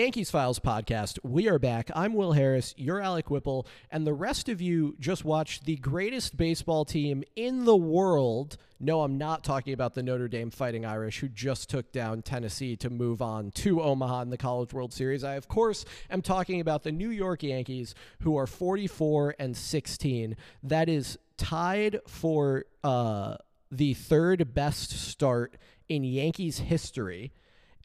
Yankees 0.00 0.30
Files 0.30 0.58
podcast. 0.58 1.18
We 1.22 1.46
are 1.46 1.58
back. 1.58 1.90
I'm 1.94 2.14
Will 2.14 2.32
Harris. 2.32 2.72
You're 2.78 3.02
Alec 3.02 3.28
Whipple. 3.28 3.66
And 3.90 4.06
the 4.06 4.14
rest 4.14 4.48
of 4.48 4.58
you 4.58 4.96
just 4.98 5.26
watched 5.26 5.66
the 5.66 5.76
greatest 5.76 6.38
baseball 6.38 6.86
team 6.86 7.22
in 7.36 7.66
the 7.66 7.76
world. 7.76 8.56
No, 8.80 9.02
I'm 9.02 9.18
not 9.18 9.44
talking 9.44 9.74
about 9.74 9.92
the 9.92 10.02
Notre 10.02 10.26
Dame 10.26 10.48
Fighting 10.48 10.86
Irish, 10.86 11.18
who 11.18 11.28
just 11.28 11.68
took 11.68 11.92
down 11.92 12.22
Tennessee 12.22 12.76
to 12.76 12.88
move 12.88 13.20
on 13.20 13.50
to 13.50 13.82
Omaha 13.82 14.22
in 14.22 14.30
the 14.30 14.38
College 14.38 14.72
World 14.72 14.94
Series. 14.94 15.22
I, 15.22 15.34
of 15.34 15.48
course, 15.48 15.84
am 16.08 16.22
talking 16.22 16.62
about 16.62 16.82
the 16.82 16.92
New 16.92 17.10
York 17.10 17.42
Yankees, 17.42 17.94
who 18.20 18.38
are 18.38 18.46
44 18.46 19.34
and 19.38 19.54
16. 19.54 20.34
That 20.62 20.88
is 20.88 21.18
tied 21.36 22.00
for 22.06 22.64
uh, 22.82 23.36
the 23.70 23.92
third 23.92 24.54
best 24.54 24.92
start 24.92 25.58
in 25.90 26.04
Yankees 26.04 26.60
history 26.60 27.34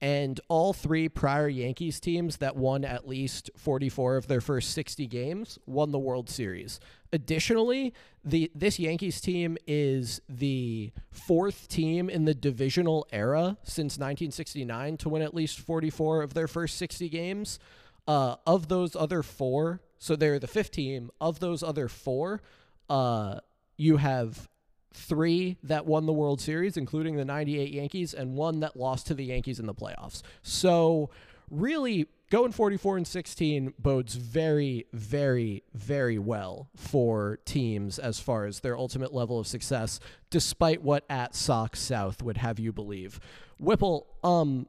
and 0.01 0.39
all 0.49 0.73
three 0.73 1.07
prior 1.07 1.47
Yankees 1.47 1.99
teams 1.99 2.37
that 2.37 2.55
won 2.55 2.83
at 2.83 3.07
least 3.07 3.49
44 3.57 4.17
of 4.17 4.27
their 4.27 4.41
first 4.41 4.71
60 4.71 5.07
games 5.07 5.57
won 5.65 5.91
the 5.91 5.99
World 5.99 6.29
Series. 6.29 6.79
Additionally, 7.13 7.93
the 8.23 8.51
this 8.53 8.77
Yankees 8.77 9.21
team 9.21 9.57
is 9.65 10.21
the 10.27 10.91
fourth 11.11 11.67
team 11.67 12.09
in 12.09 12.25
the 12.25 12.33
divisional 12.33 13.07
era 13.11 13.57
since 13.63 13.93
1969 13.93 14.97
to 14.97 15.09
win 15.09 15.21
at 15.21 15.33
least 15.33 15.59
44 15.59 16.23
of 16.23 16.33
their 16.33 16.47
first 16.47 16.77
60 16.77 17.07
games. 17.09 17.59
Uh, 18.07 18.35
of 18.45 18.67
those 18.67 18.95
other 18.95 19.23
four, 19.23 19.81
so 19.97 20.15
they're 20.15 20.37
the 20.37 20.45
fifth 20.45 20.69
team. 20.69 21.09
Of 21.19 21.39
those 21.39 21.63
other 21.63 21.87
four, 21.87 22.43
uh, 22.87 23.39
you 23.77 23.97
have 23.97 24.47
three 24.95 25.57
that 25.63 25.85
won 25.85 26.05
the 26.05 26.13
World 26.13 26.41
Series, 26.41 26.77
including 26.77 27.15
the 27.15 27.25
98 27.25 27.71
Yankees, 27.71 28.13
and 28.13 28.35
one 28.35 28.61
that 28.61 28.75
lost 28.75 29.07
to 29.07 29.13
the 29.13 29.25
Yankees 29.25 29.59
in 29.59 29.65
the 29.65 29.73
playoffs. 29.73 30.21
So, 30.41 31.09
really, 31.51 32.07
going 32.31 32.51
44 32.51 32.97
and 32.97 33.07
16 33.07 33.73
bodes 33.77 34.15
very, 34.15 34.87
very, 34.93 35.63
very 35.73 36.17
well 36.17 36.69
for 36.75 37.39
teams 37.45 37.99
as 37.99 38.19
far 38.19 38.45
as 38.45 38.61
their 38.61 38.77
ultimate 38.77 39.13
level 39.13 39.39
of 39.39 39.47
success, 39.47 39.99
despite 40.29 40.81
what 40.81 41.03
at 41.09 41.35
Sox 41.35 41.79
South 41.79 42.23
would 42.23 42.37
have 42.37 42.59
you 42.59 42.71
believe. 42.71 43.19
Whipple, 43.59 44.07
um, 44.23 44.67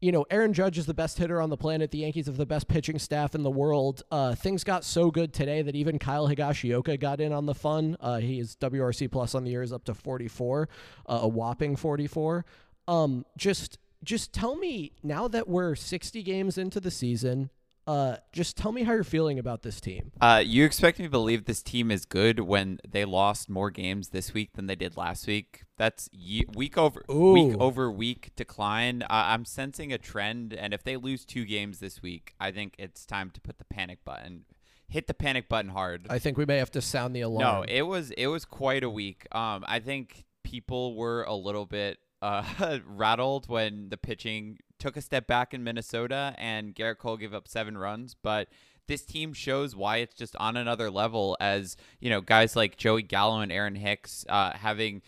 you 0.00 0.12
know, 0.12 0.24
Aaron 0.30 0.52
Judge 0.52 0.78
is 0.78 0.86
the 0.86 0.94
best 0.94 1.18
hitter 1.18 1.40
on 1.40 1.50
the 1.50 1.56
planet. 1.56 1.90
The 1.90 1.98
Yankees 1.98 2.26
have 2.26 2.36
the 2.36 2.46
best 2.46 2.68
pitching 2.68 2.98
staff 2.98 3.34
in 3.34 3.42
the 3.42 3.50
world. 3.50 4.02
Uh, 4.12 4.34
things 4.34 4.62
got 4.62 4.84
so 4.84 5.10
good 5.10 5.32
today 5.32 5.62
that 5.62 5.74
even 5.74 5.98
Kyle 5.98 6.28
Higashioka 6.28 7.00
got 7.00 7.20
in 7.20 7.32
on 7.32 7.46
the 7.46 7.54
fun. 7.54 7.96
Uh, 8.00 8.18
he 8.18 8.38
is 8.38 8.56
WRC 8.56 9.10
plus 9.10 9.34
on 9.34 9.44
the 9.44 9.50
year 9.50 9.62
is 9.62 9.72
up 9.72 9.84
to 9.84 9.94
44, 9.94 10.68
uh, 11.06 11.18
a 11.22 11.28
whopping 11.28 11.74
44. 11.74 12.44
Um, 12.86 13.24
just 13.36 13.78
just 14.04 14.32
tell 14.32 14.54
me 14.54 14.92
now 15.02 15.26
that 15.26 15.48
we're 15.48 15.74
60 15.74 16.22
games 16.22 16.56
into 16.56 16.78
the 16.78 16.90
season, 16.90 17.50
uh, 17.88 18.18
just 18.34 18.58
tell 18.58 18.70
me 18.70 18.82
how 18.82 18.92
you're 18.92 19.02
feeling 19.02 19.38
about 19.38 19.62
this 19.62 19.80
team. 19.80 20.12
Uh, 20.20 20.42
you 20.44 20.66
expect 20.66 20.98
me 20.98 21.06
to 21.06 21.10
believe 21.10 21.46
this 21.46 21.62
team 21.62 21.90
is 21.90 22.04
good 22.04 22.40
when 22.40 22.78
they 22.86 23.06
lost 23.06 23.48
more 23.48 23.70
games 23.70 24.10
this 24.10 24.34
week 24.34 24.52
than 24.52 24.66
they 24.66 24.74
did 24.74 24.98
last 24.98 25.26
week? 25.26 25.64
That's 25.78 26.10
week 26.54 26.76
over 26.76 27.02
Ooh. 27.10 27.32
week 27.32 27.56
over 27.58 27.90
week 27.90 28.32
decline. 28.36 29.04
Uh, 29.04 29.06
I'm 29.08 29.46
sensing 29.46 29.90
a 29.90 29.96
trend, 29.96 30.52
and 30.52 30.74
if 30.74 30.84
they 30.84 30.98
lose 30.98 31.24
two 31.24 31.46
games 31.46 31.78
this 31.78 32.02
week, 32.02 32.34
I 32.38 32.50
think 32.52 32.74
it's 32.78 33.06
time 33.06 33.30
to 33.30 33.40
put 33.40 33.56
the 33.56 33.64
panic 33.64 34.04
button. 34.04 34.44
Hit 34.86 35.06
the 35.06 35.14
panic 35.14 35.48
button 35.48 35.70
hard. 35.70 36.08
I 36.10 36.18
think 36.18 36.36
we 36.36 36.44
may 36.44 36.58
have 36.58 36.70
to 36.72 36.82
sound 36.82 37.16
the 37.16 37.22
alarm. 37.22 37.40
No, 37.40 37.64
it 37.66 37.82
was 37.82 38.10
it 38.10 38.26
was 38.26 38.44
quite 38.44 38.84
a 38.84 38.90
week. 38.90 39.26
Um, 39.34 39.64
I 39.66 39.80
think 39.80 40.26
people 40.44 40.94
were 40.94 41.22
a 41.22 41.34
little 41.34 41.64
bit 41.64 41.98
uh, 42.20 42.44
rattled 42.86 43.48
when 43.48 43.88
the 43.88 43.96
pitching 43.96 44.58
took 44.78 44.96
a 44.96 45.00
step 45.00 45.26
back 45.26 45.52
in 45.52 45.64
Minnesota 45.64 46.34
and 46.38 46.74
Gerrit 46.74 46.98
Cole 46.98 47.16
gave 47.16 47.34
up 47.34 47.48
seven 47.48 47.76
runs, 47.76 48.14
but 48.14 48.48
this 48.86 49.02
team 49.02 49.32
shows 49.32 49.76
why 49.76 49.98
it's 49.98 50.14
just 50.14 50.34
on 50.36 50.56
another 50.56 50.90
level 50.90 51.36
as, 51.40 51.76
you 52.00 52.08
know, 52.10 52.20
guys 52.20 52.56
like 52.56 52.76
Joey 52.76 53.02
Gallo 53.02 53.40
and 53.40 53.52
Aaron 53.52 53.74
Hicks 53.74 54.24
uh, 54.28 54.52
having 54.54 55.02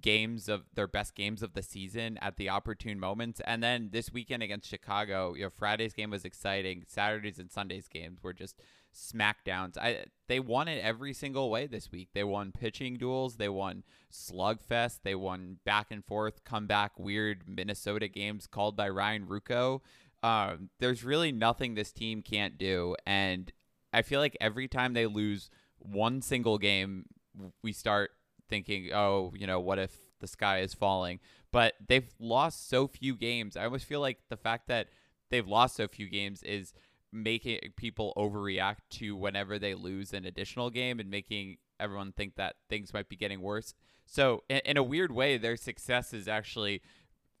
games 0.00 0.48
of 0.48 0.64
their 0.74 0.86
best 0.86 1.14
games 1.14 1.42
of 1.42 1.54
the 1.54 1.62
season 1.62 2.18
at 2.20 2.36
the 2.36 2.48
opportune 2.48 2.98
moments. 2.98 3.40
And 3.46 3.62
then 3.62 3.90
this 3.92 4.12
weekend 4.12 4.42
against 4.42 4.68
Chicago, 4.68 5.34
you 5.34 5.44
know, 5.44 5.50
Friday's 5.50 5.92
game 5.92 6.10
was 6.10 6.24
exciting. 6.24 6.84
Saturdays 6.86 7.38
and 7.38 7.50
Sundays 7.50 7.88
games 7.88 8.22
were 8.22 8.32
just 8.32 8.60
smackdowns. 8.98 9.78
I 9.78 10.04
they 10.28 10.40
won 10.40 10.68
it 10.68 10.82
every 10.82 11.12
single 11.12 11.50
way 11.50 11.66
this 11.66 11.90
week. 11.92 12.08
They 12.14 12.24
won 12.24 12.52
pitching 12.52 12.96
duels, 12.96 13.36
they 13.36 13.48
won 13.48 13.84
slugfest, 14.12 15.00
they 15.04 15.14
won 15.14 15.58
back 15.64 15.86
and 15.90 16.04
forth, 16.04 16.44
comeback 16.44 16.98
weird 16.98 17.48
Minnesota 17.48 18.08
games 18.08 18.46
called 18.46 18.76
by 18.76 18.88
Ryan 18.88 19.26
Ruocco. 19.26 19.80
Um, 20.22 20.70
there's 20.80 21.04
really 21.04 21.30
nothing 21.30 21.74
this 21.74 21.92
team 21.92 22.22
can't 22.22 22.58
do, 22.58 22.96
and 23.06 23.52
I 23.92 24.02
feel 24.02 24.20
like 24.20 24.36
every 24.40 24.66
time 24.66 24.92
they 24.92 25.06
lose 25.06 25.48
one 25.78 26.20
single 26.20 26.58
game, 26.58 27.06
we 27.62 27.72
start 27.72 28.10
thinking, 28.48 28.90
oh, 28.92 29.32
you 29.36 29.46
know, 29.46 29.60
what 29.60 29.78
if 29.78 29.96
the 30.20 30.26
sky 30.26 30.60
is 30.60 30.74
falling? 30.74 31.20
But 31.52 31.74
they've 31.86 32.12
lost 32.18 32.68
so 32.68 32.88
few 32.88 33.14
games. 33.14 33.56
I 33.56 33.64
almost 33.64 33.86
feel 33.86 34.00
like 34.00 34.18
the 34.28 34.36
fact 34.36 34.66
that 34.68 34.88
they've 35.30 35.46
lost 35.46 35.76
so 35.76 35.86
few 35.86 36.08
games 36.08 36.42
is 36.42 36.72
making 37.12 37.58
people 37.76 38.12
overreact 38.16 38.78
to 38.90 39.16
whenever 39.16 39.58
they 39.58 39.74
lose 39.74 40.12
an 40.12 40.24
additional 40.24 40.70
game 40.70 41.00
and 41.00 41.10
making 41.10 41.56
everyone 41.80 42.12
think 42.12 42.36
that 42.36 42.56
things 42.68 42.92
might 42.92 43.08
be 43.08 43.16
getting 43.16 43.40
worse. 43.40 43.74
So 44.06 44.42
in, 44.48 44.60
in 44.64 44.76
a 44.76 44.82
weird 44.82 45.12
way, 45.12 45.38
their 45.38 45.56
success 45.56 46.12
is 46.12 46.28
actually, 46.28 46.82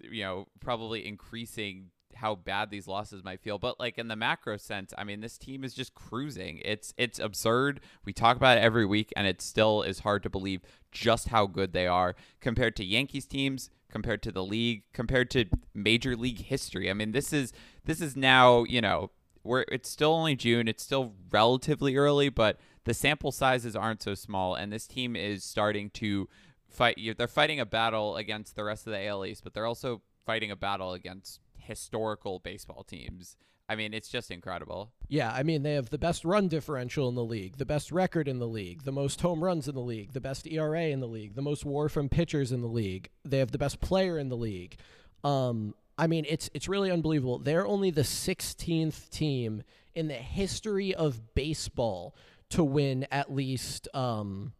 you 0.00 0.22
know, 0.22 0.46
probably 0.60 1.06
increasing 1.06 1.90
how 2.14 2.34
bad 2.34 2.70
these 2.70 2.88
losses 2.88 3.22
might 3.22 3.40
feel. 3.40 3.58
But 3.58 3.78
like 3.78 3.98
in 3.98 4.08
the 4.08 4.16
macro 4.16 4.56
sense, 4.56 4.92
I 4.96 5.04
mean, 5.04 5.20
this 5.20 5.38
team 5.38 5.64
is 5.64 5.74
just 5.74 5.94
cruising. 5.94 6.60
It's 6.64 6.92
it's 6.96 7.18
absurd. 7.18 7.80
We 8.04 8.12
talk 8.12 8.36
about 8.36 8.58
it 8.58 8.62
every 8.62 8.86
week, 8.86 9.12
and 9.16 9.26
it 9.26 9.40
still 9.40 9.82
is 9.82 10.00
hard 10.00 10.22
to 10.24 10.30
believe 10.30 10.62
just 10.90 11.28
how 11.28 11.46
good 11.46 11.72
they 11.72 11.86
are 11.86 12.14
compared 12.40 12.76
to 12.76 12.84
Yankees 12.84 13.26
teams, 13.26 13.70
compared 13.90 14.22
to 14.22 14.32
the 14.32 14.44
league, 14.44 14.84
compared 14.92 15.30
to 15.32 15.46
major 15.74 16.16
league 16.16 16.44
history. 16.44 16.90
I 16.90 16.94
mean, 16.94 17.12
this 17.12 17.32
is 17.32 17.52
this 17.84 18.00
is 18.00 18.16
now 18.16 18.64
you 18.64 18.80
know 18.80 19.10
we're 19.42 19.64
it's 19.70 19.88
still 19.88 20.12
only 20.12 20.36
June. 20.36 20.68
It's 20.68 20.82
still 20.82 21.14
relatively 21.30 21.96
early, 21.96 22.28
but 22.28 22.58
the 22.84 22.94
sample 22.94 23.32
sizes 23.32 23.76
aren't 23.76 24.02
so 24.02 24.14
small, 24.14 24.54
and 24.54 24.72
this 24.72 24.86
team 24.86 25.16
is 25.16 25.44
starting 25.44 25.90
to 25.90 26.28
fight. 26.68 26.98
They're 27.16 27.28
fighting 27.28 27.60
a 27.60 27.66
battle 27.66 28.16
against 28.16 28.56
the 28.56 28.64
rest 28.64 28.86
of 28.86 28.92
the 28.92 29.06
AL 29.06 29.24
East, 29.26 29.44
but 29.44 29.54
they're 29.54 29.66
also 29.66 30.02
fighting 30.24 30.50
a 30.50 30.56
battle 30.56 30.92
against 30.92 31.40
historical 31.56 32.38
baseball 32.38 32.84
teams. 32.84 33.36
I 33.70 33.76
mean, 33.76 33.92
it's 33.92 34.08
just 34.08 34.30
incredible. 34.30 34.92
Yeah, 35.08 35.30
I 35.30 35.42
mean, 35.42 35.62
they 35.62 35.74
have 35.74 35.90
the 35.90 35.98
best 35.98 36.24
run 36.24 36.48
differential 36.48 37.08
in 37.08 37.14
the 37.14 37.24
league, 37.24 37.58
the 37.58 37.66
best 37.66 37.92
record 37.92 38.26
in 38.26 38.38
the 38.38 38.48
league, 38.48 38.84
the 38.84 38.92
most 38.92 39.20
home 39.20 39.44
runs 39.44 39.68
in 39.68 39.74
the 39.74 39.82
league, 39.82 40.14
the 40.14 40.22
best 40.22 40.46
ERA 40.46 40.84
in 40.84 41.00
the 41.00 41.06
league, 41.06 41.34
the 41.34 41.42
most 41.42 41.66
WAR 41.66 41.90
from 41.90 42.08
pitchers 42.08 42.50
in 42.50 42.62
the 42.62 42.68
league. 42.68 43.10
They 43.26 43.38
have 43.38 43.52
the 43.52 43.58
best 43.58 43.80
player 43.80 44.18
in 44.18 44.30
the 44.30 44.36
league. 44.38 44.78
Um, 45.22 45.74
I 45.98 46.06
mean, 46.06 46.24
it's 46.28 46.48
it's 46.54 46.68
really 46.68 46.92
unbelievable. 46.92 47.40
They're 47.40 47.66
only 47.66 47.90
the 47.90 48.02
16th 48.02 49.10
team 49.10 49.64
in 49.94 50.06
the 50.06 50.14
history 50.14 50.94
of 50.94 51.34
baseball 51.34 52.14
to 52.50 52.62
win 52.62 53.06
at 53.10 53.34
least 53.34 53.88
um, 53.94 54.52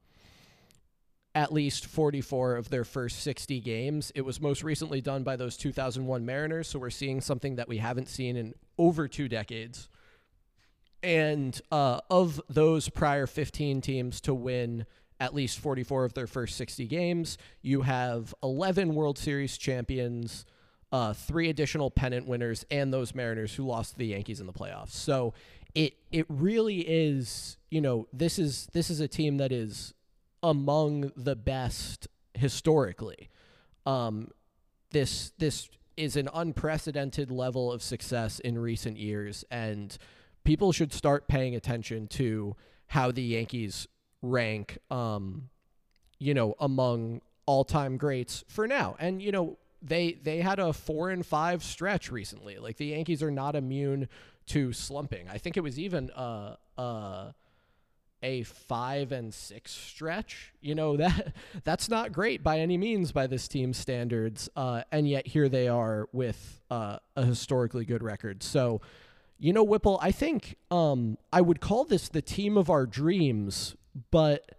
at 1.37 1.53
least 1.53 1.87
44 1.87 2.56
of 2.56 2.69
their 2.71 2.84
first 2.84 3.22
60 3.22 3.60
games. 3.60 4.10
It 4.16 4.22
was 4.22 4.41
most 4.41 4.65
recently 4.65 5.00
done 5.00 5.22
by 5.22 5.37
those 5.37 5.56
2001 5.56 6.26
Mariners, 6.26 6.66
so 6.66 6.81
we're 6.81 6.91
seeing 6.91 7.21
something 7.21 7.55
that 7.56 7.69
we 7.69 7.78
haven't 7.78 8.09
seen 8.09 8.37
in 8.37 8.55
over 8.76 9.06
two 9.06 9.28
decades. 9.28 9.88
And 11.00 11.59
uh, 11.70 12.00
of 12.10 12.41
those 12.49 12.88
prior 12.88 13.28
15 13.28 13.81
teams 13.81 14.20
to 14.22 14.34
win 14.34 14.84
at 15.20 15.32
least 15.32 15.61
44 15.61 16.06
of 16.06 16.14
their 16.14 16.26
first 16.26 16.56
60 16.56 16.87
games, 16.87 17.38
you 17.62 17.82
have 17.82 18.34
11 18.43 18.96
World 18.96 19.17
Series 19.17 19.56
champions 19.56 20.44
uh, 20.93 21.12
three 21.12 21.49
additional 21.49 21.90
pennant 21.90 22.26
winners, 22.26 22.64
and 22.70 22.93
those 22.93 23.14
Mariners 23.14 23.55
who 23.55 23.64
lost 23.64 23.93
to 23.93 23.99
the 23.99 24.06
Yankees 24.06 24.40
in 24.40 24.46
the 24.46 24.52
playoffs. 24.52 24.93
So 24.93 25.35
it 25.75 25.94
it 26.11 26.26
really 26.29 26.81
is, 26.81 27.56
you 27.70 27.81
know, 27.81 28.08
this 28.12 28.38
is 28.38 28.69
this 28.73 28.90
is 28.90 29.00
a 29.00 29.08
team 29.08 29.37
that 29.38 29.52
is 29.52 29.94
among 30.43 31.12
the 31.17 31.37
best 31.37 32.08
historically. 32.35 33.29
Um, 33.85 34.31
this 34.90 35.32
this 35.38 35.69
is 35.96 36.17
an 36.17 36.29
unprecedented 36.32 37.31
level 37.31 37.73
of 37.73 37.82
success 37.82 38.38
in 38.38 38.58
recent 38.58 38.96
years, 38.96 39.44
and 39.50 39.96
people 40.44 40.73
should 40.73 40.93
start 40.93 41.29
paying 41.29 41.55
attention 41.55 42.06
to 42.06 42.56
how 42.87 43.11
the 43.11 43.23
Yankees 43.23 43.87
rank, 44.23 44.79
um, 44.91 45.50
you 46.19 46.32
know, 46.32 46.55
among 46.61 47.20
all-time 47.46 47.96
greats 47.96 48.44
for 48.49 48.67
now. 48.67 48.96
And 48.99 49.20
you 49.20 49.32
know, 49.32 49.58
they 49.83 50.13
they 50.13 50.41
had 50.41 50.59
a 50.59 50.73
four 50.73 51.11
and 51.11 51.25
five 51.25 51.63
stretch 51.63 52.11
recently. 52.11 52.59
Like 52.59 52.77
the 52.77 52.87
Yankees 52.87 53.23
are 53.23 53.31
not 53.31 53.55
immune 53.57 54.09
to 54.47 54.73
slumping. 54.73 55.29
I 55.29 55.39
think 55.39 55.57
it 55.57 55.61
was 55.61 55.79
even 55.79 56.11
a 56.17 56.57
a, 56.77 57.35
a 58.23 58.43
five 58.43 59.13
and 59.13 59.33
six 59.33 59.73
stretch. 59.73 60.53
You 60.61 60.75
know 60.75 60.97
that 61.03 61.35
that's 61.65 61.89
not 61.89 62.13
great 62.13 62.43
by 62.43 62.59
any 62.61 62.77
means 62.79 63.13
by 63.13 63.27
this 63.27 63.47
team's 63.49 63.77
standards. 63.77 64.49
Uh, 64.57 64.83
and 64.91 65.09
yet 65.09 65.27
here 65.29 65.49
they 65.49 65.69
are 65.69 66.09
with 66.13 66.61
uh, 66.71 66.99
a 67.17 67.25
historically 67.25 67.85
good 67.85 68.03
record. 68.03 68.43
So 68.43 68.81
You 69.39 69.53
know, 69.53 69.63
Whipple, 69.63 69.99
I 70.03 70.11
think 70.11 70.57
um, 70.71 71.17
I 71.33 71.41
would 71.41 71.61
call 71.61 71.85
this 71.85 72.09
the 72.09 72.23
team 72.23 72.57
of 72.57 72.69
our 72.71 72.87
dreams, 72.87 73.77
but 74.11 74.51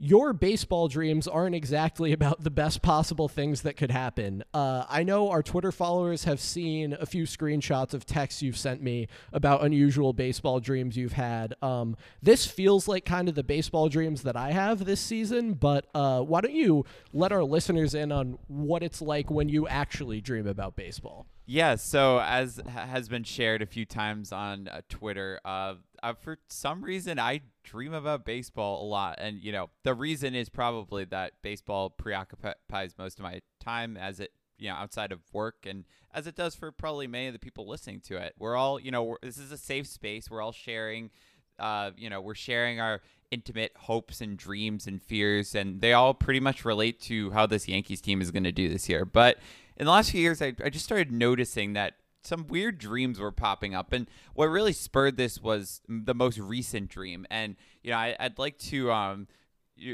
your 0.00 0.32
baseball 0.32 0.88
dreams 0.88 1.28
aren't 1.28 1.54
exactly 1.54 2.12
about 2.20 2.42
the 2.42 2.50
best 2.50 2.82
possible 2.82 3.28
things 3.28 3.62
that 3.62 3.76
could 3.76 3.90
happen. 3.90 4.42
Uh, 4.52 4.84
I 4.88 5.02
know 5.02 5.30
our 5.30 5.42
Twitter 5.42 5.70
followers 5.70 6.24
have 6.24 6.40
seen 6.40 6.96
a 6.98 7.06
few 7.06 7.24
screenshots 7.24 7.92
of 7.92 8.06
texts 8.06 8.42
you've 8.42 8.56
sent 8.56 8.82
me 8.82 9.08
about 9.32 9.62
unusual 9.62 10.12
baseball 10.12 10.58
dreams 10.58 10.96
you've 10.96 11.12
had. 11.12 11.54
Um, 11.62 11.96
this 12.22 12.46
feels 12.46 12.88
like 12.88 13.04
kind 13.04 13.28
of 13.28 13.34
the 13.34 13.44
baseball 13.44 13.88
dreams 13.88 14.22
that 14.22 14.36
I 14.36 14.52
have 14.52 14.86
this 14.86 15.00
season, 15.00 15.52
but 15.52 15.86
uh, 15.94 16.22
why 16.22 16.40
don't 16.40 16.54
you 16.54 16.86
let 17.12 17.30
our 17.30 17.44
listeners 17.44 17.94
in 17.94 18.10
on 18.10 18.38
what 18.48 18.82
it's 18.82 19.02
like 19.02 19.30
when 19.30 19.50
you 19.50 19.68
actually 19.68 20.22
dream 20.22 20.46
about 20.46 20.76
baseball? 20.76 21.26
Yeah, 21.52 21.74
so 21.74 22.20
as 22.20 22.60
has 22.68 23.08
been 23.08 23.24
shared 23.24 23.60
a 23.60 23.66
few 23.66 23.84
times 23.84 24.30
on 24.30 24.68
uh, 24.68 24.82
Twitter, 24.88 25.40
uh, 25.44 25.74
uh, 26.00 26.12
for 26.12 26.38
some 26.46 26.80
reason 26.80 27.18
I 27.18 27.40
dream 27.64 27.92
about 27.92 28.24
baseball 28.24 28.84
a 28.84 28.86
lot, 28.86 29.16
and 29.18 29.42
you 29.42 29.50
know 29.50 29.68
the 29.82 29.92
reason 29.92 30.36
is 30.36 30.48
probably 30.48 31.06
that 31.06 31.32
baseball 31.42 31.90
preoccupies 31.90 32.94
most 32.96 33.18
of 33.18 33.24
my 33.24 33.40
time 33.58 33.96
as 33.96 34.20
it 34.20 34.30
you 34.60 34.68
know 34.68 34.76
outside 34.76 35.10
of 35.10 35.18
work 35.32 35.66
and 35.66 35.86
as 36.14 36.28
it 36.28 36.36
does 36.36 36.54
for 36.54 36.70
probably 36.70 37.08
many 37.08 37.26
of 37.26 37.32
the 37.32 37.40
people 37.40 37.66
listening 37.66 38.00
to 38.02 38.16
it. 38.16 38.32
We're 38.38 38.54
all 38.54 38.78
you 38.78 38.92
know 38.92 39.16
this 39.20 39.36
is 39.36 39.50
a 39.50 39.58
safe 39.58 39.88
space. 39.88 40.30
We're 40.30 40.42
all 40.42 40.52
sharing, 40.52 41.10
uh, 41.58 41.90
you 41.96 42.10
know, 42.10 42.20
we're 42.20 42.36
sharing 42.36 42.78
our 42.78 43.00
intimate 43.32 43.72
hopes 43.76 44.20
and 44.20 44.36
dreams 44.36 44.86
and 44.86 45.02
fears, 45.02 45.56
and 45.56 45.80
they 45.80 45.94
all 45.94 46.14
pretty 46.14 46.38
much 46.38 46.64
relate 46.64 47.00
to 47.00 47.32
how 47.32 47.46
this 47.46 47.66
Yankees 47.66 48.00
team 48.00 48.20
is 48.20 48.30
going 48.30 48.44
to 48.44 48.52
do 48.52 48.68
this 48.68 48.88
year, 48.88 49.04
but 49.04 49.38
in 49.80 49.86
the 49.86 49.92
last 49.92 50.10
few 50.10 50.20
years, 50.20 50.42
I, 50.42 50.52
I 50.62 50.68
just 50.68 50.84
started 50.84 51.10
noticing 51.10 51.72
that 51.72 51.94
some 52.22 52.46
weird 52.46 52.76
dreams 52.76 53.18
were 53.18 53.32
popping 53.32 53.74
up. 53.74 53.94
And 53.94 54.10
what 54.34 54.44
really 54.44 54.74
spurred 54.74 55.16
this 55.16 55.40
was 55.40 55.80
the 55.88 56.14
most 56.14 56.38
recent 56.38 56.90
dream. 56.90 57.26
And, 57.30 57.56
you 57.82 57.90
know, 57.90 57.96
I, 57.96 58.14
would 58.20 58.38
like 58.38 58.58
to 58.58 58.92
um, 58.92 59.26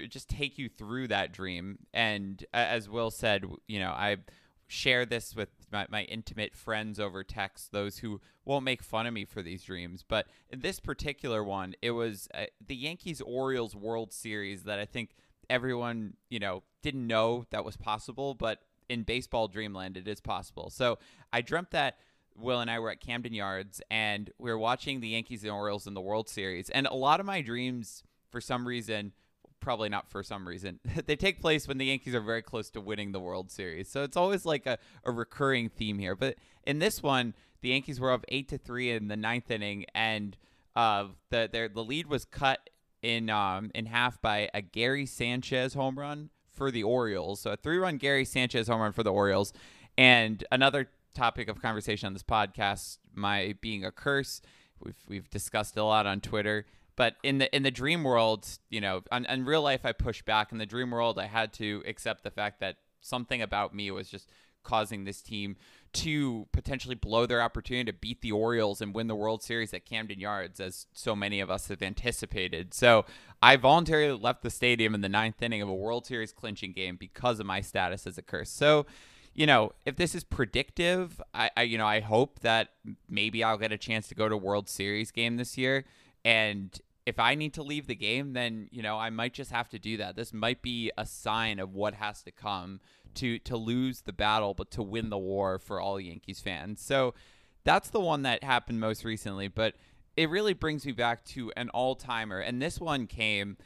just 0.09 0.29
take 0.29 0.59
you 0.59 0.69
through 0.69 1.06
that 1.09 1.33
dream. 1.33 1.79
And 1.94 2.44
as 2.53 2.88
Will 2.88 3.12
said, 3.12 3.44
you 3.69 3.79
know, 3.79 3.91
I 3.91 4.17
share 4.67 5.06
this 5.06 5.37
with 5.37 5.50
my, 5.71 5.87
my 5.89 6.03
intimate 6.03 6.56
friends 6.56 6.99
over 6.99 7.23
text, 7.23 7.71
those 7.71 7.99
who 7.99 8.21
won't 8.44 8.65
make 8.65 8.82
fun 8.82 9.06
of 9.06 9.15
me 9.15 9.25
for 9.25 9.41
these 9.41 9.62
dreams. 9.62 10.05
But 10.06 10.27
in 10.50 10.62
this 10.62 10.81
particular 10.81 11.44
one, 11.44 11.77
it 11.81 11.93
was 11.93 12.27
uh, 12.35 12.47
the 12.67 12.75
Yankees 12.75 13.21
Orioles 13.21 13.77
World 13.77 14.12
Series 14.12 14.65
that 14.65 14.81
I 14.81 14.85
think 14.85 15.11
everyone, 15.49 16.15
you 16.29 16.41
know, 16.41 16.65
didn't 16.82 17.06
know 17.06 17.47
that 17.50 17.65
was 17.65 17.77
possible, 17.77 18.35
but 18.35 18.62
in 18.88 19.03
baseball 19.03 19.49
dreamland 19.49 19.97
it 19.97 20.09
is 20.09 20.21
possible. 20.21 20.71
So 20.71 20.99
I 21.33 21.41
dreamt 21.43 21.71
that 21.73 21.99
Will 22.38 22.61
and 22.61 22.71
I 22.71 22.79
were 22.79 22.91
at 22.91 23.00
Camden 23.00 23.33
Yards 23.33 23.81
and 23.91 24.31
we 24.38 24.50
were 24.50 24.59
watching 24.59 25.00
the 25.00 25.09
Yankees 25.09 25.43
and 25.43 25.53
Orioles 25.53 25.87
in 25.87 25.94
the 25.94 26.00
World 26.00 26.29
Series. 26.29 26.69
And 26.71 26.87
a 26.87 26.94
lot 26.94 27.21
of 27.21 27.27
my 27.27 27.41
dreams, 27.41 28.03
for 28.31 28.41
some 28.41 28.67
reason, 28.67 29.12
probably 29.61 29.88
not 29.88 30.09
for 30.09 30.23
some 30.23 30.47
reason, 30.47 30.81
they 31.06 31.17
take 31.17 31.41
place 31.41 31.67
when 31.67 31.79
the 31.79 31.87
Yankees 31.87 32.15
are 32.15 32.21
very 32.21 32.43
close 32.43 32.71
to 32.71 32.81
winning 32.81 33.12
the 33.12 33.21
World 33.21 33.50
Series. 33.50 33.88
So 33.88 34.03
it's 34.03 34.17
always 34.17 34.44
like 34.44 34.67
a, 34.67 34.79
a 35.05 35.12
recurring 35.12 35.69
theme 35.69 35.99
here. 35.99 36.15
But 36.15 36.37
in 36.67 36.79
this 36.79 37.03
one, 37.03 37.35
the 37.62 37.71
Yankees 37.71 37.99
were 37.99 38.12
up 38.12 38.25
eight 38.29 38.49
to 38.50 38.59
three 38.59 38.91
in 38.91 39.09
the 39.09 39.17
ninth 39.17 39.50
inning, 39.50 39.87
and 39.94 40.37
uh, 40.77 41.06
the 41.31 41.49
their, 41.50 41.69
the 41.69 41.82
lead 41.82 42.06
was 42.06 42.25
cut 42.25 42.71
in 43.03 43.31
um, 43.31 43.71
in 43.75 43.87
half 43.87 44.21
by 44.21 44.50
a 44.53 44.61
Gary 44.61 45.06
Sanchez 45.06 45.75
home 45.75 45.99
run 45.99 46.31
for 46.56 46.70
the 46.70 46.82
Orioles. 46.82 47.41
So 47.41 47.53
a 47.53 47.56
three 47.56 47.79
run 47.79 47.99
Gary 47.99 48.25
Sanchez 48.25 48.69
home 48.69 48.81
run 48.81 48.93
for 48.93 49.03
the 49.03 49.12
Orioles. 49.12 49.53
And 49.99 50.43
another 50.50 50.88
topic 51.14 51.49
of 51.49 51.61
conversation 51.61 52.06
on 52.06 52.12
this 52.12 52.23
podcast, 52.23 52.99
my 53.14 53.55
being 53.61 53.85
a 53.85 53.93
curse. 53.93 54.41
We've 54.81 54.99
we've 55.06 55.31
discussed 55.31 55.76
a 55.76 55.85
lot 55.85 56.06
on 56.06 56.20
Twitter. 56.20 56.67
But 56.97 57.17
in 57.23 57.38
the 57.38 57.55
in 57.55 57.62
the 57.62 57.70
dream 57.70 58.05
world, 58.05 58.49
you 58.70 58.81
know, 58.81 59.03
in 59.12 59.44
real 59.44 59.62
life 59.62 59.85
I 59.85 59.93
pushed 59.93 60.25
back. 60.25 60.53
In 60.53 60.58
the 60.58 60.67
dream 60.67 60.91
world 60.91 61.19
I 61.19 61.26
had 61.26 61.53
to 61.55 61.82
accept 61.87 62.25
the 62.25 62.31
fact 62.31 62.61
that 62.61 62.76
something 63.00 63.43
about 63.43 63.75
me 63.75 63.91
was 63.91 64.08
just 64.08 64.31
causing 64.67 65.05
this 65.05 65.23
team 65.23 65.57
to 65.93 66.47
potentially 66.53 66.95
blow 66.95 67.25
their 67.25 67.41
opportunity 67.41 67.91
to 67.91 67.97
beat 67.97 68.21
the 68.21 68.33
Orioles 68.33 68.83
and 68.83 68.95
win 68.95 69.07
the 69.07 69.15
World 69.15 69.43
Series 69.43 69.73
at 69.73 69.87
Camden 69.87 70.21
Yards, 70.21 70.61
as 70.61 70.87
so 70.93 71.17
many 71.17 71.41
of 71.41 71.51
us 71.51 71.69
have 71.69 71.81
anticipated. 71.81 72.75
So 72.75 73.07
I 73.41 73.57
voluntarily 73.57 74.19
left 74.19 74.43
the 74.43 74.51
stadium 74.51 74.95
in 74.95 75.01
the 75.01 75.09
ninth 75.09 75.41
inning 75.41 75.63
of 75.63 75.69
a 75.69 75.75
World 75.75 76.05
Series 76.05 76.33
clinching 76.33 76.73
game 76.73 76.97
because 76.97 77.41
of 77.41 77.47
my 77.47 77.63
status 77.63 78.07
as 78.07 78.19
a 78.19 78.23
curse. 78.23 78.51
So, 78.51 78.85
you 79.33 79.47
know, 79.47 79.73
if 79.87 79.97
this 79.97 80.15
is 80.15 80.25
predictive, 80.25 81.23
I, 81.33 81.51
I 81.57 81.63
you 81.63 81.79
know, 81.79 81.87
I 81.87 82.01
hope 82.01 82.41
that 82.41 82.71
maybe 83.09 83.43
I'll 83.43 83.59
get 83.59 83.73
a 83.73 83.79
chance 83.79 84.09
to 84.09 84.15
go 84.15 84.29
to 84.29 84.37
World 84.37 84.69
Series 84.69 85.11
game 85.11 85.37
this 85.37 85.57
year. 85.57 85.85
And 86.27 86.79
if 87.07 87.21
I 87.21 87.37
need 87.37 87.55
to 87.55 87.63
leave 87.63 87.87
the 87.87 87.95
game, 87.95 88.33
then 88.33 88.69
you 88.73 88.83
know 88.83 88.99
I 88.99 89.11
might 89.11 89.33
just 89.33 89.53
have 89.53 89.69
to 89.71 89.79
do 89.79 89.97
that. 89.99 90.17
This 90.17 90.35
might 90.35 90.61
be 90.61 90.91
a 90.99 91.07
sign 91.07 91.61
of 91.61 91.73
what 91.73 91.95
has 91.95 92.23
to 92.25 92.33
come 92.33 92.81
to 93.17 93.39
to 93.41 93.57
lose 93.57 94.03
the 94.03 94.13
battle, 94.13 94.55
but 94.55 94.71
to 94.73 94.83
win 94.83 95.11
the 95.11 95.19
war 95.19 95.59
for 95.59 95.81
all 95.81 96.01
Yankees 96.01 96.41
fans. 96.41 96.81
So 96.81 97.15
that's 97.65 97.91
the 97.91 98.01
one 98.01 98.23
that 98.23 98.45
happened 98.45 98.81
most 98.81 99.05
recently. 99.05 99.49
But 99.49 99.75
it 100.17 100.31
really 100.31 100.55
brings 100.55 100.87
me 100.87 100.93
back 100.93 101.25
to 101.27 101.53
an 101.57 101.69
all 101.71 101.95
timer, 101.95 102.39
and 102.41 102.63
this 102.63 102.81
one 102.81 103.07
came 103.07 103.57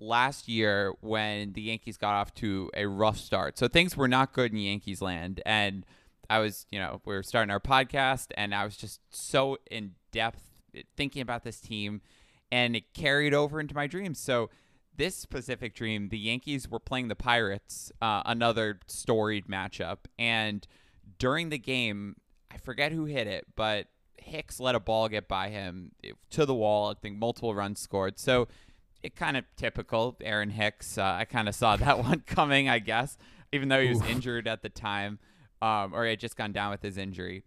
last 0.00 0.48
year 0.48 0.94
when 1.00 1.52
the 1.52 1.62
Yankees 1.62 1.96
got 1.96 2.14
off 2.14 2.34
to 2.34 2.70
a 2.74 2.86
rough 2.86 3.18
start. 3.18 3.58
So 3.58 3.68
things 3.68 3.96
were 3.96 4.08
not 4.08 4.32
good 4.32 4.50
in 4.50 4.58
Yankees 4.58 5.02
land, 5.02 5.40
and 5.46 5.84
I 6.28 6.38
was, 6.38 6.66
you 6.70 6.78
know, 6.78 7.00
we 7.04 7.14
were 7.14 7.22
starting 7.22 7.50
our 7.50 7.60
podcast, 7.60 8.28
and 8.36 8.54
I 8.54 8.64
was 8.64 8.76
just 8.76 9.00
so 9.10 9.58
in 9.70 9.92
depth 10.10 10.42
thinking 10.96 11.22
about 11.22 11.44
this 11.44 11.60
team, 11.60 12.00
and 12.50 12.74
it 12.74 12.94
carried 12.94 13.34
over 13.34 13.60
into 13.60 13.74
my 13.74 13.86
dreams. 13.86 14.18
So 14.18 14.50
this 15.00 15.16
specific 15.16 15.74
dream, 15.74 16.10
the 16.10 16.18
Yankees 16.18 16.68
were 16.68 16.78
playing 16.78 17.08
the 17.08 17.16
Pirates, 17.16 17.90
uh, 18.02 18.20
another 18.26 18.80
storied 18.86 19.46
matchup, 19.46 20.00
and 20.18 20.66
during 21.18 21.48
the 21.48 21.56
game, 21.56 22.16
I 22.50 22.58
forget 22.58 22.92
who 22.92 23.06
hit 23.06 23.26
it, 23.26 23.46
but 23.56 23.86
Hicks 24.18 24.60
let 24.60 24.74
a 24.74 24.80
ball 24.80 25.08
get 25.08 25.26
by 25.26 25.48
him 25.48 25.92
to 26.28 26.44
the 26.44 26.54
wall. 26.54 26.90
I 26.90 26.94
think 27.00 27.16
multiple 27.16 27.54
runs 27.54 27.80
scored. 27.80 28.18
So 28.18 28.48
it 29.02 29.16
kind 29.16 29.38
of 29.38 29.44
typical 29.56 30.18
Aaron 30.20 30.50
Hicks. 30.50 30.98
Uh, 30.98 31.16
I 31.18 31.24
kind 31.24 31.48
of 31.48 31.54
saw 31.54 31.76
that 31.76 31.98
one 32.04 32.22
coming, 32.26 32.68
I 32.68 32.78
guess, 32.78 33.16
even 33.52 33.70
though 33.70 33.80
he 33.80 33.88
was 33.88 34.02
injured 34.02 34.46
at 34.46 34.60
the 34.62 34.68
time, 34.68 35.18
um, 35.62 35.94
or 35.94 36.04
he 36.04 36.10
had 36.10 36.20
just 36.20 36.36
gone 36.36 36.52
down 36.52 36.72
with 36.72 36.82
his 36.82 36.98
injury. 36.98 37.42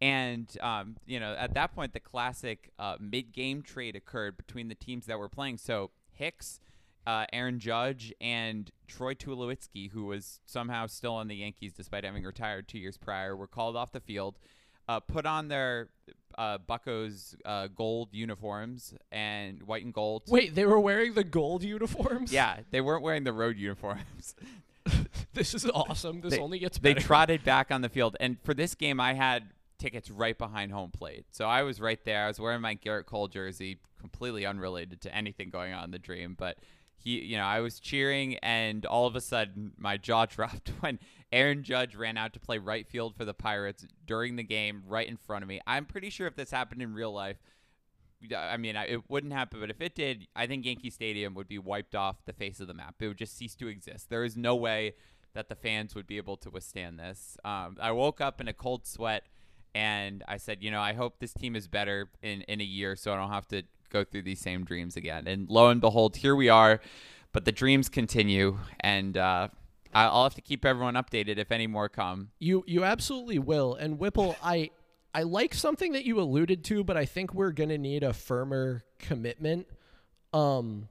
And 0.00 0.50
um, 0.60 0.96
you 1.06 1.20
know, 1.20 1.36
at 1.38 1.54
that 1.54 1.72
point, 1.72 1.92
the 1.92 2.00
classic 2.00 2.72
uh, 2.80 2.96
mid-game 2.98 3.62
trade 3.62 3.94
occurred 3.94 4.36
between 4.36 4.66
the 4.66 4.74
teams 4.74 5.06
that 5.06 5.20
were 5.20 5.28
playing. 5.28 5.58
So 5.58 5.92
Hicks 6.10 6.58
uh, 7.06 7.26
Aaron 7.32 7.58
Judge 7.58 8.12
and 8.20 8.70
Troy 8.88 9.14
Tulowitzki, 9.14 9.90
who 9.92 10.06
was 10.06 10.40
somehow 10.44 10.86
still 10.86 11.14
on 11.14 11.28
the 11.28 11.36
Yankees 11.36 11.72
despite 11.72 12.04
having 12.04 12.24
retired 12.24 12.68
two 12.68 12.78
years 12.78 12.96
prior, 12.96 13.36
were 13.36 13.46
called 13.46 13.76
off 13.76 13.92
the 13.92 14.00
field, 14.00 14.38
uh, 14.88 15.00
put 15.00 15.24
on 15.24 15.48
their 15.48 15.88
uh, 16.36 16.58
Buccos 16.58 17.36
uh, 17.44 17.68
gold 17.68 18.08
uniforms 18.12 18.94
and 19.12 19.62
white 19.62 19.84
and 19.84 19.94
gold. 19.94 20.24
Wait, 20.28 20.54
they 20.54 20.64
were 20.64 20.80
wearing 20.80 21.14
the 21.14 21.24
gold 21.24 21.62
uniforms? 21.62 22.32
Yeah, 22.32 22.58
they 22.70 22.80
weren't 22.80 23.02
wearing 23.02 23.24
the 23.24 23.32
road 23.32 23.56
uniforms. 23.56 24.34
this 25.34 25.54
is 25.54 25.66
awesome. 25.72 26.20
This 26.20 26.34
they, 26.34 26.40
only 26.40 26.58
gets 26.58 26.78
better. 26.78 27.00
They 27.00 27.00
trotted 27.00 27.44
back 27.44 27.70
on 27.70 27.82
the 27.82 27.88
field, 27.88 28.16
and 28.18 28.36
for 28.42 28.54
this 28.54 28.74
game, 28.74 29.00
I 29.00 29.14
had 29.14 29.44
tickets 29.78 30.10
right 30.10 30.36
behind 30.36 30.72
home 30.72 30.90
plate, 30.90 31.26
so 31.30 31.46
I 31.46 31.62
was 31.62 31.80
right 31.80 32.02
there. 32.04 32.24
I 32.24 32.28
was 32.28 32.40
wearing 32.40 32.60
my 32.60 32.74
Gerrit 32.74 33.06
Cole 33.06 33.28
jersey, 33.28 33.78
completely 34.00 34.44
unrelated 34.44 35.00
to 35.02 35.14
anything 35.14 35.50
going 35.50 35.72
on 35.72 35.84
in 35.84 35.90
the 35.90 35.98
dream, 35.98 36.34
but 36.38 36.58
he, 37.06 37.24
you 37.24 37.36
know, 37.36 37.44
I 37.44 37.60
was 37.60 37.78
cheering, 37.78 38.36
and 38.38 38.84
all 38.84 39.06
of 39.06 39.14
a 39.14 39.20
sudden 39.20 39.72
my 39.78 39.96
jaw 39.96 40.26
dropped 40.26 40.72
when 40.80 40.98
Aaron 41.32 41.62
Judge 41.62 41.94
ran 41.94 42.16
out 42.16 42.32
to 42.32 42.40
play 42.40 42.58
right 42.58 42.86
field 42.86 43.14
for 43.16 43.24
the 43.24 43.32
Pirates 43.32 43.86
during 44.04 44.34
the 44.34 44.42
game, 44.42 44.82
right 44.86 45.08
in 45.08 45.16
front 45.16 45.44
of 45.44 45.48
me. 45.48 45.60
I'm 45.66 45.84
pretty 45.86 46.10
sure 46.10 46.26
if 46.26 46.34
this 46.34 46.50
happened 46.50 46.82
in 46.82 46.92
real 46.94 47.12
life, 47.12 47.36
I 48.36 48.56
mean, 48.56 48.74
it 48.74 49.08
wouldn't 49.08 49.32
happen, 49.32 49.60
but 49.60 49.70
if 49.70 49.80
it 49.80 49.94
did, 49.94 50.26
I 50.34 50.46
think 50.48 50.64
Yankee 50.64 50.90
Stadium 50.90 51.34
would 51.34 51.46
be 51.46 51.58
wiped 51.58 51.94
off 51.94 52.24
the 52.24 52.32
face 52.32 52.58
of 52.58 52.66
the 52.66 52.74
map. 52.74 52.96
It 52.98 53.06
would 53.06 53.18
just 53.18 53.36
cease 53.36 53.54
to 53.56 53.68
exist. 53.68 54.10
There 54.10 54.24
is 54.24 54.36
no 54.36 54.56
way 54.56 54.94
that 55.34 55.48
the 55.48 55.54
fans 55.54 55.94
would 55.94 56.06
be 56.06 56.16
able 56.16 56.36
to 56.38 56.50
withstand 56.50 56.98
this. 56.98 57.36
Um, 57.44 57.76
I 57.80 57.92
woke 57.92 58.20
up 58.20 58.40
in 58.40 58.48
a 58.48 58.54
cold 58.54 58.86
sweat 58.86 59.24
and 59.74 60.24
I 60.26 60.38
said, 60.38 60.62
you 60.62 60.70
know, 60.70 60.80
I 60.80 60.94
hope 60.94 61.20
this 61.20 61.34
team 61.34 61.54
is 61.54 61.68
better 61.68 62.10
in, 62.22 62.40
in 62.42 62.60
a 62.60 62.64
year 62.64 62.96
so 62.96 63.12
I 63.12 63.16
don't 63.16 63.30
have 63.30 63.46
to 63.48 63.62
go 63.90 64.04
through 64.04 64.22
these 64.22 64.40
same 64.40 64.64
dreams 64.64 64.96
again. 64.96 65.26
And 65.26 65.48
lo 65.48 65.68
and 65.68 65.80
behold, 65.80 66.16
here 66.16 66.36
we 66.36 66.48
are. 66.48 66.80
But 67.32 67.44
the 67.44 67.52
dreams 67.52 67.88
continue, 67.88 68.58
and 68.80 69.16
uh, 69.16 69.48
I'll 69.92 70.22
have 70.22 70.34
to 70.36 70.40
keep 70.40 70.64
everyone 70.64 70.94
updated 70.94 71.36
if 71.38 71.52
any 71.52 71.66
more 71.66 71.88
come. 71.88 72.30
You 72.38 72.64
you 72.66 72.84
absolutely 72.84 73.38
will. 73.38 73.74
And 73.74 73.98
Whipple, 73.98 74.36
I 74.42 74.70
I 75.14 75.24
like 75.24 75.52
something 75.52 75.92
that 75.92 76.04
you 76.04 76.18
alluded 76.18 76.64
to, 76.64 76.82
but 76.82 76.96
I 76.96 77.04
think 77.04 77.34
we're 77.34 77.52
gonna 77.52 77.78
need 77.78 78.02
a 78.02 78.14
firmer 78.14 78.84
commitment. 78.98 79.66
Um, 80.32 80.88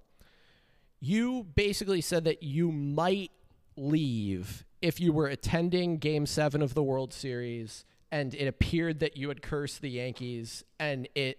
you 1.00 1.48
basically 1.56 2.02
said 2.02 2.26
that 2.26 2.44
you 2.44 2.72
might 2.72 3.32
leave 3.76 4.66
if 4.82 5.00
you 5.00 5.14
were 5.14 5.28
attending 5.28 5.98
Game 5.98 6.28
Seven 6.28 6.62
of 6.62 6.76
the 6.76 6.84
World 6.84 7.12
Series 7.12 7.86
and 8.16 8.34
it 8.34 8.48
appeared 8.48 9.00
that 9.00 9.18
you 9.18 9.28
had 9.28 9.42
cursed 9.42 9.82
the 9.82 9.90
Yankees, 9.90 10.64
and 10.80 11.10
it 11.16 11.38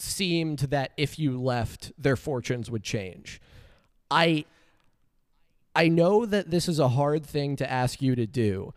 seemed 0.00 0.58
that 0.60 0.92
if 0.96 1.18
you 1.18 1.40
left, 1.40 1.92
their 1.98 2.16
fortunes 2.16 2.70
would 2.70 2.82
change. 2.82 3.40
I 4.10 4.44
I 5.74 5.88
know 5.88 6.26
that 6.26 6.50
this 6.50 6.68
is 6.68 6.78
a 6.78 6.88
hard 6.88 7.24
thing 7.24 7.56
to 7.56 7.70
ask 7.70 8.02
you 8.02 8.16
to 8.16 8.26
do, 8.26 8.74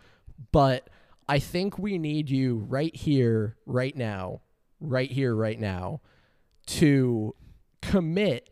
but 0.52 0.88
I 1.28 1.40
think 1.40 1.80
we 1.80 1.98
need 1.98 2.30
you 2.30 2.58
right 2.68 2.96
here, 2.96 3.58
right 3.66 3.96
now, 3.96 4.42
right 4.80 5.10
here, 5.10 5.34
right 5.34 5.60
now, 5.60 6.02
to 6.68 7.34
commit 7.82 8.50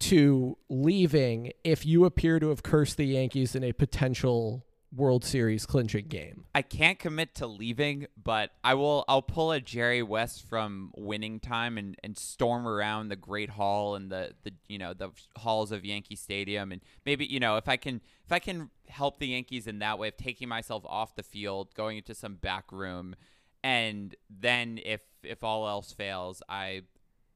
to 0.00 0.56
leaving 0.68 1.52
if 1.64 1.84
you 1.84 2.04
appear 2.04 2.38
to 2.38 2.50
have 2.50 2.62
cursed 2.62 2.96
the 2.96 3.06
Yankees 3.06 3.54
in 3.56 3.64
a 3.64 3.72
potential 3.72 4.64
World 4.94 5.22
Series 5.22 5.66
clinching 5.66 6.06
game. 6.06 6.44
I 6.54 6.62
can't 6.62 6.98
commit 6.98 7.34
to 7.36 7.46
leaving, 7.46 8.06
but 8.22 8.52
I 8.64 8.72
will. 8.74 9.04
I'll 9.06 9.20
pull 9.20 9.52
a 9.52 9.60
Jerry 9.60 10.02
West 10.02 10.48
from 10.48 10.92
Winning 10.96 11.40
Time 11.40 11.76
and, 11.76 11.94
and 12.02 12.16
storm 12.16 12.66
around 12.66 13.08
the 13.08 13.16
Great 13.16 13.50
Hall 13.50 13.94
and 13.94 14.10
the, 14.10 14.32
the 14.44 14.52
you 14.66 14.78
know 14.78 14.94
the 14.94 15.10
halls 15.36 15.72
of 15.72 15.84
Yankee 15.84 16.16
Stadium 16.16 16.72
and 16.72 16.80
maybe 17.04 17.26
you 17.26 17.38
know 17.38 17.58
if 17.58 17.68
I 17.68 17.76
can 17.76 18.00
if 18.24 18.32
I 18.32 18.38
can 18.38 18.70
help 18.88 19.18
the 19.18 19.28
Yankees 19.28 19.66
in 19.66 19.78
that 19.80 19.98
way 19.98 20.08
of 20.08 20.16
taking 20.16 20.48
myself 20.48 20.84
off 20.86 21.14
the 21.16 21.22
field, 21.22 21.74
going 21.74 21.98
into 21.98 22.14
some 22.14 22.36
back 22.36 22.72
room, 22.72 23.14
and 23.62 24.14
then 24.30 24.80
if 24.82 25.02
if 25.22 25.44
all 25.44 25.68
else 25.68 25.92
fails, 25.92 26.42
I 26.48 26.82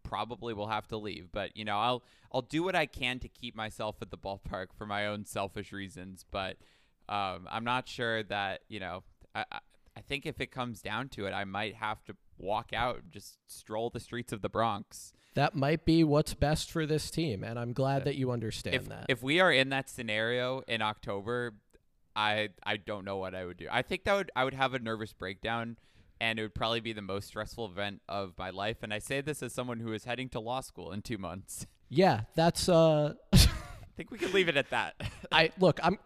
probably 0.03 0.55
will 0.55 0.69
have 0.69 0.89
to 0.89 0.97
leave. 0.97 1.29
But 1.31 1.55
you 1.55 1.67
know 1.67 1.77
I'll 1.77 2.03
I'll 2.33 2.41
do 2.41 2.63
what 2.63 2.75
I 2.75 2.87
can 2.87 3.19
to 3.19 3.29
keep 3.29 3.55
myself 3.55 3.97
at 4.01 4.11
the 4.11 4.17
ballpark 4.17 4.69
for 4.75 4.87
my 4.87 5.07
own 5.07 5.27
selfish 5.27 5.71
reasons, 5.71 6.25
but. 6.31 6.57
Um, 7.09 7.47
I'm 7.51 7.65
not 7.65 7.89
sure 7.89 8.23
that 8.25 8.61
you 8.69 8.81
know. 8.81 9.03
I, 9.35 9.45
I 9.97 10.01
think 10.01 10.25
if 10.25 10.41
it 10.41 10.51
comes 10.51 10.81
down 10.81 11.11
to 11.11 11.27
it, 11.27 11.33
I 11.33 11.45
might 11.45 11.75
have 11.75 12.03
to 12.05 12.17
walk 12.39 12.73
out 12.73 12.97
and 13.03 13.13
just 13.13 13.37
stroll 13.47 13.91
the 13.91 14.01
streets 14.01 14.33
of 14.33 14.41
the 14.41 14.49
Bronx. 14.49 15.13
That 15.35 15.55
might 15.55 15.85
be 15.85 16.03
what's 16.03 16.33
best 16.35 16.71
for 16.71 16.87
this 16.87 17.11
team, 17.11 17.45
and 17.45 17.59
I'm 17.59 17.73
glad 17.75 18.05
that 18.05 18.17
you 18.17 18.31
understand 18.31 18.77
If 18.77 18.89
that. 18.89 19.07
if 19.09 19.23
we 19.23 19.39
are 19.41 19.53
in 19.53 19.69
that 19.71 19.89
scenario 19.91 20.63
in 20.67 20.81
October, 20.83 21.55
I 22.17 22.51
I 22.65 22.77
don't 22.79 23.05
know 23.05 23.17
what 23.19 23.35
I 23.35 23.45
would 23.45 23.57
do. 23.59 23.67
I 23.71 23.83
think 23.83 24.05
that 24.05 24.15
would 24.15 24.31
I 24.37 24.45
would 24.45 24.55
have 24.55 24.73
a 24.75 24.79
nervous 24.79 25.13
breakdown 25.13 25.77
and 26.21 26.39
it 26.39 26.43
would 26.43 26.55
probably 26.55 26.81
be 26.81 26.93
the 26.93 27.03
most 27.03 27.29
stressful 27.29 27.67
event 27.67 28.01
of 28.09 28.35
my 28.39 28.51
life 28.51 28.79
and 28.83 28.93
I 28.95 28.99
say 28.99 29.21
this 29.23 29.43
as 29.43 29.53
someone 29.53 29.81
who 29.81 29.93
is 29.93 30.05
heading 30.05 30.29
to 30.31 30.41
law 30.41 30.61
school 30.61 30.93
in 30.93 31.03
2 31.03 31.17
months. 31.19 31.67
yeah, 31.89 32.23
that's 32.35 32.69
uh 32.69 33.15
I 33.33 33.39
think 33.97 34.11
we 34.11 34.19
can 34.19 34.33
leave 34.33 34.49
it 34.49 34.57
at 34.57 34.71
that. 34.71 34.95
I 35.31 35.51
look, 35.59 35.81
I'm 35.83 35.99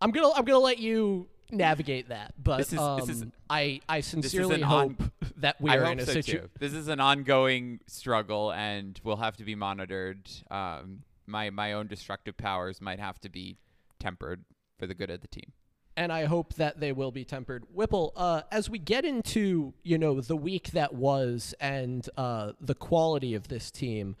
I'm 0.00 0.10
going 0.10 0.30
to 0.30 0.36
I'm 0.38 0.44
to 0.46 0.58
let 0.58 0.78
you 0.78 1.28
navigate 1.50 2.08
that, 2.08 2.34
but 2.42 2.58
This 2.58 2.72
is- 2.72 2.78
um, 2.78 3.00
this 3.00 3.08
is- 3.08 3.24
I 3.50 3.80
I 3.88 4.00
sincerely 4.00 4.60
hope 4.60 5.00
on- 5.00 5.12
that 5.36 5.60
we 5.60 5.70
are 5.70 5.84
in 5.84 6.00
a 6.00 6.06
so 6.06 6.12
situation. 6.12 6.50
This 6.58 6.72
is 6.72 6.88
an 6.88 7.00
ongoing 7.00 7.80
struggle, 7.86 8.52
and 8.52 8.98
we'll 9.04 9.16
have 9.16 9.36
to 9.36 9.44
be 9.44 9.54
monitored. 9.54 10.28
Um, 10.50 11.02
my 11.26 11.50
my 11.50 11.72
own 11.72 11.86
destructive 11.86 12.36
powers 12.36 12.80
might 12.80 12.98
have 12.98 13.20
to 13.20 13.28
be 13.28 13.56
tempered 13.98 14.44
for 14.78 14.86
the 14.86 14.94
good 14.94 15.10
of 15.10 15.20
the 15.20 15.28
team. 15.28 15.52
and 15.96 16.12
I 16.12 16.24
hope 16.24 16.54
that 16.54 16.80
they 16.80 16.90
will 16.90 17.12
be 17.12 17.24
tempered. 17.24 17.62
Whipple, 17.72 18.12
uh, 18.16 18.42
as 18.50 18.68
we 18.68 18.80
get 18.80 19.04
into 19.04 19.74
you 19.84 19.96
know 19.96 20.20
the 20.20 20.36
week 20.36 20.72
that 20.72 20.92
was 20.92 21.54
and 21.60 22.08
uh, 22.16 22.52
the 22.60 22.74
quality 22.74 23.32
of 23.34 23.46
this 23.46 23.70
team, 23.70 24.16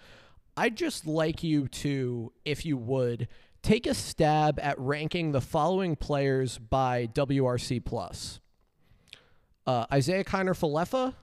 I'd 0.56 0.76
just 0.76 1.04
like 1.04 1.42
you 1.42 1.66
to, 1.66 2.32
if 2.44 2.64
you 2.64 2.76
would, 2.76 3.26
take 3.64 3.86
a 3.86 3.94
stab 3.94 4.60
at 4.60 4.78
ranking 4.78 5.32
the 5.32 5.40
following 5.40 5.96
players 5.96 6.58
by 6.58 7.08
WRC 7.08 7.84
plus: 7.84 8.38
uh, 9.66 9.86
Isiah 9.92 10.22
Kiner 10.22 10.54
Falefa, 10.54 11.14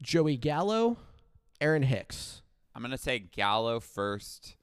Joey 0.00 0.36
Gallo, 0.36 0.96
Aaron 1.60 1.82
Hicks. 1.82 2.42
I'm 2.74 2.80
gonna 2.80 2.96
say 2.96 3.18
Gallo 3.18 3.80
first. 3.80 4.56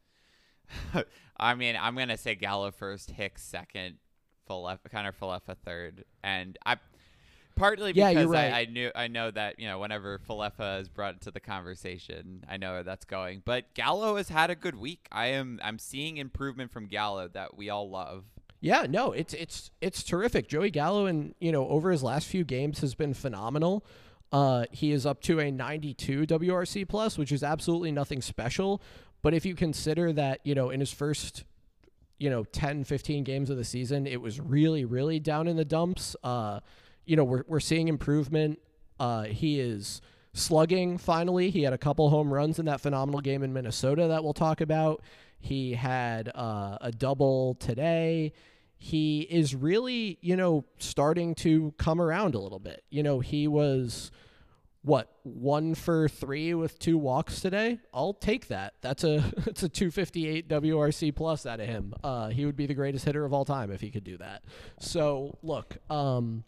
I 1.38 1.54
mean, 1.54 1.78
I'm 1.80 1.96
gonna 1.96 2.18
say 2.18 2.34
Gallo 2.34 2.72
first, 2.72 3.12
Hicks 3.12 3.44
second, 3.44 3.98
Falefa, 4.50 4.90
kind 4.90 5.08
of 5.08 5.20
Falefa 5.20 5.56
third, 5.64 6.06
and 6.24 6.58
I 6.66 6.78
partly 7.62 7.94
Yeah, 7.94 8.10
because 8.10 8.28
right. 8.28 8.52
I, 8.52 8.60
I 8.62 8.66
knew 8.66 8.92
I 8.96 9.08
know 9.08 9.32
that 9.32 9.60
you 9.60 9.68
know 9.68 9.80
whenever 9.80 10.20
Falefa 10.20 10.82
is 10.82 10.90
brought 10.90 11.14
into 11.14 11.32
the 11.32 11.40
conversation, 11.40 12.44
I 12.50 12.58
know 12.58 12.74
where 12.74 12.84
that's 12.84 13.06
going. 13.06 13.42
But 13.46 13.74
Gallo 13.74 14.18
has 14.18 14.30
had 14.30 14.50
a 14.50 14.56
good 14.56 14.76
week. 14.76 15.08
I 15.12 15.28
am 15.28 15.60
I'm 15.64 15.80
seeing 15.80 16.18
improvement 16.18 16.72
from 16.72 16.88
Gallo 16.88 17.28
that 17.30 17.56
we 17.56 17.70
all 17.70 17.90
love. 17.90 18.26
Yeah, 18.60 18.86
no, 18.90 19.12
it's 19.12 19.34
it's 19.34 19.72
it's 19.80 20.04
terrific. 20.04 20.48
Joey 20.48 20.72
Gallo, 20.72 21.06
and 21.06 21.36
you 21.40 21.52
know, 21.52 21.68
over 21.68 21.92
his 21.92 22.04
last 22.04 22.28
few 22.28 22.44
games 22.44 22.80
has 22.82 22.96
been 22.96 23.14
phenomenal. 23.14 23.86
Uh, 24.32 24.66
he 24.72 24.92
is 24.92 25.06
up 25.06 25.22
to 25.22 25.40
a 25.40 25.52
92 25.52 26.26
WRC 26.26 26.88
plus, 26.88 27.18
which 27.18 27.32
is 27.32 27.44
absolutely 27.44 27.92
nothing 27.92 28.22
special. 28.22 28.82
But 29.22 29.34
if 29.34 29.46
you 29.46 29.56
consider 29.56 30.14
that, 30.14 30.40
you 30.46 30.56
know, 30.56 30.70
in 30.70 30.80
his 30.80 30.92
first, 30.92 31.44
you 32.18 32.30
know, 32.30 32.46
10, 32.46 32.86
15 32.86 33.26
games 33.26 33.50
of 33.50 33.58
the 33.58 33.66
season, 33.66 34.08
it 34.08 34.22
was 34.22 34.40
really, 34.40 34.86
really 34.86 35.20
down 35.20 35.48
in 35.48 35.58
the 35.58 35.66
dumps. 35.66 36.16
Uh, 36.24 36.62
you 37.06 37.16
know, 37.16 37.24
we're 37.24 37.44
we're 37.48 37.60
seeing 37.60 37.88
improvement. 37.88 38.60
Uh, 39.00 39.24
he 39.24 39.60
is 39.60 40.02
slugging 40.34 40.98
finally. 40.98 41.50
He 41.50 41.64
had 41.64 41.74
a 41.74 41.78
couple 41.78 42.10
home 42.10 42.34
runs 42.34 42.60
in 42.60 42.66
that 42.66 42.82
phenomenal 42.82 43.22
game 43.22 43.44
in 43.44 43.54
Minnesota 43.54 44.08
that 44.08 44.24
we'll 44.24 44.34
talk 44.34 44.62
about. 44.62 45.02
He 45.40 45.74
had 45.74 46.32
uh, 46.36 46.78
a 46.82 46.92
double 46.92 47.56
today. 47.56 48.34
He 48.78 49.22
is 49.22 49.56
really, 49.56 50.18
you 50.22 50.36
know, 50.36 50.66
starting 50.78 51.36
to 51.36 51.74
come 51.78 52.02
around 52.02 52.36
a 52.36 52.40
little 52.40 52.60
bit. 52.60 52.84
You 52.90 53.04
know, 53.04 53.20
he 53.20 53.48
was 53.48 54.12
what 54.84 55.12
one 55.24 55.76
for 55.76 56.08
three 56.08 56.54
with 56.54 56.80
two 56.80 56.98
walks 56.98 57.42
today. 57.42 57.80
I'll 57.94 58.14
take 58.14 58.48
that. 58.48 58.74
That's 58.82 59.04
a 59.04 59.16
it's 59.46 59.64
a 59.64 59.70
258 59.70 60.48
WRC 60.48 61.16
plus 61.16 61.46
out 61.46 61.60
of 61.60 61.68
him. 61.68 61.94
Uh, 62.04 62.30
he 62.30 62.46
would 62.46 62.56
be 62.56 62.66
the 62.66 62.74
greatest 62.74 63.06
hitter 63.06 63.26
of 63.26 63.34
all 63.34 63.46
time 63.46 63.72
if 63.72 63.82
he 63.82 63.92
could 63.92 64.04
do 64.04 64.18
that. 64.18 64.44
So 64.80 65.38
look, 65.44 65.78
um, 65.92 66.44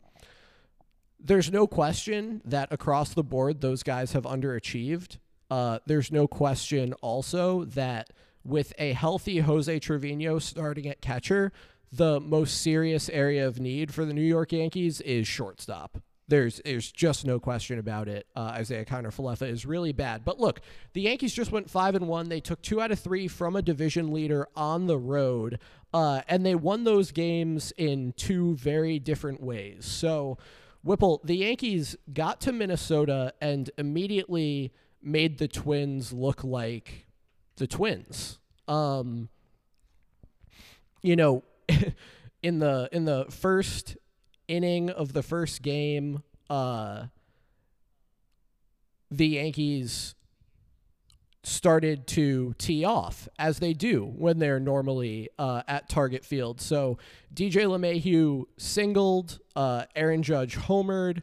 there's 1.23 1.51
no 1.51 1.65
question 1.65 2.41
that 2.45 2.71
across 2.71 3.13
the 3.13 3.23
board 3.23 3.61
those 3.61 3.81
guys 3.81 4.11
have 4.13 4.23
underachieved. 4.23 5.17
Uh, 5.49 5.79
there's 5.85 6.11
no 6.11 6.27
question 6.27 6.93
also 7.01 7.63
that 7.65 8.09
with 8.43 8.73
a 8.77 8.93
healthy 8.93 9.39
Jose 9.39 9.79
Trevino 9.79 10.39
starting 10.39 10.87
at 10.87 11.01
catcher, 11.01 11.53
the 11.91 12.19
most 12.19 12.61
serious 12.61 13.07
area 13.09 13.47
of 13.47 13.59
need 13.59 13.93
for 13.93 14.03
the 14.03 14.13
New 14.13 14.21
York 14.21 14.51
Yankees 14.51 14.99
is 15.01 15.27
shortstop. 15.27 15.99
There's 16.27 16.61
there's 16.63 16.91
just 16.91 17.25
no 17.25 17.39
question 17.39 17.77
about 17.77 18.07
it. 18.07 18.25
Uh, 18.35 18.57
Isiah 18.59 18.85
Kiner 18.85 19.13
Falefa 19.13 19.47
is 19.47 19.65
really 19.65 19.91
bad. 19.91 20.25
But 20.25 20.39
look, 20.39 20.61
the 20.93 21.01
Yankees 21.01 21.33
just 21.33 21.51
went 21.51 21.69
five 21.69 21.95
and 21.95 22.07
one. 22.07 22.29
They 22.29 22.39
took 22.39 22.61
two 22.61 22.81
out 22.81 22.91
of 22.91 22.99
three 22.99 23.27
from 23.27 23.55
a 23.55 23.61
division 23.61 24.11
leader 24.11 24.47
on 24.55 24.87
the 24.87 24.97
road, 24.97 25.59
uh, 25.93 26.21
and 26.27 26.45
they 26.45 26.55
won 26.55 26.85
those 26.85 27.11
games 27.11 27.73
in 27.77 28.13
two 28.13 28.55
very 28.55 28.99
different 28.99 29.41
ways. 29.41 29.85
So, 29.85 30.37
Whipple, 30.83 31.21
the 31.23 31.35
Yankees 31.35 31.95
got 32.11 32.41
to 32.41 32.51
Minnesota 32.51 33.33
and 33.39 33.69
immediately 33.77 34.73
made 35.01 35.37
the 35.37 35.47
Twins 35.47 36.11
look 36.11 36.43
like 36.43 37.07
the 37.55 37.67
Twins. 37.67 38.39
Um, 38.67 39.29
you 41.01 41.15
know, 41.15 41.43
in 42.43 42.59
the 42.59 42.89
in 42.91 43.05
the 43.05 43.25
first 43.29 43.97
inning 44.47 44.89
of 44.89 45.13
the 45.13 45.23
first 45.23 45.61
game, 45.61 46.23
uh, 46.49 47.05
the 49.09 49.27
Yankees 49.27 50.15
started 51.43 52.07
to 52.07 52.53
tee 52.57 52.85
off 52.85 53.27
as 53.37 53.59
they 53.59 53.73
do 53.73 54.05
when 54.17 54.39
they're 54.39 54.59
normally 54.59 55.29
uh, 55.37 55.61
at 55.67 55.89
target 55.89 56.23
field. 56.23 56.61
So 56.61 56.97
DJ 57.33 57.65
LeMahieu 57.65 58.45
singled, 58.57 59.39
uh, 59.55 59.83
Aaron 59.95 60.23
Judge 60.23 60.57
homered, 60.57 61.21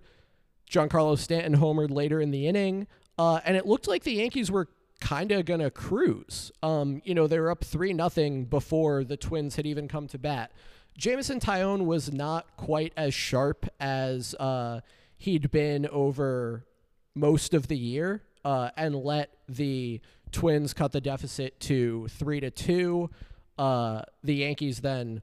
Giancarlo 0.71 1.19
Stanton 1.19 1.57
homered 1.57 1.91
later 1.91 2.21
in 2.21 2.31
the 2.31 2.47
inning, 2.47 2.87
uh, 3.19 3.41
and 3.45 3.57
it 3.57 3.67
looked 3.67 3.89
like 3.89 4.05
the 4.05 4.13
Yankees 4.13 4.51
were 4.51 4.69
kind 5.01 5.33
of 5.33 5.47
gonna 5.47 5.71
cruise. 5.71 6.53
Um, 6.63 7.01
you 7.05 7.15
know, 7.15 7.27
they 7.27 7.41
were 7.41 7.51
up 7.51 7.65
three 7.65 7.95
nothing 7.95 8.45
before 8.45 9.03
the 9.05 9.17
Twins 9.17 9.57
had 9.57 9.67
even 9.67 9.89
come 9.89 10.07
to 10.09 10.19
bat. 10.19 10.53
Jameson 10.97 11.41
Taillon 11.41 11.87
was 11.87 12.13
not 12.13 12.57
quite 12.57 12.93
as 12.97 13.15
sharp 13.15 13.67
as 13.81 14.35
uh, 14.35 14.81
he'd 15.17 15.51
been 15.51 15.87
over 15.87 16.67
most 17.15 17.55
of 17.55 17.69
the 17.69 17.77
year, 17.77 18.23
uh, 18.45 18.71
and 18.77 18.95
let 18.95 19.31
the 19.49 20.01
Twins 20.33 20.73
cut 20.73 20.93
the 20.93 21.01
deficit 21.01 21.59
to 21.61 22.09
three 22.09 22.41
to 22.41 22.51
two. 22.51 23.11
Uh, 23.59 24.03
the 24.23 24.37
Yankees 24.37 24.81
then 24.81 25.23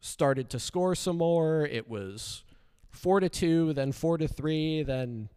started 0.00 0.50
to 0.50 0.58
score 0.58 0.94
some 0.94 1.18
more. 1.18 1.66
It 1.66 1.88
was 1.88 2.44
four 2.90 3.20
to 3.20 3.28
two, 3.28 3.72
then 3.72 3.92
four 3.92 4.18
to 4.18 4.28
three, 4.28 4.82
then 4.82 5.28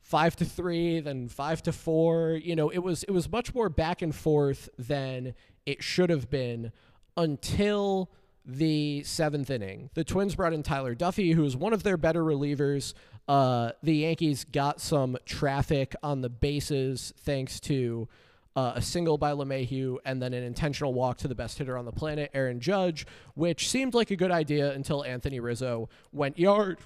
five 0.00 0.34
to 0.36 0.44
three, 0.44 1.00
then 1.00 1.28
five 1.28 1.62
to 1.62 1.72
four. 1.72 2.40
You 2.42 2.56
know, 2.56 2.70
it 2.70 2.78
was 2.78 3.02
it 3.04 3.10
was 3.10 3.30
much 3.30 3.54
more 3.54 3.68
back 3.68 4.02
and 4.02 4.14
forth 4.14 4.68
than 4.78 5.34
it 5.66 5.82
should 5.82 6.10
have 6.10 6.30
been 6.30 6.72
until 7.16 8.10
the 8.44 9.02
seventh 9.04 9.50
inning. 9.50 9.90
The 9.94 10.04
Twins 10.04 10.34
brought 10.34 10.52
in 10.52 10.62
Tyler 10.62 10.94
Duffey, 10.94 11.34
who 11.34 11.44
is 11.44 11.56
one 11.56 11.72
of 11.72 11.82
their 11.82 11.96
better 11.96 12.24
relievers. 12.24 12.94
Uh, 13.28 13.72
the 13.82 13.96
Yankees 13.96 14.44
got 14.44 14.80
some 14.80 15.16
traffic 15.24 15.94
on 16.02 16.20
the 16.22 16.28
bases 16.28 17.12
thanks 17.18 17.60
to 17.60 18.08
uh, 18.56 18.72
a 18.74 18.82
single 18.82 19.16
by 19.16 19.32
LeMahieu 19.32 19.96
and 20.04 20.20
then 20.20 20.34
an 20.34 20.42
intentional 20.42 20.92
walk 20.92 21.18
to 21.18 21.28
the 21.28 21.34
best 21.34 21.58
hitter 21.58 21.78
on 21.78 21.84
the 21.84 21.92
planet, 21.92 22.30
Aaron 22.34 22.60
Judge, 22.60 23.06
which 23.34 23.68
seemed 23.68 23.94
like 23.94 24.10
a 24.10 24.16
good 24.16 24.30
idea 24.30 24.72
until 24.72 25.04
Anthony 25.04 25.40
Rizzo 25.40 25.88
went 26.12 26.38
yard 26.38 26.78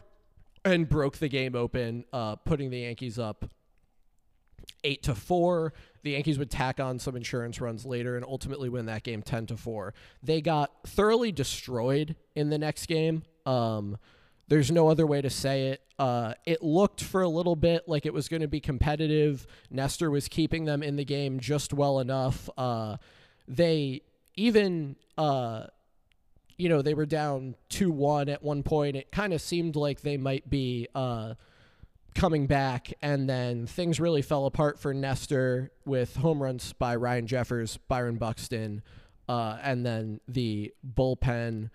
and 0.64 0.88
broke 0.88 1.16
the 1.19 1.28
game 1.28 1.55
open, 1.55 2.05
uh, 2.12 2.37
putting 2.37 2.71
the 2.71 2.78
Yankees 2.78 3.19
up 3.19 3.47
eight 4.85 5.02
to 5.05 5.14
four. 5.14 5.73
The 6.02 6.12
Yankees 6.12 6.38
would 6.38 6.50
tack 6.50 6.78
on 6.78 6.99
some 6.99 7.16
insurance 7.16 7.61
runs 7.61 7.85
later 7.85 8.16
and 8.16 8.25
ultimately 8.25 8.69
win 8.69 8.87
that 8.87 9.02
game 9.02 9.23
ten 9.23 9.47
to 9.47 9.57
four. 9.57 9.95
They 10.23 10.40
got 10.40 10.71
thoroughly 10.87 11.33
destroyed 11.33 12.14
in 12.35 12.50
the 12.50 12.59
next 12.59 12.87
game. 12.87 13.25
Um, 13.45 13.99
there's 14.49 14.71
no 14.71 14.88
other 14.88 15.07
way 15.07 15.21
to 15.21 15.31
say 15.31 15.69
it. 15.69 15.83
Uh, 15.99 16.35
it 16.45 16.62
looked 16.62 17.03
for 17.03 17.23
a 17.23 17.29
little 17.29 17.57
bit 17.57 17.88
like 17.88 18.07
it 18.07 18.12
was 18.12 18.29
going 18.29 18.43
to 18.43 18.49
be 18.49 18.61
competitive. 18.61 19.47
Nestor 19.71 20.11
was 20.11 20.29
keeping 20.29 20.65
them 20.65 20.83
in 20.83 20.97
the 20.97 21.05
game 21.05 21.41
just 21.41 21.73
well 21.73 21.99
enough. 22.00 22.49
Uh, 22.57 22.97
they 23.49 24.03
even, 24.35 24.97
uh, 25.17 25.65
you 26.59 26.69
know, 26.69 26.83
they 26.83 26.95
were 26.95 27.07
down 27.07 27.55
2 27.71 27.91
1 27.91 28.29
at 28.29 28.43
one 28.43 28.62
point. 28.62 28.97
It 28.97 29.11
kind 29.11 29.33
of 29.33 29.41
seemed 29.41 29.75
like 29.75 30.03
they 30.03 30.17
might 30.17 30.49
be 30.49 30.87
uh, 30.95 31.35
coming 32.15 32.47
back, 32.47 32.93
and 33.03 33.29
then 33.29 33.67
things 33.67 33.99
really 33.99 34.23
fell 34.23 34.47
apart 34.47 34.79
for 34.79 34.93
Nestor 34.93 35.71
with 35.85 36.17
home 36.17 36.43
runs 36.43 36.73
by 36.73 36.97
Ryan 36.97 37.26
Jeffers, 37.26 37.79
Byron 37.88 38.17
Buxton, 38.17 38.83
uh, 39.29 39.59
and 39.62 39.85
then 39.85 40.21
the 40.29 40.73
bullpen. 40.87 41.71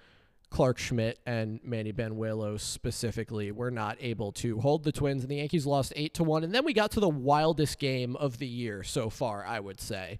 Clarke 0.52 0.78
Schmidt 0.78 1.18
and 1.26 1.62
Manny 1.64 1.94
Banuelos 1.94 2.60
specifically 2.60 3.52
were 3.52 3.72
not 3.72 3.98
able 4.02 4.34
to 4.34 4.60
hold 4.60 4.84
the 4.84 4.92
Twins, 4.92 5.24
and 5.24 5.32
the 5.32 5.38
Yankees 5.38 5.66
lost 5.66 5.94
eight 5.96 6.14
to 6.16 6.24
one. 6.24 6.44
And 6.44 6.54
then 6.54 6.66
we 6.66 6.74
got 6.74 6.92
to 6.92 7.00
the 7.00 7.10
wildest 7.10 7.80
game 7.80 8.18
of 8.18 8.38
the 8.38 8.48
year 8.48 8.84
so 8.84 9.10
far, 9.10 9.46
I 9.46 9.62
would 9.62 9.80
say. 9.80 10.20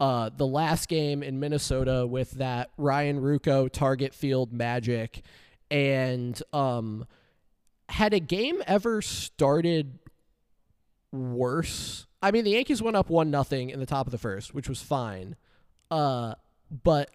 Uh, 0.00 0.30
the 0.34 0.46
last 0.46 0.88
game 0.88 1.22
in 1.22 1.38
Minnesota 1.38 2.06
with 2.06 2.32
that 2.32 2.70
Ryan 2.78 3.20
Ruocco 3.20 3.70
target 3.70 4.14
field 4.14 4.52
magic, 4.52 5.22
and 5.70 6.42
um, 6.54 7.06
had 7.90 8.14
a 8.14 8.20
game 8.20 8.62
ever 8.66 9.02
started 9.02 9.98
worse? 11.12 12.06
I 12.22 12.30
mean, 12.30 12.44
the 12.44 12.52
Yankees 12.52 12.80
went 12.80 12.96
up 12.96 13.10
one 13.10 13.30
nothing 13.30 13.70
in 13.70 13.78
the 13.78 13.86
top 13.86 14.06
of 14.06 14.10
the 14.10 14.18
first, 14.18 14.54
which 14.54 14.70
was 14.70 14.80
fine. 14.80 15.36
Uh, 15.90 16.34
but 16.82 17.10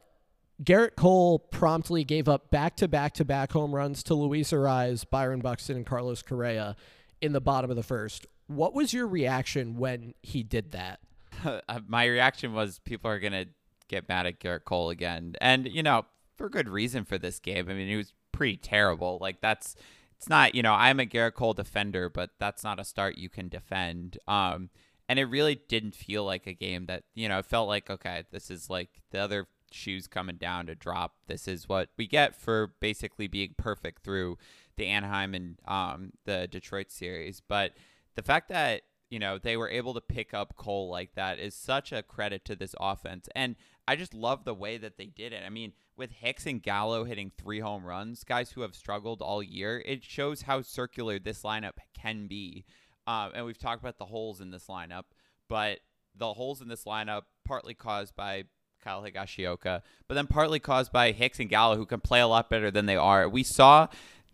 Gerrit 0.64 0.96
Cole 0.96 1.40
promptly 1.40 2.04
gave 2.04 2.30
up 2.30 2.52
back 2.52 2.76
to 2.78 2.88
back 2.88 3.14
to 3.16 3.26
back 3.26 3.52
home 3.52 3.74
runs 3.74 4.04
to 4.04 4.14
Luis 4.14 4.52
Arraez, 4.52 5.10
Byron 5.10 5.40
Buxton, 5.40 5.78
and 5.78 5.86
Carlos 5.86 6.22
Correa 6.22 6.76
in 7.20 7.34
the 7.34 7.42
bottom 7.42 7.70
of 7.70 7.76
the 7.76 7.84
first. 7.84 8.28
What 8.48 8.74
was 8.74 8.94
your 8.94 9.08
reaction 9.08 9.78
when 9.78 10.14
he 10.22 10.44
did 10.44 10.72
that? 10.72 11.00
My 11.88 12.06
reaction 12.06 12.54
was 12.54 12.80
people 12.80 13.10
are 13.10 13.20
going 13.20 13.34
to 13.34 13.48
get 13.88 14.08
mad 14.08 14.26
at 14.26 14.40
Gerrit 14.40 14.66
Cole 14.66 14.90
again. 14.90 15.36
And, 15.42 15.68
you 15.68 15.82
know, 15.82 16.06
for 16.38 16.50
good 16.50 16.70
reason 16.70 17.06
for 17.06 17.18
this 17.18 17.40
game. 17.40 17.70
I 17.70 17.74
mean, 17.74 17.88
he 17.88 17.96
was 17.96 18.14
pretty 18.32 18.58
terrible. 18.58 19.18
Like, 19.20 19.42
that's, 19.42 19.76
it's 20.18 20.30
not, 20.30 20.54
you 20.54 20.62
know, 20.62 20.74
I'm 20.74 21.00
a 21.00 21.06
Gerrit 21.06 21.34
Cole 21.34 21.54
defender, 21.54 22.10
but 22.10 22.32
that's 22.40 22.64
not 22.64 22.80
a 22.80 22.84
start 22.84 23.18
you 23.18 23.30
can 23.30 23.50
defend. 23.50 24.18
Um, 24.28 24.70
and 25.10 25.18
it 25.18 25.26
really 25.26 25.56
didn't 25.56 25.96
feel 25.96 26.24
like 26.24 26.46
a 26.46 26.54
game 26.54 26.86
that, 26.86 27.04
you 27.16 27.28
know, 27.28 27.40
it 27.40 27.46
felt 27.46 27.68
like, 27.68 27.90
okay, 27.90 28.24
this 28.32 28.52
is 28.52 28.70
like 28.70 28.90
the 29.12 29.20
other 29.20 29.48
shoes 29.74 30.08
coming 30.08 30.38
down 30.38 30.66
to 30.68 30.76
drop. 30.76 31.16
This 31.28 31.48
is 31.48 31.68
what 31.68 31.90
we 31.98 32.08
get 32.08 32.36
for 32.36 32.74
basically 32.80 33.28
being 33.28 33.56
perfect 33.58 34.04
through 34.04 34.38
the 34.78 34.88
Anaheim 34.88 35.34
and 35.34 35.58
um, 35.68 36.12
the 36.26 36.48
Detroit 36.48 36.92
series. 36.92 37.42
But 37.46 37.74
the 38.16 38.24
fact 38.24 38.50
that 38.50 38.84
you 39.10 39.20
know 39.20 39.38
they 39.38 39.58
were 39.58 39.70
able 39.70 39.94
to 39.94 40.02
pick 40.02 40.34
up 40.34 40.56
Cole 40.56 40.90
like 40.90 41.16
that 41.16 41.40
is 41.40 41.54
such 41.54 41.92
a 41.92 42.04
credit 42.04 42.46
to 42.46 42.56
this 42.56 42.76
offense, 42.80 43.28
and 43.36 43.56
I 43.88 43.96
just 43.96 44.14
love 44.14 44.46
the 44.46 44.54
way 44.54 44.78
that 44.78 44.98
they 44.98 45.08
did 45.08 45.34
it. 45.34 45.44
I 45.46 45.50
mean, 45.50 45.74
with 45.98 46.12
Hicks 46.12 46.46
and 46.46 46.64
Gallo 46.64 47.04
hitting 47.04 47.32
three 47.38 47.60
home 47.60 47.86
runs, 47.86 48.24
guys 48.24 48.52
who 48.52 48.62
have 48.62 48.76
struggled 48.76 49.22
all 49.22 49.44
year, 49.44 49.84
it 49.86 50.04
shows 50.04 50.44
how 50.44 50.62
circular 50.62 51.20
this 51.20 51.44
lineup 51.44 51.74
can 51.94 52.28
be. 52.28 52.66
Uh, 53.06 53.30
and 53.34 53.46
we've 53.46 53.58
talked 53.58 53.82
about 53.82 53.98
the 53.98 54.06
holes 54.06 54.40
in 54.40 54.52
this 54.52 54.68
lineup, 54.68 55.06
but 55.50 55.80
the 56.16 56.34
holes 56.34 56.62
in 56.62 56.68
this 56.68 56.86
lineup 56.86 57.24
partly 57.46 57.74
caused 57.74 58.16
by 58.16 58.44
Kyle 58.82 59.04
Higashioka, 59.04 59.82
but 60.08 60.16
then 60.16 60.28
partly 60.28 60.60
caused 60.60 60.92
by 60.92 61.12
Hicks 61.12 61.40
and 61.40 61.50
Gallo, 61.50 61.76
who 61.76 61.86
can 61.86 62.00
play 62.00 62.20
a 62.20 62.28
lot 62.28 62.50
better 62.50 62.72
than 62.72 62.86
they 62.86 62.98
are. 62.98 63.28
We 63.30 63.44
saw 63.44 63.88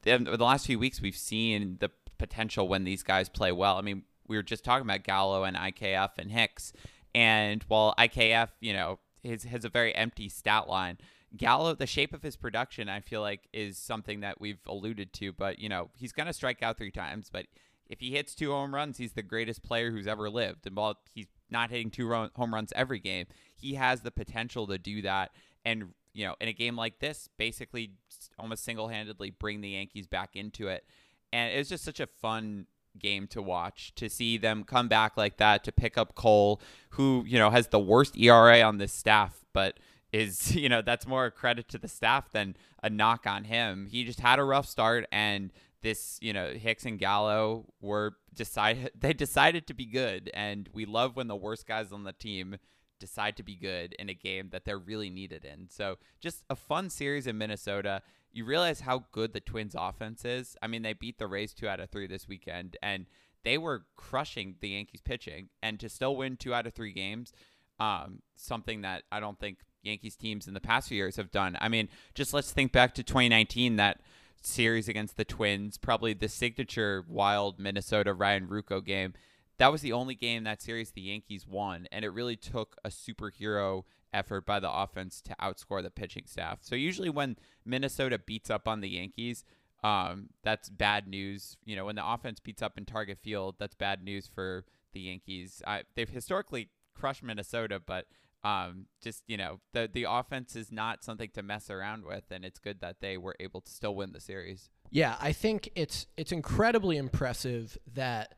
in 0.06 0.24
the 0.24 0.38
last 0.38 0.66
few 0.66 0.80
weeks, 0.80 1.02
we've 1.02 1.16
seen 1.16 1.78
the 1.80 1.92
potential 2.18 2.68
when 2.68 2.84
these 2.84 3.04
guys 3.04 3.30
play 3.30 3.52
well. 3.52 3.78
I 3.78 3.82
mean, 3.82 4.04
we 4.28 4.38
were 4.38 4.44
just 4.44 4.64
talking 4.64 4.86
about 4.86 5.04
Gallo 5.04 5.44
and 5.44 5.56
IKF 5.56 6.12
and 6.18 6.32
Hicks, 6.32 6.74
and 7.14 7.64
while 7.68 7.94
IKF, 7.98 8.50
you 8.60 8.74
know, 8.74 9.00
has 9.24 9.66
a 9.66 9.70
very 9.70 9.94
empty 9.96 10.30
stat 10.30 10.68
line. 10.68 10.98
Gallo, 11.36 11.74
the 11.74 11.86
shape 11.86 12.14
of 12.14 12.24
his 12.24 12.38
production, 12.38 12.88
I 12.88 13.02
feel 13.02 13.22
like, 13.22 13.48
is 13.52 13.78
something 13.78 14.22
that 14.22 14.40
we've 14.40 14.62
alluded 14.66 15.12
to. 15.14 15.34
But 15.34 15.60
you 15.60 15.68
know, 15.68 15.90
he's 15.98 16.14
going 16.14 16.28
to 16.28 16.34
strike 16.34 16.64
out 16.64 16.78
three 16.78 16.92
times. 16.92 17.30
But 17.32 17.48
if 17.90 18.00
he 18.00 18.12
hits 18.12 18.34
two 18.34 18.52
home 18.52 18.74
runs, 18.74 18.98
he's 18.98 19.14
the 19.14 19.24
greatest 19.24 19.64
player 19.64 19.92
who's 19.92 20.08
ever 20.08 20.30
lived. 20.30 20.66
And 20.66 20.76
while 20.76 20.98
he's 21.14 21.28
not 21.50 21.70
hitting 21.70 21.90
two 21.90 22.10
home 22.10 22.54
runs 22.54 22.72
every 22.76 23.00
game, 23.00 23.26
he 23.58 23.76
has 23.76 24.02
the 24.02 24.12
potential 24.12 24.68
to 24.68 24.78
do 24.78 25.02
that. 25.02 25.32
And 25.66 25.94
you 26.14 26.26
know, 26.26 26.36
in 26.42 26.48
a 26.48 26.54
game 26.54 26.76
like 26.76 27.00
this, 27.00 27.30
basically 27.38 27.92
almost 28.40 28.64
single-handedly 28.64 29.32
bring 29.32 29.62
the 29.62 29.70
Yankees 29.70 30.08
back 30.08 30.36
into 30.36 30.68
it. 30.68 30.84
And 31.32 31.54
it 31.54 31.58
was 31.58 31.70
just 31.70 31.84
such 31.84 32.00
a 32.00 32.08
fun 32.08 32.66
game 32.98 33.28
to 33.28 33.42
watch 33.42 33.94
to 33.96 34.10
see 34.10 34.38
them 34.38 34.64
come 34.64 34.88
back 34.88 35.16
like 35.18 35.38
that 35.38 35.64
to 35.64 35.72
pick 35.72 35.98
up 35.98 36.16
Cole, 36.16 36.62
who 36.92 37.24
you 37.28 37.38
know 37.38 37.50
has 37.50 37.68
the 37.68 37.80
worst 37.80 38.18
ERA 38.18 38.62
on 38.62 38.78
this 38.78 38.94
staff, 38.94 39.46
but 39.54 39.80
is 40.12 40.56
you 40.56 40.70
know 40.70 40.82
that's 40.82 41.08
more 41.08 41.26
a 41.26 41.32
credit 41.32 41.68
to 41.70 41.78
the 41.78 41.88
staff 41.88 42.32
than 42.32 42.56
a 42.84 42.90
knock 42.90 43.26
on 43.28 43.46
him. 43.46 43.88
He 43.90 44.04
just 44.04 44.20
had 44.20 44.40
a 44.40 44.44
rough 44.44 44.68
start, 44.68 45.06
and 45.12 45.52
this 45.82 46.18
you 46.22 46.34
know 46.34 46.54
Hicks 46.54 46.86
and 46.86 47.00
Gallo 47.00 47.66
were 47.82 48.18
decided 48.34 48.92
they 49.00 49.14
decided 49.14 49.68
to 49.68 49.74
be 49.74 49.86
good, 49.86 50.30
and 50.34 50.70
we 50.74 50.86
love 50.86 51.16
when 51.16 51.28
the 51.28 51.36
worst 51.36 51.68
guys 51.68 51.92
on 51.92 52.04
the 52.04 52.14
team 52.14 52.58
decide 53.00 53.38
to 53.38 53.44
be 53.44 53.56
good 53.56 53.94
in 54.00 54.10
a 54.10 54.14
game 54.14 54.50
that 54.52 54.66
they're 54.66 54.78
really 54.78 55.10
needed 55.10 55.46
in. 55.46 55.70
So 55.70 55.98
just 56.20 56.44
a 56.50 56.56
fun 56.56 56.90
series 56.90 57.28
in 57.28 57.38
Minnesota. 57.38 58.02
You 58.32 58.46
realize 58.46 58.82
how 58.82 59.06
good 59.12 59.34
the 59.34 59.40
Twins 59.40 59.76
offense 59.78 60.26
is. 60.26 60.56
I 60.62 60.68
mean, 60.68 60.82
they 60.82 60.94
beat 60.94 61.18
the 61.18 61.28
Rays 61.28 61.54
two 61.54 61.68
out 61.68 61.80
of 61.80 61.90
three 61.90 62.08
this 62.08 62.28
weekend, 62.28 62.78
and 62.82 63.06
they 63.44 63.58
were 63.58 63.86
crushing 63.96 64.56
the 64.60 64.70
Yankees 64.70 65.02
pitching, 65.02 65.50
and 65.62 65.80
to 65.80 65.90
still 65.90 66.16
win 66.16 66.38
two 66.38 66.54
out 66.54 66.68
of 66.68 66.74
three 66.74 66.94
games, 66.94 67.32
um, 67.80 68.22
something 68.36 68.82
that 68.82 69.04
I 69.12 69.20
don't 69.20 69.40
think 69.40 69.60
Yankees 69.84 70.16
teams 70.16 70.48
in 70.48 70.54
the 70.54 70.60
past 70.60 70.90
few 70.90 70.98
years 70.98 71.16
have 71.16 71.32
done. 71.32 71.58
I 71.62 71.70
mean, 71.70 71.90
just 72.14 72.34
let's 72.34 72.52
think 72.52 72.72
back 72.72 72.94
to 72.96 73.04
2019, 73.04 73.78
that 73.78 74.02
series 74.42 74.88
against 74.88 75.18
the 75.18 75.26
Twins, 75.26 75.78
probably 75.78 76.14
the 76.14 76.30
signature 76.30 77.06
wild 77.08 77.60
Minnesota 77.60 78.14
Ryan 78.14 78.48
Ruocco 78.48 78.84
game 78.84 79.14
that 79.58 79.72
was 79.72 79.82
the 79.82 79.94
only 79.94 80.16
game 80.16 80.44
that 80.44 80.62
series 80.62 80.92
the 80.92 81.02
Yankees 81.02 81.48
won, 81.48 81.88
and 81.92 82.06
it 82.06 82.10
really 82.10 82.36
took 82.36 82.78
a 82.84 82.90
superhero 82.90 83.84
effort 84.14 84.46
by 84.46 84.60
the 84.60 84.72
offense 84.72 85.22
to 85.22 85.36
outscore 85.42 85.84
the 85.84 85.90
pitching 85.90 86.24
staff. 86.26 86.60
So 86.62 86.76
usually 86.76 87.10
when 87.10 87.38
Minnesota 87.66 88.20
beats 88.20 88.50
up 88.50 88.68
on 88.68 88.82
the 88.82 88.90
Yankees, 88.90 89.44
um, 89.84 90.30
that's 90.44 90.70
bad 90.70 91.08
news. 91.08 91.58
You 91.66 91.76
know, 91.76 91.86
when 91.86 91.96
the 91.96 92.08
offense 92.08 92.40
beats 92.40 92.62
up 92.62 92.78
in 92.78 92.86
Target 92.86 93.20
Field, 93.22 93.56
that's 93.60 93.76
bad 93.76 94.04
news 94.04 94.28
for 94.28 94.66
the 94.94 95.02
Yankees. 95.02 95.62
I, 95.66 95.84
they've 95.96 96.10
historically 96.10 96.70
crushed 96.96 97.24
Minnesota, 97.24 97.82
but 97.86 98.06
um, 98.44 98.86
just 99.02 99.24
you 99.28 99.38
know, 99.38 99.60
the 99.74 99.90
the 99.92 100.06
offense 100.08 100.56
is 100.56 100.72
not 100.72 101.04
something 101.04 101.30
to 101.34 101.44
mess 101.44 101.70
around 101.70 102.06
with, 102.06 102.26
and 102.32 102.46
it's 102.46 102.60
good 102.60 102.82
that 102.82 103.02
they 103.02 103.18
were 103.18 103.36
able 103.40 103.62
to 103.62 103.72
still 103.72 103.96
win 103.96 104.14
the 104.14 104.22
series. 104.22 104.70
Yeah, 104.90 105.16
I 105.20 105.32
think 105.32 105.70
it's 105.76 106.08
it's 106.16 106.32
incredibly 106.32 106.98
impressive 106.98 107.78
that 107.94 108.36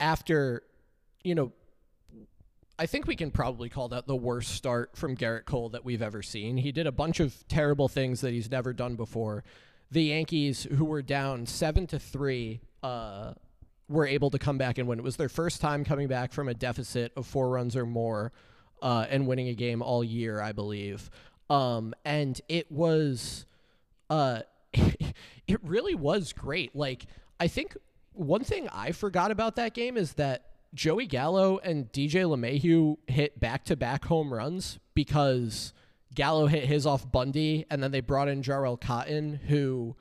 after, 0.00 0.62
you 1.22 1.34
know, 1.34 1.52
I 2.78 2.86
think 2.86 3.06
we 3.06 3.14
can 3.14 3.30
probably 3.30 3.68
call 3.68 3.88
that 3.90 4.06
the 4.06 4.16
worst 4.16 4.50
start 4.50 4.96
from 4.96 5.16
Gerrit 5.16 5.44
Cole 5.44 5.68
that 5.70 5.84
we've 5.84 6.02
ever 6.02 6.22
seen. 6.22 6.56
He 6.56 6.72
did 6.72 6.86
a 6.86 6.92
bunch 6.92 7.20
of 7.20 7.46
terrible 7.46 7.88
things 7.88 8.20
that 8.22 8.32
he's 8.32 8.50
never 8.50 8.72
done 8.72 8.96
before. 8.96 9.44
The 9.90 10.04
Yankees, 10.04 10.64
who 10.64 10.84
were 10.84 11.02
down 11.02 11.46
seven 11.46 11.86
to 11.88 12.00
three, 12.00 12.60
uh, 12.82 13.34
were 13.88 14.06
able 14.06 14.30
to 14.30 14.38
come 14.38 14.58
back 14.58 14.78
and 14.78 14.88
win. 14.88 14.98
It 14.98 15.04
was 15.04 15.16
their 15.16 15.28
first 15.28 15.60
time 15.60 15.84
coming 15.84 16.08
back 16.08 16.32
from 16.32 16.48
a 16.48 16.54
deficit 16.54 17.12
of 17.16 17.26
four 17.26 17.50
runs 17.50 17.76
or 17.76 17.86
more 17.86 18.32
uh, 18.82 19.06
and 19.08 19.26
winning 19.26 19.48
a 19.48 19.54
game 19.54 19.80
all 19.80 20.02
year, 20.02 20.40
I 20.40 20.52
believe. 20.52 21.10
Um, 21.48 21.94
and 22.04 22.40
it 22.48 22.72
was, 22.72 23.46
uh, 24.10 24.40
it 24.72 25.62
really 25.62 25.94
was 25.94 26.32
great. 26.32 26.74
Like 26.74 27.06
I 27.38 27.48
think 27.48 27.76
one 28.14 28.44
thing 28.44 28.68
I 28.72 28.92
forgot 28.92 29.30
about 29.30 29.56
that 29.56 29.74
game 29.74 29.96
is 29.96 30.14
that 30.14 30.46
Joey 30.72 31.06
Gallo 31.06 31.58
and 31.58 31.90
DJ 31.92 32.24
LeMahieu 32.24 32.96
hit 33.06 33.38
back 33.38 33.64
to 33.66 33.76
back 33.76 34.06
home 34.06 34.32
runs 34.32 34.78
because 34.94 35.72
Gallo 36.14 36.46
hit 36.46 36.64
his 36.64 36.86
off 36.86 37.10
Bundy 37.10 37.66
and 37.70 37.82
then 37.82 37.90
they 37.90 38.00
brought 38.00 38.28
in 38.28 38.42
Jharel 38.42 38.80
Cotton, 38.80 39.40
who 39.48 39.96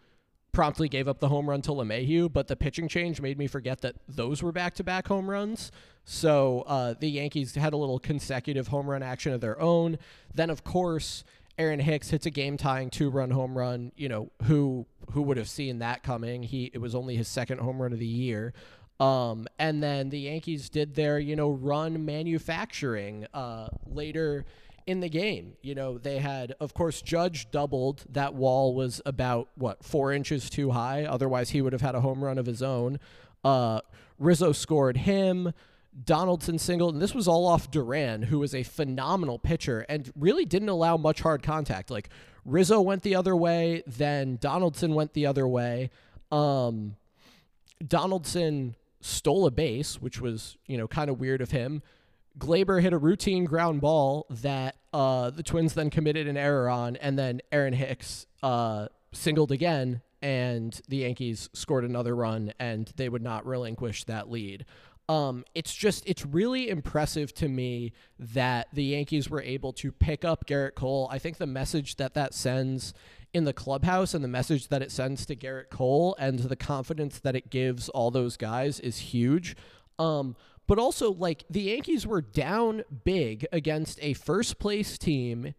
promptly 0.52 0.88
gave 0.88 1.08
up 1.08 1.20
the 1.20 1.30
home 1.30 1.50
run 1.50 1.62
to 1.64 1.72
LeMahieu, 1.72 2.32
but 2.32 2.48
the 2.48 2.56
pitching 2.56 2.88
change 2.88 3.20
made 3.20 3.38
me 3.38 3.48
forget 3.48 3.82
that 3.82 3.96
those 4.08 4.44
were 4.44 4.52
back 4.52 4.76
to 4.76 4.84
back 4.84 5.08
home 5.08 5.30
runs. 5.30 5.72
So 6.06 6.64
uh, 6.68 6.94
the 7.00 7.10
Yankees 7.10 7.56
had 7.56 7.74
a 7.74 7.78
little 7.78 8.00
consecutive 8.00 8.68
home 8.68 8.90
run 8.90 9.02
action 9.02 9.34
of 9.34 9.42
their 9.42 9.60
own. 9.60 9.98
Then, 10.34 10.50
of 10.50 10.64
course, 10.64 11.24
Aaron 11.58 11.80
Hicks 11.80 12.10
hits 12.10 12.26
a 12.26 12.32
game 12.32 12.58
tying 12.58 12.90
two 12.90 13.10
run 13.10 13.32
home 13.32 13.58
run. 13.58 13.92
You 13.96 14.10
know, 14.10 14.32
who 14.44 14.86
who 15.12 15.22
would 15.22 15.38
have 15.38 15.50
seen 15.50 15.80
that 15.80 16.04
coming? 16.04 16.44
He 16.44 16.72
it 16.74 16.80
was 16.80 16.96
only 16.96 17.16
his 17.16 17.28
second 17.28 17.60
home 17.60 17.82
run 17.82 17.94
of 17.94 18.00
the 18.00 18.06
year. 18.06 18.54
Um, 19.00 19.48
and 19.60 19.84
then 19.84 20.10
the 20.10 20.20
Yankees 20.20 20.70
did 20.70 20.96
their, 20.96 21.20
you 21.20 21.36
know, 21.36 21.50
run 21.50 22.06
manufacturing 22.06 23.26
uh, 23.34 23.68
later 23.86 24.46
in 24.86 25.00
the 25.00 25.10
game. 25.10 25.54
You 25.62 25.76
know, 25.76 25.98
they 25.98 26.20
had, 26.20 26.56
of 26.60 26.74
course, 26.74 27.02
Judge 27.02 27.50
doubled. 27.52 28.06
That 28.10 28.34
wall 28.34 28.74
was 28.74 29.02
about, 29.06 29.50
what, 29.56 29.84
four 29.84 30.14
inches 30.14 30.50
too 30.50 30.72
high. 30.72 31.06
Otherwise, 31.06 31.50
he 31.50 31.62
would 31.62 31.74
have 31.74 31.82
had 31.82 31.96
a 31.96 32.02
home 32.02 32.24
run 32.24 32.38
of 32.38 32.46
his 32.46 32.62
own. 32.62 33.00
Uh, 33.44 33.82
Rizzo 34.20 34.52
scored 34.52 34.98
him. 34.98 35.54
Donaldson 36.02 36.58
singled, 36.58 36.96
and 36.96 37.02
this 37.02 37.14
was 37.14 37.28
all 37.28 37.46
off 37.46 37.70
Duran, 37.70 38.24
who 38.24 38.40
was 38.40 38.56
a 38.56 38.64
phenomenal 38.64 39.38
pitcher 39.38 39.86
and 39.88 40.12
really 40.16 40.46
didn't 40.46 40.70
allow 40.70 40.98
much 40.98 41.22
hard 41.22 41.44
contact. 41.44 41.92
Like 41.92 42.10
Rizzo 42.46 42.82
went 42.82 43.04
the 43.04 43.16
other 43.16 43.36
way, 43.36 43.84
then 43.86 44.38
Donaldson 44.38 44.96
went 44.96 45.14
the 45.14 45.26
other 45.26 45.48
way. 45.48 45.90
Um, 46.32 46.96
Donaldson 47.86 48.76
stole 49.02 49.46
a 49.46 49.52
base, 49.52 50.02
which 50.02 50.20
was 50.20 50.58
you 50.66 50.78
know 50.78 50.88
kind 50.88 51.10
of 51.10 51.20
weird 51.20 51.42
of 51.42 51.52
him. 51.52 51.82
Gleyber 52.38 52.82
hit 52.82 52.94
a 52.94 52.98
routine 52.98 53.46
ground 53.46 53.82
ball 53.82 54.26
that 54.30 54.78
uh, 54.92 55.30
the 55.30 55.44
Twins 55.44 55.76
then 55.76 55.90
committed 55.90 56.28
an 56.28 56.38
error 56.38 56.70
on, 56.70 56.96
and 56.96 57.18
then 57.20 57.42
Aaron 57.52 57.74
Hicks 57.74 58.26
uh, 58.42 58.88
singled 59.12 59.52
again, 59.52 60.02
and 60.22 60.82
the 60.88 60.98
Yankees 60.98 61.50
scored 61.54 61.84
another 61.84 62.16
run, 62.16 62.54
and 62.60 62.92
they 62.96 63.10
would 63.10 63.22
not 63.22 63.46
relinquish 63.46 64.06
that 64.06 64.32
lead. 64.32 64.66
Um, 65.10 65.44
it's 65.54 65.74
just 65.74 66.08
it's 66.08 66.26
really 66.26 66.70
impressive 66.70 67.34
to 67.36 67.50
me 67.50 67.92
that 68.18 68.68
the 68.72 68.84
Yankees 68.84 69.30
were 69.30 69.42
able 69.42 69.74
to 69.74 69.92
pick 69.92 70.24
up 70.24 70.46
Gerrit 70.48 70.76
Cole. 70.76 71.10
I 71.12 71.20
think 71.20 71.38
the 71.38 71.48
message 71.48 71.98
that 71.98 72.14
that 72.14 72.34
sends 72.34 72.94
in 73.34 73.44
the 73.44 73.54
clubhouse 73.54 74.14
and 74.14 74.24
the 74.24 74.30
message 74.30 74.70
that 74.70 74.82
it 74.82 74.92
sends 74.92 75.26
to 75.26 75.36
Gerrit 75.36 75.70
Cole 75.70 76.16
and 76.20 76.40
the 76.40 76.56
confidence 76.56 77.20
that 77.20 77.36
it 77.36 77.50
gives 77.50 77.90
all 77.90 78.12
those 78.12 78.38
guys 78.38 78.80
is 78.80 78.98
huge. 79.00 79.56
Um, 80.00 80.36
but 80.68 80.80
also 80.80 81.12
like 81.12 81.44
the 81.50 81.62
Yankees 81.62 82.08
were 82.08 82.22
down 82.22 82.84
big 83.04 83.46
against 83.52 84.00
a 84.02 84.14
first 84.14 84.60
place 84.60 84.98
team 84.98 85.54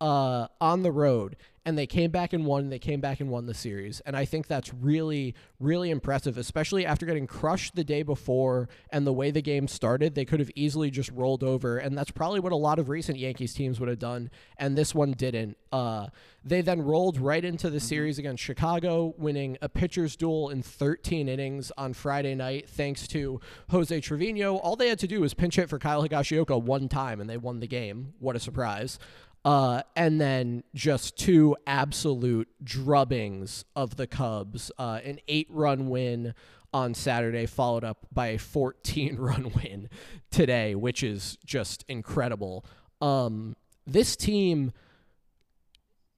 uh, 0.00 0.46
on 0.60 0.82
the 0.82 0.92
road 0.92 1.36
and 1.64 1.76
they 1.76 1.86
came 1.86 2.10
back 2.10 2.32
and 2.32 2.46
won. 2.46 2.70
They 2.70 2.78
came 2.78 3.00
back 3.00 3.20
and 3.20 3.30
won 3.30 3.46
the 3.46 3.54
series, 3.54 4.00
and 4.00 4.16
I 4.16 4.24
think 4.24 4.46
that's 4.46 4.72
really, 4.72 5.34
really 5.58 5.90
impressive, 5.90 6.38
especially 6.38 6.86
after 6.86 7.04
getting 7.04 7.26
crushed 7.26 7.74
the 7.74 7.84
day 7.84 8.02
before 8.02 8.68
and 8.90 9.06
the 9.06 9.12
way 9.12 9.30
the 9.30 9.42
game 9.42 9.68
started. 9.68 10.14
They 10.14 10.24
could 10.24 10.40
have 10.40 10.50
easily 10.54 10.90
just 10.90 11.10
rolled 11.10 11.44
over, 11.44 11.76
and 11.76 11.96
that's 11.96 12.10
probably 12.10 12.40
what 12.40 12.52
a 12.52 12.56
lot 12.56 12.78
of 12.78 12.88
recent 12.88 13.18
Yankees 13.18 13.52
teams 13.52 13.78
would 13.78 13.88
have 13.88 13.98
done, 13.98 14.30
and 14.56 14.76
this 14.76 14.94
one 14.94 15.12
didn't. 15.12 15.58
Uh, 15.70 16.08
they 16.42 16.62
then 16.62 16.80
rolled 16.80 17.20
right 17.20 17.44
into 17.44 17.68
the 17.68 17.76
mm-hmm. 17.76 17.86
series 17.86 18.18
against 18.18 18.42
Chicago, 18.42 19.14
winning 19.18 19.58
a 19.60 19.68
pitcher's 19.68 20.16
duel 20.16 20.48
in 20.48 20.62
13 20.62 21.28
innings 21.28 21.70
on 21.76 21.92
Friday 21.92 22.34
night, 22.34 22.68
thanks 22.70 23.06
to 23.08 23.38
Jose 23.68 24.00
Trevino. 24.00 24.56
All 24.56 24.76
they 24.76 24.88
had 24.88 24.98
to 25.00 25.06
do 25.06 25.20
was 25.20 25.34
pinch 25.34 25.56
hit 25.56 25.68
for 25.68 25.78
Kyle 25.78 26.02
Higashioka 26.02 26.60
one 26.60 26.88
time, 26.88 27.20
and 27.20 27.28
they 27.28 27.36
won 27.36 27.60
the 27.60 27.68
game. 27.68 28.14
What 28.18 28.34
a 28.34 28.40
surprise! 28.40 28.98
Uh, 29.44 29.82
and 29.96 30.20
then 30.20 30.62
just 30.74 31.16
two 31.16 31.56
absolute 31.66 32.48
drubbings 32.62 33.64
of 33.74 33.96
the 33.96 34.06
Cubs. 34.06 34.70
Uh, 34.78 35.00
an 35.02 35.18
eight 35.28 35.46
run 35.50 35.88
win 35.88 36.34
on 36.72 36.94
Saturday, 36.94 37.46
followed 37.46 37.84
up 37.84 38.06
by 38.12 38.28
a 38.28 38.38
14 38.38 39.16
run 39.16 39.52
win 39.56 39.88
today, 40.30 40.74
which 40.74 41.02
is 41.02 41.38
just 41.44 41.84
incredible. 41.88 42.64
Um, 43.00 43.56
this 43.86 44.14
team, 44.14 44.72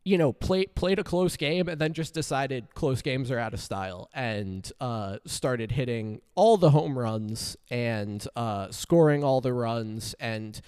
you 0.05 0.19
know, 0.19 0.33
played 0.33 0.75
played 0.75 0.99
a 0.99 1.05
close 1.05 1.37
game 1.37 1.69
and 1.69 1.81
then 1.81 1.93
just 1.93 2.13
decided 2.13 2.75
close 2.75 3.03
games 3.03 3.31
are 3.31 3.39
out 3.39 3.55
of 3.55 3.61
style 3.61 4.11
and 4.13 4.71
uh, 4.81 5.19
started 5.27 5.73
hitting 5.73 6.21
all 6.35 6.57
the 6.57 6.71
home 6.71 6.99
runs 6.99 7.57
and 7.71 8.27
uh, 8.37 8.71
scoring 8.71 9.23
all 9.23 9.41
the 9.41 9.53
runs 9.53 10.15
and 10.19 10.61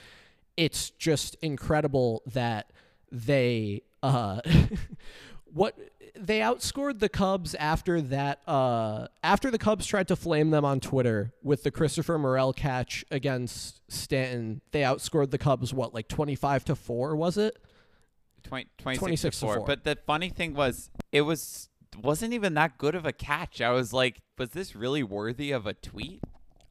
it's 0.56 0.90
just 0.90 1.36
incredible 1.42 2.22
that 2.26 2.70
they 3.10 3.82
uh, 4.02 4.40
what 5.52 5.78
they 6.16 6.40
outscored 6.40 7.00
the 7.00 7.08
Cubs 7.08 7.54
after 7.56 8.00
that 8.00 8.40
uh, 8.46 9.08
after 9.22 9.50
the 9.50 9.58
Cubs 9.58 9.86
tried 9.86 10.08
to 10.08 10.16
flame 10.16 10.50
them 10.50 10.64
on 10.64 10.80
Twitter 10.80 11.32
with 11.42 11.62
the 11.62 11.70
Christopher 11.70 12.18
Morel 12.18 12.52
catch 12.52 13.04
against 13.10 13.80
Stanton. 13.90 14.60
They 14.72 14.82
outscored 14.82 15.30
the 15.30 15.38
Cubs 15.38 15.74
what 15.74 15.94
like 15.94 16.08
25 16.08 16.66
to 16.66 16.76
4 16.76 17.16
was 17.16 17.36
it? 17.36 17.58
20, 18.44 18.68
26, 18.78 18.98
26 19.00 19.40
to 19.40 19.46
4. 19.46 19.54
to 19.54 19.60
4. 19.60 19.66
But 19.66 19.84
the 19.84 19.98
funny 20.06 20.28
thing 20.28 20.54
was 20.54 20.90
it 21.10 21.22
was 21.22 21.68
wasn't 21.96 22.32
even 22.32 22.54
that 22.54 22.78
good 22.78 22.94
of 22.94 23.06
a 23.06 23.12
catch. 23.12 23.60
I 23.60 23.70
was 23.70 23.92
like, 23.92 24.20
was 24.38 24.50
this 24.50 24.74
really 24.74 25.02
worthy 25.02 25.52
of 25.52 25.66
a 25.66 25.74
tweet? 25.74 26.20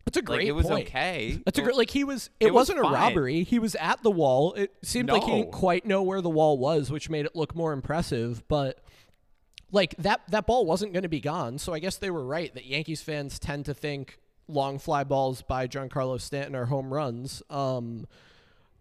That's 0.06 0.18
a 0.18 0.22
great. 0.22 0.39
Like, 0.39 0.48
it 0.48 0.52
was 0.52 0.66
point. 0.68 0.88
okay. 0.88 1.39
That's 1.46 1.58
a 1.58 1.62
great. 1.62 1.78
Like 1.78 1.89
he 1.89 2.04
was. 2.04 2.30
It, 2.39 2.48
it 2.48 2.54
wasn't 2.54 2.80
was 2.80 2.92
a 2.92 2.94
robbery. 2.94 3.44
He 3.44 3.60
was 3.60 3.76
at 3.76 4.04
the 4.04 4.12
wall. 4.12 4.54
It 4.54 4.74
seemed 4.84 5.08
no. 5.08 5.13
like 5.13 5.24
he 5.24 5.32
didn't 5.32 5.52
quite 5.52 5.86
know 5.86 6.04
where 6.04 6.22
the 6.22 6.30
wall 6.30 6.58
was, 6.58 6.92
which 6.92 7.10
made 7.10 7.26
it 7.26 7.36
look 7.36 7.56
more 7.56 7.74
impressive. 7.74 8.48
But 8.48 8.80
like 9.72 9.96
that 9.98 10.22
that 10.30 10.46
ball 10.46 10.66
wasn't 10.66 10.94
going 10.94 11.04
to 11.04 11.10
be 11.10 11.22
gone. 11.22 11.58
So 11.58 11.74
I 11.74 11.80
guess 11.80 11.98
they 11.98 12.10
were 12.10 12.26
right 12.26 12.54
that 12.54 12.66
Yankees 12.66 13.02
fans 13.02 13.39
tend 13.39 13.66
to 13.66 13.74
think 13.74 14.20
long 14.48 14.78
fly 14.78 15.04
balls 15.04 15.42
by 15.42 15.68
Giancarlo 15.68 16.20
Stanton 16.20 16.56
are 16.56 16.66
home 16.66 16.94
runs. 16.94 17.42
Um, 17.50 18.06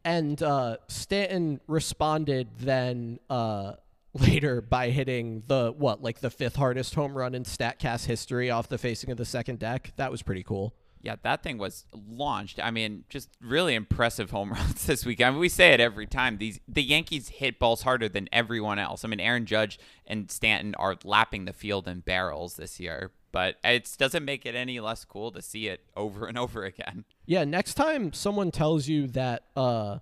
and 0.04 0.42
uh, 0.42 0.78
Stanton 0.88 1.60
responded 1.68 2.48
then 2.58 3.20
uh, 3.30 3.74
later 4.14 4.60
by 4.60 4.90
hitting 4.90 5.42
the 5.46 5.72
what 5.76 6.02
like 6.02 6.20
the 6.20 6.30
fifth 6.30 6.56
hardest 6.56 6.94
home 6.94 7.16
run 7.16 7.34
in 7.34 7.44
Statcast 7.44 8.06
history 8.06 8.50
off 8.50 8.68
the 8.68 8.78
facing 8.78 9.10
of 9.10 9.16
the 9.16 9.24
second 9.24 9.58
deck. 9.58 9.92
That 9.96 10.10
was 10.10 10.22
pretty 10.22 10.42
cool. 10.42 10.74
Yeah, 11.02 11.16
that 11.22 11.42
thing 11.42 11.58
was 11.58 11.84
launched. 11.92 12.60
I 12.62 12.70
mean, 12.70 13.04
just 13.08 13.28
really 13.40 13.74
impressive 13.74 14.30
home 14.30 14.52
runs 14.52 14.86
this 14.86 15.04
week. 15.04 15.20
I 15.20 15.30
mean, 15.30 15.40
we 15.40 15.48
say 15.48 15.72
it 15.72 15.80
every 15.80 16.06
time. 16.06 16.38
These 16.38 16.60
the 16.68 16.82
Yankees 16.82 17.28
hit 17.28 17.58
balls 17.58 17.82
harder 17.82 18.08
than 18.08 18.28
everyone 18.32 18.78
else. 18.78 19.04
I 19.04 19.08
mean, 19.08 19.20
Aaron 19.20 19.44
Judge 19.44 19.78
and 20.06 20.30
Stanton 20.30 20.74
are 20.76 20.96
lapping 21.04 21.44
the 21.44 21.52
field 21.52 21.88
in 21.88 22.00
barrels 22.00 22.54
this 22.54 22.78
year, 22.78 23.10
but 23.32 23.56
it 23.64 23.92
doesn't 23.98 24.24
make 24.24 24.46
it 24.46 24.54
any 24.54 24.78
less 24.78 25.04
cool 25.04 25.32
to 25.32 25.42
see 25.42 25.66
it 25.66 25.80
over 25.96 26.26
and 26.26 26.38
over 26.44 26.64
again. 26.64 27.04
Yeah, 27.26 27.44
next 27.44 27.74
time 27.74 28.12
someone 28.12 28.52
tells 28.52 28.86
you 28.86 29.08
that 29.08 29.42
uh 29.56 29.98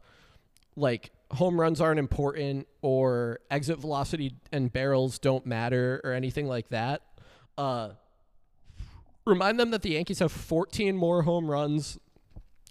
like 0.76 1.10
home 1.32 1.58
runs 1.60 1.80
aren't 1.80 1.98
important 1.98 2.66
or 2.82 3.40
exit 3.50 3.78
velocity 3.78 4.34
and 4.52 4.70
barrels 4.72 5.18
don't 5.18 5.46
matter 5.46 6.00
or 6.04 6.12
anything 6.12 6.46
like 6.46 6.68
that, 6.68 7.02
uh 7.56 7.90
remind 9.26 9.58
them 9.60 9.70
that 9.70 9.82
the 9.82 9.90
Yankees 9.90 10.18
have 10.18 10.32
14 10.32 10.96
more 10.96 11.22
home 11.22 11.50
runs 11.50 11.98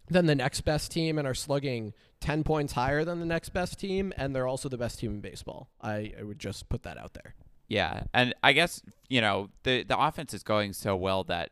than 0.09 0.25
the 0.25 0.35
next 0.35 0.62
best 0.62 0.91
team 0.91 1.17
and 1.17 1.27
are 1.27 1.33
slugging 1.33 1.93
10 2.21 2.43
points 2.43 2.73
higher 2.73 3.05
than 3.05 3.19
the 3.19 3.25
next 3.25 3.49
best 3.49 3.79
team, 3.79 4.12
and 4.17 4.35
they're 4.35 4.47
also 4.47 4.67
the 4.67 4.77
best 4.77 4.99
team 4.99 5.12
in 5.12 5.21
baseball. 5.21 5.69
I, 5.81 6.13
I 6.19 6.23
would 6.23 6.39
just 6.39 6.67
put 6.69 6.83
that 6.83 6.97
out 6.97 7.13
there. 7.13 7.35
Yeah, 7.67 8.03
and 8.15 8.33
I 8.41 8.53
guess 8.53 8.81
you 9.09 9.21
know 9.21 9.49
the 9.62 9.83
the 9.83 9.97
offense 9.97 10.33
is 10.33 10.41
going 10.41 10.73
so 10.73 10.95
well 10.95 11.23
that 11.25 11.51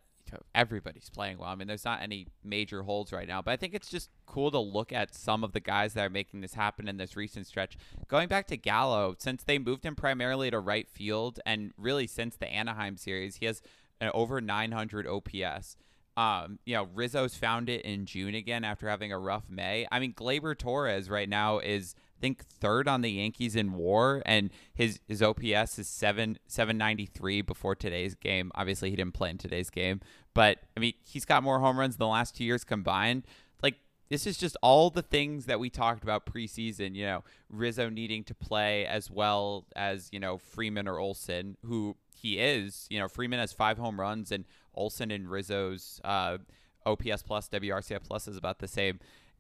everybody's 0.53 1.09
playing 1.09 1.37
well. 1.37 1.49
I 1.49 1.55
mean, 1.55 1.67
there's 1.67 1.85
not 1.85 2.01
any 2.01 2.27
major 2.43 2.83
holds 2.83 3.13
right 3.13 3.27
now, 3.27 3.41
but 3.41 3.51
I 3.51 3.55
think 3.55 3.73
it's 3.73 3.89
just 3.89 4.09
cool 4.25 4.51
to 4.51 4.59
look 4.59 4.91
at 4.91 5.13
some 5.13 5.43
of 5.43 5.53
the 5.53 5.59
guys 5.59 5.93
that 5.93 6.05
are 6.05 6.09
making 6.09 6.41
this 6.41 6.53
happen 6.53 6.87
in 6.87 6.97
this 6.97 7.15
recent 7.15 7.47
stretch. 7.47 7.77
Going 8.07 8.27
back 8.27 8.47
to 8.47 8.57
Gallo, 8.57 9.15
since 9.19 9.43
they 9.43 9.59
moved 9.59 9.85
him 9.85 9.95
primarily 9.95 10.51
to 10.51 10.59
right 10.59 10.89
field, 10.89 11.39
and 11.45 11.71
really 11.77 12.07
since 12.07 12.35
the 12.35 12.47
Anaheim 12.47 12.97
series, 12.97 13.37
he 13.37 13.45
has 13.45 13.61
an 13.99 14.11
over 14.13 14.41
900 14.41 15.07
OPS. 15.07 15.77
Um, 16.17 16.57
you 16.65 16.73
know, 16.73 16.87
Rizzo's 16.95 17.35
found 17.35 17.69
it 17.69 17.81
in 17.81 18.07
June 18.07 18.33
again 18.33 18.63
after 18.63 18.89
having 18.89 19.11
a 19.11 19.19
rough 19.19 19.49
May. 19.49 19.85
I 19.91 19.99
mean, 19.99 20.13
Gleyber 20.13 20.57
Torres 20.57 21.09
right 21.11 21.29
now 21.29 21.59
is 21.59 21.93
I 22.17 22.19
think 22.19 22.43
third 22.43 22.87
on 22.87 23.01
the 23.01 23.11
Yankees 23.11 23.55
in 23.55 23.73
WAR, 23.73 24.23
and 24.25 24.49
his 24.73 24.99
his 25.07 25.21
OPS 25.21 25.77
is 25.77 25.87
seven 25.87 26.39
seven 26.47 26.75
ninety 26.75 27.05
three 27.05 27.41
before 27.41 27.75
today's 27.75 28.15
game. 28.15 28.51
Obviously, 28.55 28.89
he 28.89 28.95
didn't 28.95 29.13
play 29.13 29.29
in 29.29 29.37
today's 29.37 29.69
game, 29.69 30.01
but 30.33 30.57
I 30.75 30.79
mean, 30.79 30.93
he's 31.05 31.25
got 31.25 31.43
more 31.43 31.59
home 31.59 31.79
runs 31.79 31.97
than 31.97 32.05
the 32.05 32.11
last 32.11 32.35
two 32.35 32.43
years 32.43 32.63
combined. 32.63 33.23
Like 33.61 33.75
this 34.09 34.25
is 34.25 34.39
just 34.39 34.57
all 34.63 34.89
the 34.89 35.03
things 35.03 35.45
that 35.45 35.59
we 35.59 35.69
talked 35.69 36.01
about 36.01 36.25
preseason. 36.25 36.95
You 36.95 37.05
know, 37.05 37.23
Rizzo 37.47 37.89
needing 37.89 38.23
to 38.23 38.33
play 38.33 38.87
as 38.87 39.11
well 39.11 39.67
as 39.75 40.09
you 40.11 40.19
know 40.19 40.39
Freeman 40.39 40.87
or 40.87 40.97
Olson, 40.97 41.57
who 41.63 41.95
he 42.21 42.39
is. 42.39 42.87
You 42.89 42.99
know, 42.99 43.07
Freeman 43.07 43.39
has 43.39 43.53
five 43.53 43.77
home 43.77 43.99
runs, 43.99 44.31
and 44.31 44.45
Olson 44.73 45.11
and 45.11 45.29
Rizzo's 45.29 45.99
uh, 46.03 46.37
OPS 46.85 47.23
plus 47.23 47.49
WRC 47.49 47.99
plus 48.03 48.27
is 48.27 48.37
about 48.37 48.59
the 48.59 48.67
same. 48.67 48.99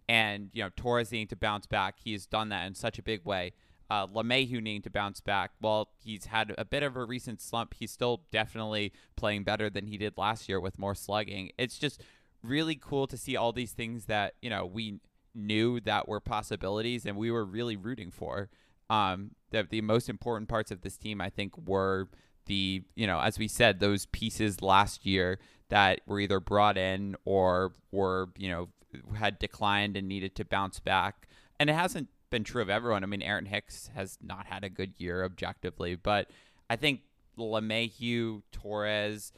And 0.09 0.49
you 0.53 0.63
know, 0.63 0.69
Torres 0.75 1.11
needing 1.11 1.27
to 1.27 1.35
bounce 1.35 1.65
back. 1.65 1.95
He's 2.03 2.25
done 2.25 2.49
that 2.49 2.65
in 2.67 2.75
such 2.75 2.97
a 2.97 3.03
big 3.03 3.25
way. 3.25 3.53
uh, 3.89 4.07
LeMahieu 4.07 4.61
needing 4.61 4.81
to 4.81 4.89
bounce 4.89 5.21
back. 5.21 5.51
Well, 5.61 5.89
he's 6.03 6.25
had 6.25 6.53
a 6.57 6.65
bit 6.65 6.83
of 6.83 6.95
a 6.97 7.05
recent 7.05 7.41
slump, 7.41 7.73
he's 7.73 7.91
still 7.91 8.23
definitely 8.31 8.91
playing 9.15 9.43
better 9.43 9.69
than 9.69 9.87
he 9.87 9.97
did 9.97 10.17
last 10.17 10.49
year 10.49 10.59
with 10.59 10.77
more 10.77 10.95
slugging. 10.95 11.51
It's 11.57 11.77
just 11.77 12.01
really 12.43 12.75
cool 12.75 13.07
to 13.07 13.17
see 13.17 13.35
all 13.35 13.51
these 13.51 13.71
things 13.71 14.05
that 14.05 14.35
you 14.41 14.49
know 14.49 14.65
we 14.65 14.99
knew 15.33 15.79
that 15.81 16.07
were 16.07 16.19
possibilities 16.19 17.05
and 17.05 17.15
we 17.15 17.31
were 17.31 17.45
really 17.45 17.75
rooting 17.75 18.11
for. 18.11 18.49
Um, 18.89 19.31
the 19.51 19.81
most 19.81 20.09
important 20.09 20.49
parts 20.49 20.71
of 20.71 20.81
this 20.81 20.97
team, 20.97 21.21
I 21.21 21.29
think, 21.29 21.57
were 21.57 22.07
the 22.47 22.83
you 22.95 23.07
know 23.07 23.19
as 23.19 23.37
we 23.37 23.47
said 23.47 23.79
those 23.79 24.05
pieces 24.07 24.61
last 24.61 25.05
year 25.05 25.39
that 25.69 26.01
were 26.05 26.19
either 26.19 26.39
brought 26.39 26.77
in 26.77 27.15
or 27.25 27.73
were 27.91 28.29
you 28.37 28.49
know 28.49 28.69
had 29.15 29.39
declined 29.39 29.97
and 29.97 30.07
needed 30.07 30.35
to 30.35 30.45
bounce 30.45 30.79
back. 30.79 31.27
And 31.59 31.69
it 31.69 31.73
hasn't 31.73 32.09
been 32.29 32.43
true 32.43 32.61
of 32.61 32.69
everyone. 32.69 33.03
I 33.03 33.07
mean, 33.07 33.21
Aaron 33.21 33.45
Hicks 33.45 33.89
has 33.95 34.17
not 34.21 34.47
had 34.47 34.63
a 34.63 34.69
good 34.69 34.93
year 34.97 35.23
objectively, 35.23 35.95
but 35.95 36.29
I 36.69 36.75
think 36.75 37.01
LeMahieu, 37.37 38.41
Torres, 38.51 39.31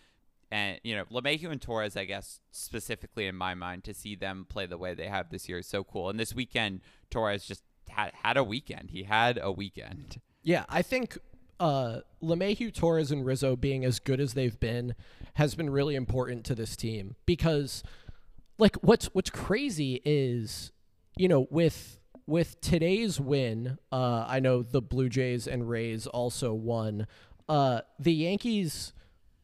and 0.51 0.79
you 0.83 0.95
know 0.95 1.05
LeMahieu 1.05 1.51
and 1.51 1.61
Torres, 1.61 1.95
I 1.95 2.05
guess 2.05 2.39
specifically 2.51 3.27
in 3.27 3.35
my 3.35 3.53
mind, 3.53 3.83
to 3.85 3.93
see 3.93 4.15
them 4.15 4.45
play 4.49 4.65
the 4.65 4.77
way 4.77 4.93
they 4.93 5.07
have 5.07 5.29
this 5.29 5.47
year 5.47 5.59
is 5.59 5.67
so 5.67 5.83
cool. 5.83 6.09
And 6.09 6.19
this 6.19 6.33
weekend, 6.33 6.81
Torres 7.09 7.45
just 7.45 7.63
had 7.87 8.13
had 8.23 8.37
a 8.37 8.43
weekend. 8.43 8.91
He 8.91 9.03
had 9.03 9.39
a 9.41 9.51
weekend. 9.51 10.19
Yeah, 10.41 10.65
I 10.69 10.81
think 10.81 11.17
uh, 11.59 12.01
LeMahieu, 12.23 12.73
Torres, 12.73 13.11
and 13.11 13.25
Rizzo 13.25 13.55
being 13.55 13.85
as 13.85 13.99
good 13.99 14.19
as 14.19 14.33
they've 14.33 14.59
been 14.59 14.95
has 15.35 15.55
been 15.55 15.69
really 15.69 15.95
important 15.95 16.45
to 16.45 16.55
this 16.55 16.75
team 16.75 17.15
because, 17.25 17.83
like, 18.57 18.75
what's 18.77 19.07
what's 19.07 19.29
crazy 19.29 20.01
is, 20.05 20.71
you 21.17 21.27
know, 21.27 21.47
with 21.49 21.99
with 22.25 22.61
today's 22.61 23.19
win, 23.19 23.77
uh, 23.91 24.25
I 24.27 24.39
know 24.39 24.61
the 24.61 24.81
Blue 24.81 25.09
Jays 25.09 25.47
and 25.47 25.69
Rays 25.69 26.07
also 26.07 26.53
won. 26.53 27.07
Uh, 27.47 27.81
the 27.97 28.13
Yankees 28.13 28.93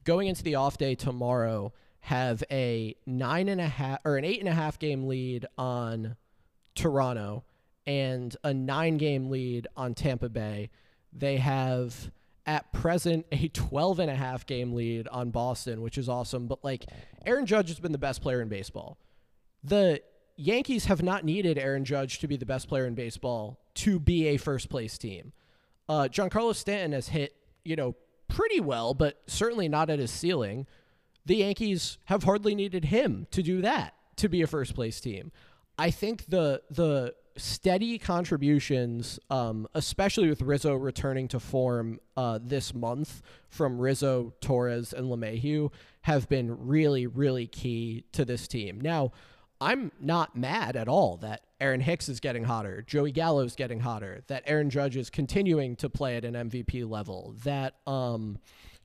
going 0.03 0.27
into 0.27 0.43
the 0.43 0.55
off 0.55 0.77
day 0.77 0.95
tomorrow 0.95 1.73
have 2.01 2.43
a 2.51 2.95
nine 3.07 3.49
and 3.49 3.59
a 3.59 3.67
half 3.67 3.99
or 4.05 4.17
an 4.17 4.23
eight 4.23 4.39
and 4.39 4.47
a 4.47 4.53
half 4.53 4.77
game 4.77 5.07
lead 5.07 5.47
on 5.57 6.15
Toronto 6.75 7.43
and 7.87 8.37
a 8.43 8.53
nine 8.53 8.97
game 8.97 9.29
lead 9.29 9.67
on 9.75 9.95
Tampa 9.95 10.29
Bay. 10.29 10.69
They 11.15 11.37
have 11.37 12.11
at 12.45 12.71
present 12.73 13.25
a 13.31 13.47
12 13.47 13.99
and 13.99 14.11
a 14.11 14.15
half 14.15 14.45
game 14.45 14.73
lead 14.73 15.07
on 15.07 15.31
Boston, 15.31 15.81
which 15.81 15.97
is 15.97 16.07
awesome. 16.07 16.47
But 16.47 16.63
like 16.63 16.85
Aaron 17.25 17.45
Judge 17.45 17.69
has 17.69 17.79
been 17.79 17.91
the 17.91 17.97
best 17.97 18.21
player 18.21 18.41
in 18.41 18.49
baseball. 18.49 18.97
The 19.63 20.01
Yankees 20.35 20.85
have 20.85 21.01
not 21.01 21.23
needed 21.23 21.57
Aaron 21.57 21.85
Judge 21.85 22.19
to 22.19 22.27
be 22.27 22.37
the 22.37 22.45
best 22.45 22.67
player 22.67 22.85
in 22.85 22.93
baseball 22.93 23.59
to 23.75 23.99
be 23.99 24.27
a 24.27 24.37
first 24.37 24.69
place 24.69 24.97
team. 24.97 25.31
Uh, 25.87 26.07
Giancarlo 26.11 26.53
Stanton 26.53 26.91
has 26.91 27.09
hit, 27.09 27.35
you 27.63 27.75
know, 27.75 27.95
pretty 28.27 28.59
well, 28.59 28.93
but 28.93 29.21
certainly 29.27 29.69
not 29.69 29.89
at 29.89 29.99
his 29.99 30.11
ceiling. 30.11 30.67
The 31.25 31.37
Yankees 31.37 31.97
have 32.05 32.23
hardly 32.23 32.53
needed 32.53 32.85
him 32.85 33.27
to 33.31 33.41
do 33.41 33.61
that 33.61 33.95
to 34.17 34.29
be 34.29 34.41
a 34.41 34.47
first 34.47 34.75
place 34.75 34.99
team. 34.99 35.31
I 35.77 35.91
think 35.91 36.25
the 36.27 36.61
the 36.69 37.15
steady 37.37 37.97
contributions, 37.97 39.19
um, 39.29 39.67
especially 39.73 40.29
with 40.29 40.41
Rizzo 40.41 40.73
returning 40.75 41.27
to 41.29 41.39
form 41.39 41.99
uh, 42.15 42.39
this 42.41 42.73
month 42.73 43.21
from 43.49 43.79
Rizzo, 43.79 44.33
Torres, 44.41 44.93
and 44.93 45.07
LeMahieu, 45.07 45.71
have 46.01 46.29
been 46.29 46.67
really, 46.67 47.07
really 47.07 47.47
key 47.47 48.05
to 48.13 48.25
this 48.25 48.47
team. 48.47 48.79
Now, 48.79 49.11
I'm 49.59 49.91
not 49.99 50.35
mad 50.35 50.75
at 50.75 50.87
all 50.87 51.17
that 51.17 51.41
Aaron 51.59 51.81
Hicks 51.81 52.09
is 52.09 52.19
getting 52.19 52.43
hotter, 52.43 52.83
Joey 52.85 53.11
Gallo 53.11 53.43
is 53.43 53.55
getting 53.55 53.79
hotter, 53.79 54.21
that 54.27 54.43
Aaron 54.45 54.69
Judge 54.69 54.97
is 54.97 55.09
continuing 55.09 55.75
to 55.77 55.89
play 55.89 56.17
at 56.17 56.25
an 56.25 56.33
MVP 56.33 56.89
level, 56.89 57.35
that 57.43 57.75
um, 57.87 58.37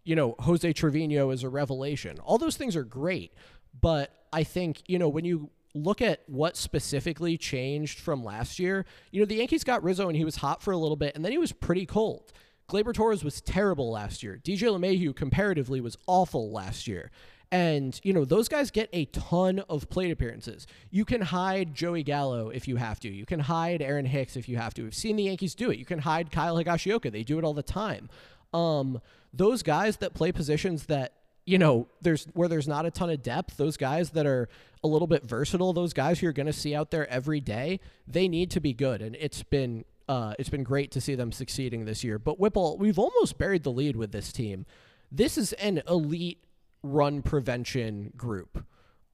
you 0.04 0.14
know 0.14 0.36
Jose 0.38 0.72
Trevino 0.72 1.30
is 1.30 1.42
a 1.42 1.48
revelation. 1.48 2.18
All 2.20 2.38
those 2.38 2.56
things 2.56 2.76
are 2.76 2.84
great, 2.84 3.32
but 3.80 4.12
I 4.32 4.44
think 4.44 4.82
you 4.86 4.98
know 4.98 5.08
when 5.08 5.24
you 5.24 5.50
look 5.74 6.02
at 6.02 6.22
what 6.26 6.56
specifically 6.56 7.36
changed 7.36 7.98
from 8.00 8.24
last 8.24 8.58
year, 8.58 8.84
you 9.10 9.20
know 9.20 9.26
the 9.26 9.36
Yankees 9.36 9.64
got 9.64 9.82
Rizzo 9.82 10.08
and 10.08 10.16
he 10.16 10.24
was 10.24 10.36
hot 10.36 10.62
for 10.62 10.72
a 10.72 10.76
little 10.76 10.96
bit, 10.96 11.14
and 11.14 11.24
then 11.24 11.32
he 11.32 11.38
was 11.38 11.52
pretty 11.52 11.86
cold. 11.86 12.32
Gleyber 12.70 12.94
Torres 12.94 13.24
was 13.24 13.40
terrible 13.40 13.90
last 13.90 14.22
year. 14.22 14.40
DJ 14.42 14.68
LeMahieu 14.68 15.14
comparatively 15.14 15.80
was 15.80 15.96
awful 16.06 16.52
last 16.52 16.86
year. 16.86 17.10
And, 17.52 17.98
you 18.04 18.12
know, 18.12 18.24
those 18.24 18.48
guys 18.48 18.70
get 18.70 18.88
a 18.92 19.06
ton 19.06 19.58
of 19.68 19.90
plate 19.90 20.12
appearances. 20.12 20.68
You 20.90 21.04
can 21.04 21.20
hide 21.20 21.74
Joey 21.74 22.04
Gallo 22.04 22.50
if 22.50 22.68
you 22.68 22.76
have 22.76 23.00
to. 23.00 23.08
You 23.08 23.26
can 23.26 23.40
hide 23.40 23.82
Aaron 23.82 24.06
Hicks 24.06 24.36
if 24.36 24.48
you 24.48 24.56
have 24.56 24.72
to. 24.74 24.84
We've 24.84 24.94
seen 24.94 25.16
the 25.16 25.24
Yankees 25.24 25.56
do 25.56 25.70
it. 25.70 25.78
You 25.78 25.84
can 25.84 25.98
hide 25.98 26.30
Kyle 26.30 26.54
Higashioka. 26.54 27.10
They 27.10 27.24
do 27.24 27.38
it 27.38 27.44
all 27.44 27.54
the 27.54 27.62
time. 27.64 28.08
Um, 28.54 29.00
those 29.32 29.64
guys 29.64 29.96
that 29.96 30.14
play 30.14 30.30
positions 30.30 30.86
that, 30.86 31.14
you 31.50 31.58
know, 31.58 31.88
there's 32.00 32.26
where 32.34 32.46
there's 32.46 32.68
not 32.68 32.86
a 32.86 32.92
ton 32.92 33.10
of 33.10 33.24
depth, 33.24 33.56
those 33.56 33.76
guys 33.76 34.10
that 34.10 34.24
are 34.24 34.48
a 34.84 34.86
little 34.86 35.08
bit 35.08 35.24
versatile, 35.24 35.72
those 35.72 35.92
guys 35.92 36.22
you're 36.22 36.32
going 36.32 36.46
to 36.46 36.52
see 36.52 36.76
out 36.76 36.92
there 36.92 37.10
every 37.10 37.40
day, 37.40 37.80
they 38.06 38.28
need 38.28 38.52
to 38.52 38.60
be 38.60 38.72
good. 38.72 39.02
And 39.02 39.16
it's 39.18 39.42
been 39.42 39.84
uh, 40.08 40.34
it's 40.38 40.48
been 40.48 40.62
great 40.62 40.92
to 40.92 41.00
see 41.00 41.16
them 41.16 41.32
succeeding 41.32 41.86
this 41.86 42.04
year. 42.04 42.20
But 42.20 42.38
Whipple, 42.38 42.78
we've 42.78 43.00
almost 43.00 43.36
buried 43.36 43.64
the 43.64 43.72
lead 43.72 43.96
with 43.96 44.12
this 44.12 44.32
team. 44.32 44.64
This 45.10 45.36
is 45.36 45.52
an 45.54 45.82
elite 45.88 46.38
run 46.84 47.20
prevention 47.20 48.12
group. 48.16 48.64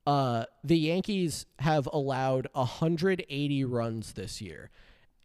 Uh, 0.06 0.44
the 0.62 0.76
Yankees 0.76 1.46
have 1.60 1.88
allowed 1.90 2.48
180 2.52 3.64
runs 3.64 4.12
this 4.12 4.42
year, 4.42 4.70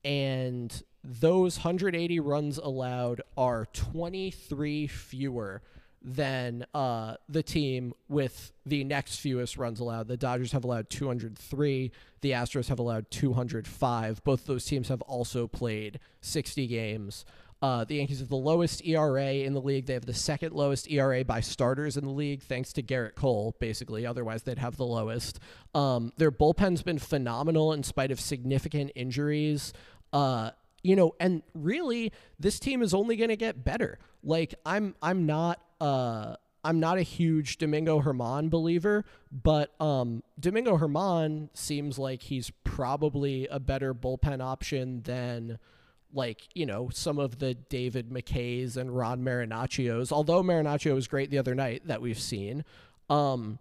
and 0.05 0.81
those 1.03 1.57
180 1.57 2.21
runs 2.21 2.57
allowed 2.57 3.21
are 3.35 3.65
23 3.73 4.87
fewer 4.87 5.61
than 6.03 6.65
uh, 6.73 7.15
the 7.29 7.43
team 7.43 7.93
with 8.09 8.51
the 8.65 8.83
next 8.83 9.17
fewest 9.17 9.57
runs 9.57 9.79
allowed. 9.79 10.07
The 10.07 10.17
Dodgers 10.17 10.51
have 10.51 10.63
allowed 10.63 10.89
203. 10.89 11.91
The 12.21 12.31
Astros 12.31 12.69
have 12.69 12.79
allowed 12.79 13.11
205. 13.11 14.23
Both 14.23 14.45
those 14.45 14.65
teams 14.65 14.89
have 14.89 15.01
also 15.03 15.47
played 15.47 15.99
60 16.21 16.67
games. 16.67 17.25
Uh, 17.61 17.83
the 17.83 17.95
Yankees 17.95 18.19
have 18.19 18.29
the 18.29 18.35
lowest 18.35 18.83
ERA 18.85 19.33
in 19.33 19.53
the 19.53 19.61
league. 19.61 19.85
They 19.85 19.93
have 19.93 20.07
the 20.07 20.15
second 20.15 20.53
lowest 20.53 20.89
ERA 20.89 21.23
by 21.23 21.41
starters 21.41 21.95
in 21.95 22.05
the 22.05 22.11
league, 22.11 22.41
thanks 22.41 22.73
to 22.73 22.81
Gerrit 22.81 23.13
Cole, 23.13 23.55
basically. 23.59 24.03
Otherwise, 24.03 24.41
they'd 24.43 24.57
have 24.57 24.77
the 24.77 24.85
lowest. 24.85 25.39
Um, 25.75 26.11
their 26.17 26.31
bullpen's 26.31 26.81
been 26.81 26.97
phenomenal 26.97 27.71
in 27.71 27.83
spite 27.83 28.09
of 28.09 28.19
significant 28.19 28.91
injuries. 28.95 29.73
Uh, 30.11 30.51
you 30.81 30.95
know, 30.95 31.13
and 31.19 31.43
really, 31.53 32.11
this 32.39 32.59
team 32.59 32.81
is 32.81 32.95
only 32.95 33.15
going 33.15 33.29
to 33.29 33.35
get 33.35 33.63
better. 33.63 33.99
Like, 34.23 34.55
I'm, 34.65 34.95
I'm 34.99 35.27
not. 35.27 35.61
Uh, 35.81 36.35
I'm 36.63 36.79
not 36.79 36.99
a 36.99 37.01
huge 37.01 37.57
Domingo 37.57 38.01
Germán 38.01 38.51
believer, 38.51 39.03
but 39.31 39.73
um, 39.81 40.21
Domingo 40.39 40.77
Germán 40.77 41.49
seems 41.53 41.97
like 41.97 42.21
he's 42.21 42.51
probably 42.63 43.47
a 43.47 43.59
better 43.59 43.93
bullpen 43.95 44.41
option 44.41 45.01
than 45.01 45.57
like 46.13 46.49
you 46.53 46.65
know 46.65 46.89
some 46.93 47.17
of 47.17 47.39
the 47.39 47.55
David 47.55 48.09
McKays 48.09 48.77
and 48.77 48.95
Ron 48.95 49.23
Marinaccios. 49.23 50.11
Although 50.11 50.43
Marinaccio 50.43 50.93
was 50.93 51.07
great 51.07 51.31
the 51.31 51.39
other 51.39 51.55
night 51.55 51.87
that 51.87 52.01
we've 52.01 52.19
seen. 52.19 52.63
Um, 53.09 53.57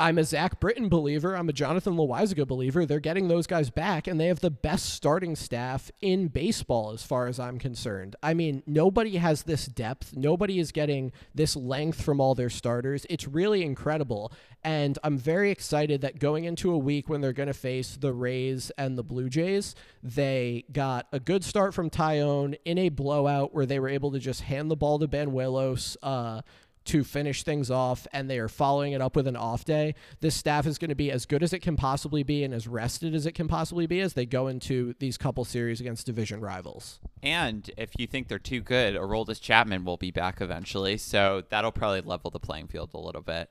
I'm 0.00 0.18
a 0.18 0.24
Zach 0.24 0.58
Britton 0.58 0.88
believer. 0.88 1.36
I'm 1.36 1.48
a 1.48 1.52
Jonathan 1.52 1.94
Loaisiga 1.94 2.46
believer. 2.46 2.84
They're 2.84 2.98
getting 2.98 3.28
those 3.28 3.46
guys 3.46 3.70
back, 3.70 4.06
and 4.06 4.20
they 4.20 4.26
have 4.26 4.40
the 4.40 4.50
best 4.50 4.86
starting 4.90 5.36
staff 5.36 5.90
in 6.00 6.28
baseball, 6.28 6.92
as 6.92 7.04
far 7.04 7.28
as 7.28 7.38
I'm 7.38 7.58
concerned. 7.58 8.16
I 8.22 8.34
mean, 8.34 8.62
nobody 8.66 9.16
has 9.16 9.44
this 9.44 9.66
depth. 9.66 10.16
Nobody 10.16 10.58
is 10.58 10.72
getting 10.72 11.12
this 11.34 11.54
length 11.54 12.02
from 12.02 12.20
all 12.20 12.34
their 12.34 12.50
starters. 12.50 13.06
It's 13.08 13.28
really 13.28 13.62
incredible. 13.62 14.32
And 14.64 14.98
I'm 15.04 15.18
very 15.18 15.50
excited 15.50 16.00
that 16.00 16.18
going 16.18 16.44
into 16.44 16.72
a 16.72 16.78
week 16.78 17.08
when 17.08 17.20
they're 17.20 17.32
going 17.32 17.48
to 17.48 17.52
face 17.52 17.96
the 17.96 18.12
Rays 18.12 18.72
and 18.76 18.98
the 18.98 19.04
Blue 19.04 19.28
Jays, 19.28 19.74
they 20.02 20.64
got 20.72 21.06
a 21.12 21.20
good 21.20 21.44
start 21.44 21.74
from 21.74 21.90
Taillon 21.90 22.56
in 22.64 22.78
a 22.78 22.88
blowout 22.88 23.54
where 23.54 23.66
they 23.66 23.78
were 23.78 23.88
able 23.88 24.10
to 24.12 24.18
just 24.18 24.42
hand 24.42 24.70
the 24.70 24.76
ball 24.76 24.98
to 24.98 25.06
Banuelos. 25.06 25.96
Uh, 26.02 26.40
to 26.86 27.04
finish 27.04 27.42
things 27.42 27.70
off 27.70 28.06
and 28.12 28.28
they 28.28 28.38
are 28.38 28.48
following 28.48 28.92
it 28.92 29.00
up 29.00 29.16
with 29.16 29.26
an 29.26 29.36
off 29.36 29.64
day, 29.64 29.94
this 30.20 30.34
staff 30.34 30.66
is 30.66 30.78
going 30.78 30.90
to 30.90 30.94
be 30.94 31.10
as 31.10 31.26
good 31.26 31.42
as 31.42 31.52
it 31.52 31.60
can 31.60 31.76
possibly 31.76 32.22
be 32.22 32.44
and 32.44 32.52
as 32.52 32.68
rested 32.68 33.14
as 33.14 33.26
it 33.26 33.32
can 33.32 33.48
possibly 33.48 33.86
be 33.86 34.00
as 34.00 34.14
they 34.14 34.26
go 34.26 34.48
into 34.48 34.94
these 34.98 35.16
couple 35.16 35.44
series 35.44 35.80
against 35.80 36.06
division 36.06 36.40
rivals. 36.40 37.00
And 37.22 37.70
if 37.76 37.90
you 37.98 38.06
think 38.06 38.28
they're 38.28 38.38
too 38.38 38.60
good, 38.60 38.94
Aroldis 38.94 39.40
Chapman 39.40 39.84
will 39.84 39.96
be 39.96 40.10
back 40.10 40.40
eventually, 40.40 40.96
so 40.98 41.42
that'll 41.48 41.72
probably 41.72 42.02
level 42.02 42.30
the 42.30 42.40
playing 42.40 42.68
field 42.68 42.90
a 42.94 42.98
little 42.98 43.22
bit. 43.22 43.50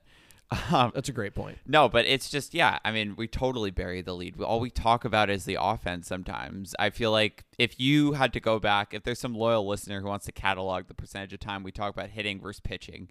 Um, 0.72 0.92
That's 0.94 1.08
a 1.08 1.12
great 1.12 1.34
point. 1.34 1.58
No, 1.66 1.88
but 1.88 2.06
it's 2.06 2.30
just 2.30 2.54
yeah. 2.54 2.78
I 2.84 2.90
mean, 2.92 3.14
we 3.16 3.26
totally 3.28 3.70
bury 3.70 4.02
the 4.02 4.14
lead. 4.14 4.40
All 4.40 4.60
we 4.60 4.70
talk 4.70 5.04
about 5.04 5.30
is 5.30 5.44
the 5.44 5.58
offense. 5.60 6.06
Sometimes 6.06 6.74
I 6.78 6.90
feel 6.90 7.10
like 7.12 7.44
if 7.58 7.78
you 7.78 8.12
had 8.12 8.32
to 8.32 8.40
go 8.40 8.58
back, 8.58 8.94
if 8.94 9.02
there's 9.02 9.18
some 9.18 9.34
loyal 9.34 9.66
listener 9.66 10.00
who 10.00 10.08
wants 10.08 10.26
to 10.26 10.32
catalog 10.32 10.88
the 10.88 10.94
percentage 10.94 11.32
of 11.32 11.40
time 11.40 11.62
we 11.62 11.72
talk 11.72 11.92
about 11.92 12.10
hitting 12.10 12.40
versus 12.40 12.60
pitching, 12.60 13.08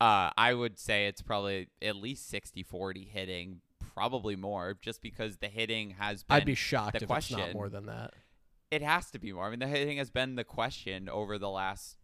uh, 0.00 0.30
I 0.36 0.52
would 0.54 0.78
say 0.78 1.06
it's 1.06 1.22
probably 1.22 1.68
at 1.80 1.96
least 1.96 2.30
60-40 2.32 3.08
hitting, 3.08 3.60
probably 3.94 4.36
more, 4.36 4.76
just 4.80 5.00
because 5.00 5.38
the 5.38 5.48
hitting 5.48 5.90
has 5.98 6.22
been. 6.22 6.36
I'd 6.36 6.44
be 6.44 6.54
shocked 6.54 6.98
the 6.98 7.04
if 7.04 7.08
question. 7.08 7.38
it's 7.38 7.48
not 7.48 7.54
more 7.54 7.68
than 7.68 7.86
that. 7.86 8.12
it 8.70 8.82
has 8.82 9.10
to 9.12 9.18
be 9.18 9.32
more. 9.32 9.44
I 9.46 9.50
mean, 9.50 9.60
the 9.60 9.66
hitting 9.68 9.98
has 9.98 10.10
been 10.10 10.34
the 10.36 10.44
question 10.44 11.08
over 11.08 11.38
the 11.38 11.50
last 11.50 11.96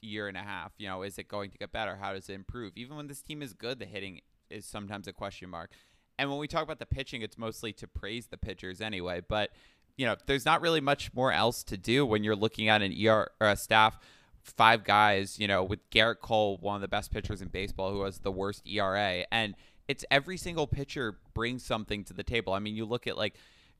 year 0.00 0.28
and 0.28 0.36
a 0.36 0.40
half. 0.40 0.72
You 0.78 0.88
know, 0.88 1.02
is 1.02 1.18
it 1.18 1.28
going 1.28 1.50
to 1.50 1.58
get 1.58 1.72
better? 1.72 1.96
How 1.96 2.12
does 2.12 2.28
it 2.28 2.34
improve? 2.34 2.72
Even 2.76 2.96
when 2.96 3.06
this 3.06 3.22
team 3.22 3.42
is 3.42 3.52
good, 3.52 3.78
the 3.78 3.86
hitting 3.86 4.20
is 4.50 4.64
sometimes 4.64 5.08
a 5.08 5.12
question 5.12 5.50
mark. 5.50 5.70
And 6.18 6.30
when 6.30 6.38
we 6.38 6.48
talk 6.48 6.62
about 6.62 6.78
the 6.78 6.86
pitching, 6.86 7.22
it's 7.22 7.36
mostly 7.36 7.72
to 7.74 7.86
praise 7.86 8.26
the 8.26 8.38
pitchers 8.38 8.80
anyway. 8.80 9.20
But 9.26 9.50
you 9.96 10.06
know, 10.06 10.16
there's 10.26 10.44
not 10.44 10.60
really 10.60 10.80
much 10.80 11.12
more 11.14 11.32
else 11.32 11.62
to 11.64 11.76
do 11.76 12.04
when 12.04 12.22
you're 12.22 12.36
looking 12.36 12.68
at 12.68 12.82
an 12.82 12.94
ER 13.06 13.30
staff 13.56 13.98
five 14.46 14.84
guys, 14.84 15.38
you 15.38 15.48
know, 15.48 15.64
with 15.64 15.88
Gerrit 15.90 16.20
Cole, 16.20 16.56
one 16.60 16.76
of 16.76 16.80
the 16.80 16.88
best 16.88 17.10
pitchers 17.10 17.42
in 17.42 17.48
baseball, 17.48 17.90
who 17.92 18.02
has 18.02 18.18
the 18.18 18.30
worst 18.30 18.62
ERA. 18.66 19.24
And 19.32 19.54
it's 19.88 20.04
every 20.10 20.36
single 20.36 20.66
pitcher 20.66 21.18
brings 21.34 21.64
something 21.64 22.04
to 22.04 22.12
the 22.12 22.22
table. 22.22 22.52
I 22.52 22.58
mean, 22.58 22.76
you 22.76 22.84
look 22.84 23.06
at 23.06 23.16
like, 23.16 23.34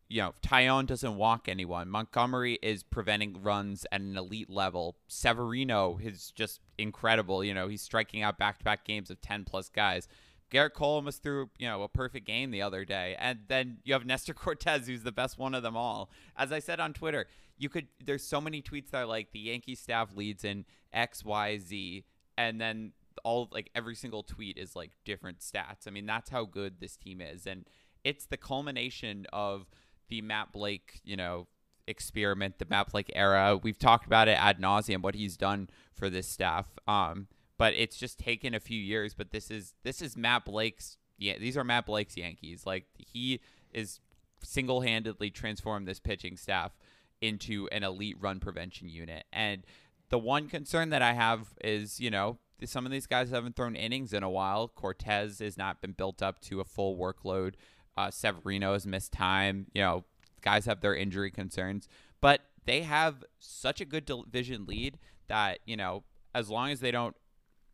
you 0.09 0.23
know, 0.23 0.35
Taillon 0.42 0.87
doesn't 0.87 1.16
walk 1.16 1.49
anyone. 1.49 1.88
Montgomery 1.88 2.59
is 2.62 2.83
preventing 2.83 3.42
runs 3.42 3.87
at 3.90 4.01
an 4.01 4.16
elite 4.16 4.49
level. 4.49 4.97
Severino 5.09 5.99
is 6.03 6.33
just 6.35 6.61
incredible. 6.79 7.42
You 7.42 7.55
know, 7.55 7.69
he's 7.69 7.83
striking 7.83 8.23
out 8.23 8.38
back 8.38 8.59
to 8.59 8.64
back 8.64 8.85
games 8.85 9.11
of 9.11 9.21
10 9.21 9.45
plus 9.45 9.69
guys. 9.69 10.07
Gerrit 10.51 10.75
Cole 10.75 10.95
almost 10.95 11.25
threw, 11.25 11.51
you 11.59 11.66
know, 11.66 11.83
a 11.83 11.88
perfect 11.88 12.25
game 12.25 12.53
the 12.53 12.62
other 12.62 12.85
day. 12.85 13.16
And 13.19 13.40
then 13.49 13.79
you 13.85 13.95
have 13.95 14.07
Nestor 14.07 14.35
Cortes, 14.35 14.87
who's 14.87 15.03
the 15.03 15.12
best 15.12 15.38
one 15.38 15.55
of 15.55 15.62
them 15.62 15.77
all. 15.77 16.11
As 16.37 16.53
I 16.53 16.61
said 16.61 16.79
on 16.79 16.92
Twitter, 16.92 17.27
you 17.59 17.69
could 17.69 17.88
there's 18.05 18.23
so 18.23 18.40
many 18.40 18.62
tweets 18.62 18.90
that 18.90 18.99
are 18.99 19.07
like 19.07 19.33
the 19.33 19.40
Yankee 19.40 19.75
staff 19.75 20.14
leads 20.14 20.45
in 20.45 20.66
X, 20.92 21.25
Y, 21.25 21.59
Z, 21.59 22.05
and 22.38 22.61
then 22.61 22.92
all 23.25 23.49
like 23.51 23.71
every 23.75 23.95
single 23.97 24.23
tweet 24.23 24.57
is 24.57 24.77
like 24.77 24.92
different 25.05 25.40
stats. 25.40 25.88
I 25.88 25.90
mean, 25.90 26.07
that's 26.07 26.31
how 26.31 26.45
good 26.45 26.81
this 26.81 26.97
team 26.97 27.21
is. 27.21 27.47
And 27.47 27.66
it's 28.05 28.27
the 28.27 28.37
culmination 28.37 29.27
of 29.33 29.66
the 30.09 30.23
Matt 30.23 30.53
Blake, 30.53 31.01
you 31.05 31.16
know, 31.16 31.47
experiment, 31.87 32.59
the 32.59 32.66
Matt 32.69 32.90
Blake 32.90 33.11
era. 33.14 33.59
We've 33.61 33.79
talked 33.79 34.07
about 34.07 34.29
it 34.29 34.38
ad 34.38 34.61
nauseum, 34.61 35.03
what 35.03 35.14
he's 35.14 35.37
done 35.37 35.69
for 35.92 36.11
this 36.11 36.29
staff. 36.29 36.66
Um, 36.87 37.29
but 37.59 37.75
it's 37.75 37.97
just 37.97 38.19
taken 38.19 38.55
a 38.55 38.61
few 38.61 38.81
years. 38.81 39.14
But 39.14 39.31
this 39.31 39.51
is 39.51 39.75
this 39.83 40.03
is 40.03 40.16
Matt 40.16 40.45
Blake's. 40.45 40.99
Yeah, 41.19 41.38
these 41.38 41.57
are 41.57 41.64
Matt 41.64 41.87
Blake's 41.87 42.16
Yankees. 42.16 42.66
Like 42.66 42.87
he 42.99 43.40
is 43.73 44.01
single 44.42 44.83
handedly 44.83 45.31
transformed 45.31 45.88
this 45.88 46.01
pitching 46.01 46.37
staff 46.37 46.73
into 47.21 47.69
an 47.73 47.83
elite 47.83 48.16
run 48.21 48.40
prevention 48.40 48.88
unit. 48.88 49.25
And 49.33 49.62
the 50.11 50.19
one 50.19 50.49
concern 50.49 50.90
that 50.90 51.03
I 51.03 51.14
have 51.14 51.55
is, 51.64 51.99
you 51.99 52.11
know, 52.11 52.38
some 52.64 52.87
of 52.87 52.92
these 52.92 53.07
guys 53.07 53.31
haven't 53.31 53.57
thrown 53.57 53.77
innings 53.77 54.12
in 54.12 54.23
a 54.23 54.31
while. 54.31 54.69
Cortes 54.69 55.40
has 55.40 55.57
not 55.57 55.81
been 55.81 55.92
built 55.92 56.23
up 56.23 56.40
to 56.42 56.61
a 56.61 56.64
full 56.64 56.97
workload. 56.97 57.55
Uh, 57.96 58.11
Severino 58.11 58.72
has 58.72 58.87
missed 58.87 59.12
time. 59.12 59.66
You 59.74 59.82
know, 59.82 60.04
guys 60.42 60.66
have 60.66 60.80
their 60.80 60.94
injury 60.94 61.30
concerns, 61.30 61.88
but 62.20 62.42
they 62.64 62.82
have 62.82 63.24
such 63.38 63.80
a 63.80 63.85
good 63.85 64.04
division 64.04 64.66
lead 64.66 64.98
that 65.28 65.61
you 65.64 65.76
know, 65.76 66.04
as 66.35 66.48
long 66.48 66.70
as 66.70 66.80
they 66.80 66.90
don't 66.90 67.16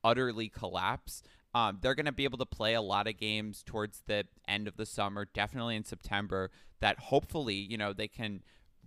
utterly 0.04 0.48
collapse, 0.48 1.22
um, 1.54 1.78
they're 1.80 1.94
going 1.94 2.06
to 2.06 2.12
be 2.12 2.24
able 2.24 2.38
to 2.38 2.46
play 2.46 2.74
a 2.74 2.82
lot 2.82 3.06
of 3.06 3.18
games 3.18 3.62
towards 3.64 4.02
the 4.06 4.24
end 4.48 4.66
of 4.66 4.76
the 4.76 4.87
summer, 4.87 5.26
definitely 5.32 5.76
in 5.76 5.85
September. 5.85 6.50
That 6.80 6.98
hopefully, 6.98 7.54
you 7.54 7.76
know, 7.76 7.92
they 7.92 8.08
can 8.08 8.42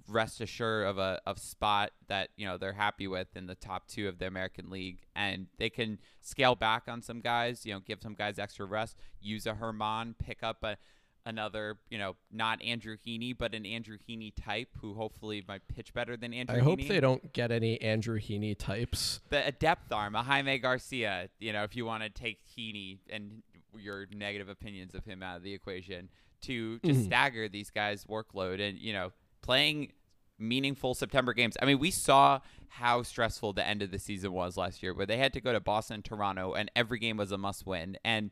rest 0.07 0.41
assured 0.41 0.85
of 0.85 0.97
a 0.97 1.19
of 1.25 1.39
spot 1.39 1.91
that 2.07 2.29
you 2.37 2.45
know 2.45 2.57
they're 2.57 2.73
happy 2.73 3.07
with 3.07 3.27
in 3.35 3.47
the 3.47 3.55
top 3.55 3.87
two 3.87 4.07
of 4.07 4.19
the 4.19 4.27
American 4.27 4.69
League, 4.69 4.99
and 5.15 5.47
they 5.57 5.69
can 5.69 5.99
scale 6.21 6.55
back 6.55 6.83
on 6.87 7.01
some 7.01 7.21
guys. 7.21 7.65
You 7.65 7.73
know, 7.73 7.79
give 7.79 8.01
some 8.01 8.13
guys 8.13 8.39
extra 8.39 8.65
rest. 8.65 8.97
Use 9.21 9.45
a 9.45 9.53
Germán, 9.53 10.15
pick 10.17 10.43
up 10.43 10.63
a 10.63 10.77
another, 11.25 11.77
you 11.89 11.97
know, 11.97 12.15
not 12.31 12.61
Andrew 12.61 12.97
Heaney, 13.05 13.35
but 13.37 13.55
an 13.55 13.65
Andrew 13.65 13.97
Heaney 13.97 14.33
type 14.35 14.69
who 14.81 14.93
hopefully 14.93 15.43
might 15.47 15.67
pitch 15.67 15.93
better 15.93 16.15
than 16.15 16.33
Andrew. 16.33 16.55
Heaney. 16.55 16.61
I 16.61 16.63
hope 16.63 16.79
they 16.87 16.99
don't 16.99 17.33
get 17.33 17.51
any 17.51 17.81
Andrew 17.81 18.19
Heaney 18.19 18.57
types. 18.57 19.21
The 19.29 19.47
a 19.47 19.51
depth 19.51 19.91
arm, 19.91 20.15
a 20.15 20.23
Jaime 20.23 20.57
Garcia. 20.59 21.29
You 21.39 21.53
know, 21.53 21.63
if 21.63 21.75
you 21.75 21.85
want 21.85 22.03
to 22.03 22.09
take 22.09 22.39
Heaney 22.45 22.99
and 23.09 23.43
your 23.77 24.05
negative 24.13 24.49
opinions 24.49 24.95
of 24.95 25.03
him 25.05 25.21
out 25.21 25.37
of 25.37 25.43
the 25.43 25.53
equation 25.53 26.09
to 26.43 26.79
just 26.79 26.99
mm-hmm. 26.99 27.05
stagger 27.05 27.49
these 27.49 27.69
guys' 27.69 28.05
workload 28.05 28.61
and 28.61 28.77
you 28.79 28.93
know 28.93 29.11
playing 29.41 29.91
meaningful 30.37 30.93
September 30.93 31.33
games. 31.33 31.55
I 31.61 31.65
mean, 31.65 31.79
we 31.79 31.91
saw 31.91 32.39
how 32.67 33.03
stressful 33.03 33.53
the 33.53 33.65
end 33.65 33.81
of 33.81 33.91
the 33.91 33.99
season 33.99 34.33
was 34.33 34.57
last 34.57 34.83
year, 34.83 34.93
where 34.93 35.05
they 35.05 35.17
had 35.17 35.33
to 35.33 35.41
go 35.41 35.53
to 35.53 35.59
Boston, 35.59 36.01
Toronto, 36.01 36.53
and 36.53 36.69
every 36.75 36.99
game 36.99 37.17
was 37.17 37.31
a 37.31 37.37
must 37.37 37.65
win. 37.65 37.97
And 38.03 38.31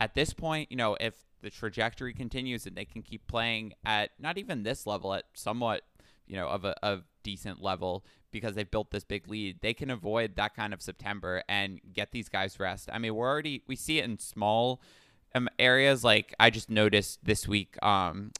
at 0.00 0.14
this 0.14 0.32
point, 0.32 0.70
you 0.70 0.76
know, 0.76 0.96
if 1.00 1.14
the 1.44 1.50
trajectory 1.50 2.14
continues 2.14 2.66
and 2.66 2.74
they 2.74 2.86
can 2.86 3.02
keep 3.02 3.26
playing 3.28 3.74
at 3.84 4.10
not 4.18 4.38
even 4.38 4.62
this 4.62 4.86
level, 4.86 5.14
at 5.14 5.24
somewhat, 5.34 5.82
you 6.26 6.34
know, 6.36 6.48
of 6.48 6.64
a 6.64 6.74
of 6.84 7.04
decent 7.22 7.62
level 7.62 8.04
because 8.32 8.54
they've 8.54 8.70
built 8.70 8.90
this 8.90 9.04
big 9.04 9.28
lead, 9.28 9.60
they 9.60 9.74
can 9.74 9.90
avoid 9.90 10.34
that 10.36 10.56
kind 10.56 10.74
of 10.74 10.82
September 10.82 11.42
and 11.48 11.80
get 11.92 12.10
these 12.10 12.28
guys 12.28 12.58
rest. 12.58 12.88
I 12.92 12.98
mean, 12.98 13.14
we're 13.14 13.28
already 13.28 13.62
we 13.68 13.76
see 13.76 13.98
it 13.98 14.04
in 14.06 14.18
small 14.18 14.80
um, 15.34 15.48
areas. 15.58 16.02
Like 16.02 16.34
I 16.40 16.48
just 16.50 16.70
noticed 16.70 17.24
this 17.24 17.46
week, 17.46 17.76
um, 17.82 18.32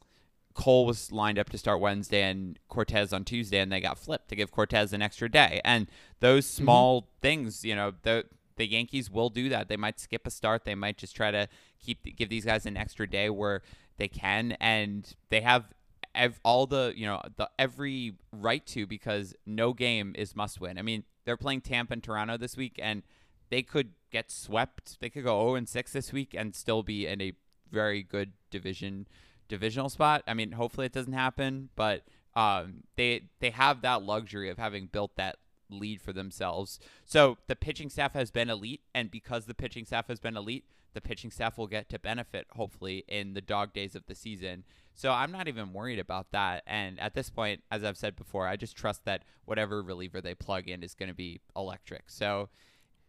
Cole 0.55 0.87
was 0.87 1.13
lined 1.13 1.39
up 1.39 1.51
to 1.51 1.59
start 1.59 1.81
Wednesday 1.81 2.23
and 2.23 2.59
Cortes 2.69 3.13
on 3.13 3.25
Tuesday, 3.25 3.59
and 3.59 3.71
they 3.71 3.81
got 3.81 3.99
flipped 3.99 4.29
to 4.31 4.37
give 4.37 4.51
Cortes 4.51 4.93
an 4.95 5.03
extra 5.03 5.29
day. 5.29 5.61
And 5.63 5.89
those 6.21 6.47
mm-hmm. 6.47 6.65
small 6.65 7.03
mm-hmm. 7.03 7.11
things, 7.21 7.65
you 7.65 7.77
know, 7.77 7.93
the 8.03 8.25
the 8.57 8.67
Yankees 8.67 9.11
will 9.11 9.31
do 9.31 9.49
that. 9.49 9.69
They 9.69 9.77
might 9.77 9.99
skip 10.01 10.27
a 10.27 10.31
start. 10.31 10.65
They 10.65 10.75
might 10.75 10.97
just 10.97 11.17
try 11.17 11.31
to 11.31 11.49
keep 11.79 12.17
give 12.17 12.29
these 12.29 12.45
guys 12.45 12.67
an 12.67 12.77
extra 12.77 13.09
day 13.09 13.31
where 13.31 13.63
they 13.97 14.09
can, 14.09 14.53
and 14.61 15.15
they 15.31 15.41
have 15.41 15.73
ev- 16.15 16.41
all 16.45 16.67
the 16.67 16.93
you 16.97 17.07
know 17.07 17.21
the 17.37 17.49
every 17.59 18.15
right 18.33 18.65
to 18.67 18.87
because 18.87 19.35
no 19.47 19.73
game 19.73 20.15
is 20.17 20.37
must 20.37 20.61
win. 20.61 20.79
I 20.79 20.83
mean, 20.83 21.05
they're 21.25 21.37
playing 21.37 21.63
Tampa 21.63 21.95
and 21.95 22.03
Toronto 22.03 22.37
this 22.37 22.57
week, 22.57 22.79
and 22.83 23.03
they 23.51 23.63
could 23.63 23.93
get 24.11 24.31
swept. 24.31 25.01
They 25.01 25.11
could 25.11 25.25
go 25.25 25.41
0 25.43 25.55
and 25.57 25.69
6 25.69 25.93
this 25.93 26.13
week 26.13 26.35
and 26.37 26.55
still 26.55 26.83
be 26.83 27.07
in 27.07 27.21
a 27.21 27.33
very 27.71 28.03
good 28.03 28.33
division 28.51 29.07
divisional 29.49 29.89
spot. 29.89 30.23
I 30.27 30.35
mean, 30.35 30.53
hopefully 30.53 30.87
it 30.87 30.93
doesn't 30.93 31.13
happen, 31.13 31.69
but 31.77 32.03
um, 32.35 32.85
they 32.97 33.29
they 33.41 33.51
have 33.51 33.83
that 33.83 34.03
luxury 34.03 34.51
of 34.51 34.59
having 34.59 34.87
built 34.87 35.17
that 35.17 35.37
lead 35.79 36.01
for 36.01 36.13
themselves. 36.13 36.79
So 37.05 37.39
the 37.47 37.57
pitching 37.57 37.91
staff 37.91 38.15
has 38.15 38.31
been 38.31 38.51
elite, 38.51 38.83
and 38.95 39.11
because 39.11 39.47
the 39.47 39.55
pitching 39.55 39.85
staff 39.85 40.09
has 40.09 40.21
been 40.21 40.37
elite, 40.37 40.65
the 40.95 41.01
pitching 41.01 41.31
staff 41.31 41.59
will 41.59 41.67
get 41.67 41.89
to 41.91 41.99
benefit 41.99 42.47
hopefully 42.57 43.05
in 43.09 43.35
the 43.35 43.41
dog 43.41 43.73
days 43.73 43.95
of 43.95 44.07
the 44.07 44.15
season. 44.15 44.65
So 44.95 45.11
I'm 45.11 45.33
not 45.33 45.49
even 45.49 45.73
worried 45.73 45.99
about 45.99 46.31
that. 46.31 46.63
And 46.67 47.01
at 47.01 47.15
this 47.15 47.31
point, 47.31 47.63
as 47.71 47.83
I've 47.83 47.97
said 47.97 48.15
before, 48.17 48.47
I 48.47 48.57
just 48.57 48.77
trust 48.77 49.05
that 49.05 49.25
whatever 49.45 49.83
reliever 49.83 50.21
they 50.21 50.35
plug 50.35 50.69
in 50.69 50.83
is 50.83 50.95
going 50.95 51.09
to 51.09 51.15
be 51.15 51.41
electric. 51.57 52.05
So 52.07 52.49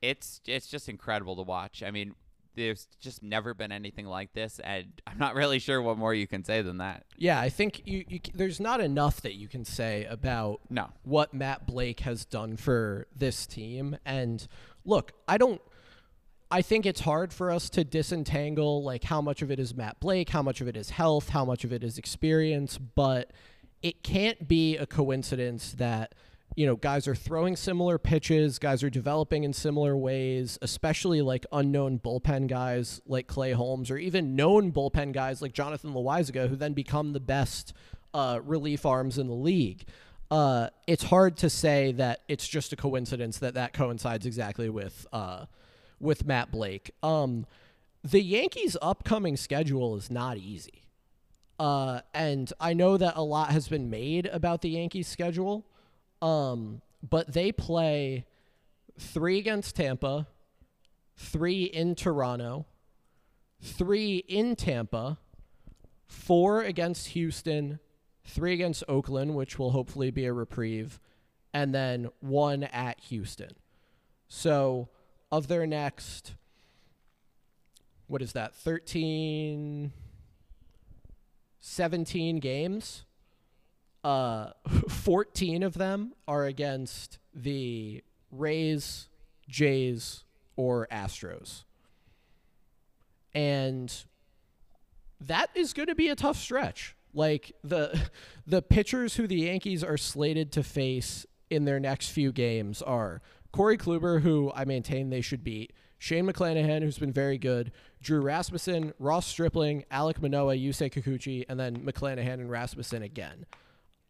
it's 0.01 0.41
it's 0.45 0.67
just 0.67 0.89
incredible 0.89 1.35
to 1.35 1.43
watch. 1.43 1.83
I 1.83 1.91
mean, 1.91 2.15
there's 2.55 2.87
just 2.99 3.21
never 3.23 3.53
been 3.53 3.71
anything 3.71 4.05
like 4.05 4.33
this, 4.33 4.59
and 4.59 4.87
I'm 5.07 5.17
not 5.17 5.35
really 5.35 5.59
sure 5.59 5.81
what 5.81 5.97
more 5.97 6.13
you 6.13 6.27
can 6.27 6.43
say 6.43 6.61
than 6.61 6.77
that. 6.77 7.05
Yeah, 7.17 7.39
I 7.39 7.49
think 7.49 7.81
you, 7.85 8.03
you 8.07 8.19
there's 8.33 8.59
not 8.59 8.81
enough 8.81 9.21
that 9.21 9.35
you 9.35 9.47
can 9.47 9.65
say 9.65 10.05
about 10.05 10.61
no 10.69 10.89
what 11.03 11.33
Matt 11.33 11.65
Blake 11.65 12.01
has 12.01 12.25
done 12.25 12.57
for 12.57 13.07
this 13.15 13.45
team. 13.45 13.97
And 14.05 14.47
look, 14.83 15.11
I 15.27 15.37
don't. 15.37 15.61
I 16.51 16.61
think 16.61 16.85
it's 16.85 17.01
hard 17.01 17.33
for 17.33 17.49
us 17.49 17.69
to 17.71 17.83
disentangle 17.83 18.83
like 18.83 19.03
how 19.03 19.19
much 19.19 19.41
of 19.41 19.49
it 19.49 19.59
is 19.59 19.75
Matt 19.75 19.99
Blake, 19.99 20.29
how 20.29 20.43
much 20.43 20.61
of 20.61 20.67
it 20.67 20.77
is 20.77 20.91
health, 20.91 21.29
how 21.29 21.43
much 21.43 21.63
of 21.63 21.73
it 21.73 21.83
is 21.83 21.97
experience, 21.97 22.77
but 22.77 23.31
it 23.81 24.03
can't 24.03 24.47
be 24.47 24.77
a 24.77 24.85
coincidence 24.85 25.73
that 25.73 26.13
you 26.55 26.65
know, 26.65 26.75
guys 26.75 27.07
are 27.07 27.15
throwing 27.15 27.55
similar 27.55 27.97
pitches, 27.97 28.59
guys 28.59 28.81
are 28.83 28.89
developing 28.89 29.43
in 29.43 29.51
similar 29.51 29.97
ways, 29.97 30.57
especially 30.61 31.21
like 31.21 31.45
unknown 31.51 31.99
bullpen 31.99 32.47
guys 32.47 33.01
like 33.05 33.27
Clay 33.27 33.51
Holmes 33.51 33.91
or 33.91 33.97
even 33.97 34.35
known 34.35 34.71
bullpen 34.71 35.11
guys 35.11 35.41
like 35.41 35.53
Jonathan 35.53 35.93
Loaisiga 35.93 36.47
who 36.47 36.55
then 36.55 36.73
become 36.73 37.11
the 37.11 37.19
best 37.19 37.73
uh, 38.13 38.39
relief 38.43 38.85
arms 38.85 39.17
in 39.17 39.27
the 39.27 39.33
league. 39.33 39.85
Uh, 40.31 40.69
it's 40.87 41.03
hard 41.03 41.37
to 41.37 41.49
say 41.49 41.91
that 41.91 42.21
it's 42.27 42.47
just 42.47 42.73
a 42.73 42.75
coincidence 42.75 43.37
that 43.39 43.53
that 43.53 43.73
coincides 43.73 44.25
exactly 44.25 44.69
with 44.69 45.05
uh, 45.11 45.45
with 45.99 46.25
Matt 46.25 46.51
Blake. 46.51 46.91
Um, 47.03 47.45
the 48.03 48.21
Yankees' 48.21 48.77
upcoming 48.81 49.35
schedule 49.35 49.95
is 49.95 50.09
not 50.09 50.37
easy. 50.37 50.83
Uh, 51.59 52.01
and 52.13 52.51
I 52.59 52.73
know 52.73 52.97
that 52.97 53.15
a 53.15 53.21
lot 53.21 53.51
has 53.51 53.67
been 53.67 53.89
made 53.89 54.25
about 54.27 54.61
the 54.61 54.69
Yankees' 54.69 55.07
schedule. 55.07 55.65
Um, 56.25 56.81
but 57.07 57.33
they 57.33 57.51
play 57.51 58.25
three 58.97 59.37
against 59.37 59.75
Tampa, 59.75 60.25
three 61.15 61.65
in 61.65 61.93
Toronto, 61.93 62.65
three 63.61 64.23
in 64.27 64.55
Tampa, 64.55 65.19
four 66.07 66.63
against 66.63 67.09
Houston, 67.09 67.79
three 68.23 68.53
against 68.53 68.83
Oakland, 68.87 69.35
which 69.35 69.59
will 69.59 69.69
hopefully 69.69 70.09
be 70.09 70.25
a 70.25 70.33
reprieve, 70.33 70.99
and 71.53 71.75
then 71.75 72.09
one 72.21 72.63
at 72.63 72.99
Houston. 73.01 73.51
So, 74.27 74.89
of 75.31 75.47
their 75.47 75.67
next, 75.67 76.33
what 78.07 78.23
is 78.23 78.33
that, 78.33 78.55
13, 78.55 79.91
17 81.59 82.39
games? 82.39 83.04
Uh, 84.05 84.51
14 84.89 85.63
of 85.63 85.73
them 85.73 86.13
are 86.27 86.45
against 86.45 87.17
the 87.33 88.03
Rays, 88.29 89.09
Jays, 89.49 90.23
or 90.55 90.87
Astros. 90.91 91.63
And 93.33 93.91
that 95.19 95.49
is 95.55 95.73
going 95.73 95.87
to 95.87 95.95
be 95.95 96.09
a 96.09 96.15
tough 96.15 96.37
stretch. 96.37 96.95
Like 97.15 97.53
the 97.63 97.99
the 98.45 98.61
pitchers 98.61 99.15
who 99.15 99.25
the 99.25 99.37
Yankees 99.37 99.83
are 99.83 99.97
slated 99.97 100.51
to 100.51 100.61
face 100.61 101.25
in 101.49 101.65
their 101.65 101.79
next 101.79 102.09
few 102.09 102.31
games 102.31 102.83
are 102.83 103.23
Corey 103.51 103.77
Kluber, 103.77 104.21
who 104.21 104.51
I 104.53 104.65
maintain 104.65 105.09
they 105.09 105.21
should 105.21 105.43
beat, 105.43 105.73
Shane 105.97 106.27
McClanahan, 106.27 106.83
who's 106.83 106.99
been 106.99 107.11
very 107.11 107.39
good, 107.39 107.71
Drew 108.03 108.21
Rasmussen, 108.21 108.93
Ross 108.99 109.25
Stripling, 109.25 109.83
Alek 109.91 110.21
Manoah, 110.21 110.55
Yusei 110.55 110.93
Kikuchi, 110.93 111.45
and 111.49 111.59
then 111.59 111.77
McClanahan 111.77 112.35
and 112.35 112.51
Rasmussen 112.51 113.01
again. 113.01 113.47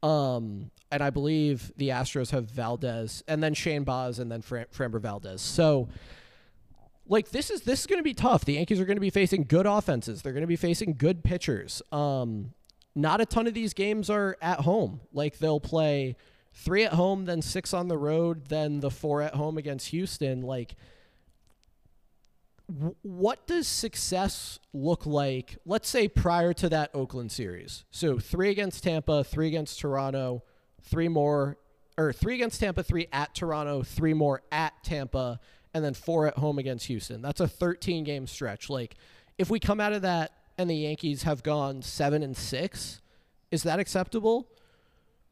Um, 0.06 0.72
and 0.92 1.02
I 1.02 1.10
believe 1.10 1.72
the 1.78 1.90
Astros 1.90 2.30
have 2.32 2.46
Valdez, 2.46 3.24
and 3.28 3.42
then 3.42 3.54
Shane 3.54 3.84
Baz, 3.84 4.20
and 4.20 4.32
then 4.32 4.42
Fram- 4.42 4.68
Framber 4.74 5.02
Valdez. 5.02 5.42
So, 5.42 5.90
like 7.08 7.32
this 7.32 7.50
is 7.50 7.62
this 7.62 7.82
is 7.82 7.88
going 7.88 8.00
to 8.00 8.04
be 8.04 8.14
tough. 8.14 8.46
The 8.46 8.54
Yankees 8.54 8.80
are 8.80 8.86
going 8.86 8.98
to 8.98 9.02
be 9.02 9.10
facing 9.10 9.44
good 9.44 9.66
offenses. 9.66 10.22
They're 10.22 10.34
going 10.34 10.42
to 10.42 10.48
be 10.48 10.56
facing 10.56 10.94
good 10.94 11.24
pitchers. 11.24 11.82
Um, 11.92 12.54
not 12.94 13.20
a 13.20 13.26
ton 13.26 13.48
of 13.48 13.54
these 13.54 13.74
games 13.74 14.10
are 14.10 14.38
at 14.42 14.62
home. 14.62 15.02
Like 15.12 15.40
they'll 15.40 15.60
play 15.60 16.16
three 16.54 16.84
at 16.86 16.94
home, 16.94 17.26
then 17.26 17.42
six 17.42 17.74
on 17.74 17.88
the 17.88 17.98
road, 17.98 18.48
then 18.48 18.80
the 18.80 18.92
four 18.92 19.22
at 19.22 19.36
home 19.36 19.58
against 19.58 19.90
Houston. 19.90 20.42
Like, 20.42 20.76
what 23.02 23.46
does 23.48 23.68
success 23.68 24.60
look 24.74 25.06
like? 25.06 25.58
Let's 25.66 25.88
say 25.90 26.08
prior 26.08 26.54
to 26.54 26.70
that 26.70 26.90
Oakland 26.94 27.32
series. 27.32 27.84
So 27.92 28.18
three 28.20 28.50
against 28.50 28.84
Tampa, 28.84 29.24
three 29.24 29.48
against 29.48 29.80
Toronto, 29.80 30.44
three 30.82 31.08
more, 31.08 31.58
or 31.98 32.12
three 32.12 32.36
against 32.36 32.60
Tampa, 32.60 32.84
three 32.84 33.08
at 33.14 33.36
Toronto, 33.36 33.84
three 33.84 34.14
more 34.14 34.42
at 34.52 34.74
Tampa, 34.84 35.40
and 35.74 35.84
then 35.86 35.94
four 35.94 36.28
at 36.28 36.38
home 36.38 36.58
against 36.58 36.88
Houston. 36.88 37.22
That's 37.22 37.40
a 37.40 37.48
13 37.48 38.04
game 38.04 38.28
stretch. 38.28 38.70
Like, 38.70 38.96
if 39.38 39.50
we 39.50 39.60
come 39.60 39.80
out 39.80 39.94
of 39.94 40.02
that 40.04 40.32
and 40.58 40.70
the 40.70 40.76
Yankees 40.76 41.24
have 41.24 41.44
gone 41.44 41.82
seven 41.82 42.24
and 42.24 42.36
six, 42.36 43.02
is 43.52 43.64
that 43.64 43.80
acceptable? 43.80 44.48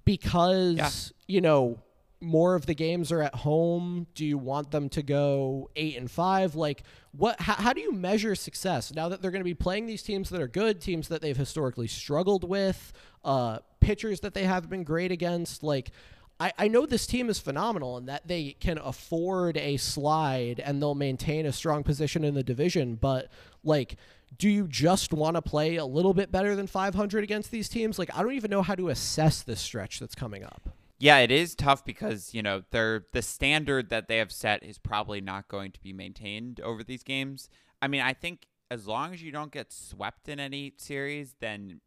Because 0.05 0.75
Yeah. 0.77 0.89
you 1.27 1.41
know 1.41 1.79
more 2.23 2.55
of 2.55 2.65
the 2.65 2.73
games 2.73 3.11
are 3.11 3.21
at 3.21 3.35
home. 3.35 4.07
Do 4.15 4.25
you 4.25 4.37
want 4.37 4.71
them 4.71 4.89
to 4.89 5.03
go 5.03 5.69
eight 5.75 5.97
and 5.97 6.09
five? 6.09 6.55
Like, 6.55 6.83
what? 7.11 7.39
How, 7.41 7.53
how 7.53 7.73
do 7.73 7.81
you 7.81 7.91
measure 7.91 8.35
success 8.35 8.93
now 8.93 9.09
that 9.09 9.21
they're 9.21 9.31
going 9.31 9.41
to 9.41 9.45
be 9.45 9.53
playing 9.53 9.85
these 9.85 10.03
teams 10.03 10.29
that 10.29 10.41
are 10.41 10.47
good, 10.47 10.81
teams 10.81 11.07
that 11.09 11.21
they've 11.21 11.37
historically 11.37 11.87
struggled 11.87 12.43
with, 12.43 12.93
uh, 13.23 13.59
pitchers 13.79 14.21
that 14.21 14.33
they 14.33 14.45
have 14.45 14.69
been 14.69 14.83
great 14.83 15.11
against? 15.11 15.63
Like, 15.63 15.91
I, 16.39 16.53
I 16.57 16.67
know 16.67 16.85
this 16.85 17.05
team 17.05 17.29
is 17.29 17.39
phenomenal 17.39 17.97
and 17.97 18.07
that 18.09 18.27
they 18.27 18.55
can 18.59 18.77
afford 18.77 19.57
a 19.57 19.77
slide 19.77 20.59
and 20.59 20.81
they'll 20.81 20.95
maintain 20.95 21.45
a 21.45 21.51
strong 21.51 21.83
position 21.83 22.23
in 22.23 22.33
the 22.33 22.43
division, 22.43 22.95
but 22.95 23.29
like 23.63 23.97
do 24.37 24.49
you 24.49 24.67
just 24.67 25.13
want 25.13 25.35
to 25.35 25.41
play 25.41 25.75
a 25.75 25.85
little 25.85 26.13
bit 26.13 26.31
better 26.31 26.55
than 26.55 26.67
500 26.67 27.23
against 27.23 27.51
these 27.51 27.69
teams? 27.69 27.99
Like 27.99 28.09
I 28.15 28.23
don't 28.23 28.33
even 28.33 28.49
know 28.49 28.61
how 28.61 28.75
to 28.75 28.89
assess 28.89 29.41
this 29.41 29.61
stretch 29.61 29.99
that's 29.99 30.15
coming 30.15 30.43
up. 30.43 30.69
Yeah, 31.03 31.17
it 31.17 31.31
is 31.31 31.53
tough 31.53 31.83
because, 31.83 32.33
you 32.33 32.41
know, 32.41 32.63
they're 32.71 33.03
the 33.11 33.21
standard 33.21 33.89
that 33.89 34.07
they 34.07 34.19
have 34.19 34.31
set 34.31 34.63
is 34.63 34.77
probably 34.77 35.19
not 35.19 35.49
going 35.49 35.73
to 35.73 35.81
be 35.81 35.91
maintained 35.91 36.61
over 36.61 36.81
these 36.81 37.03
games. 37.03 37.49
I 37.81 37.89
mean, 37.89 37.99
I 37.99 38.13
think 38.13 38.47
as 38.71 38.87
long 38.87 39.13
as 39.13 39.21
you 39.21 39.29
don't 39.29 39.51
get 39.51 39.73
swept 39.73 40.29
in 40.29 40.39
any 40.39 40.71
series, 40.77 41.35
then 41.41 41.81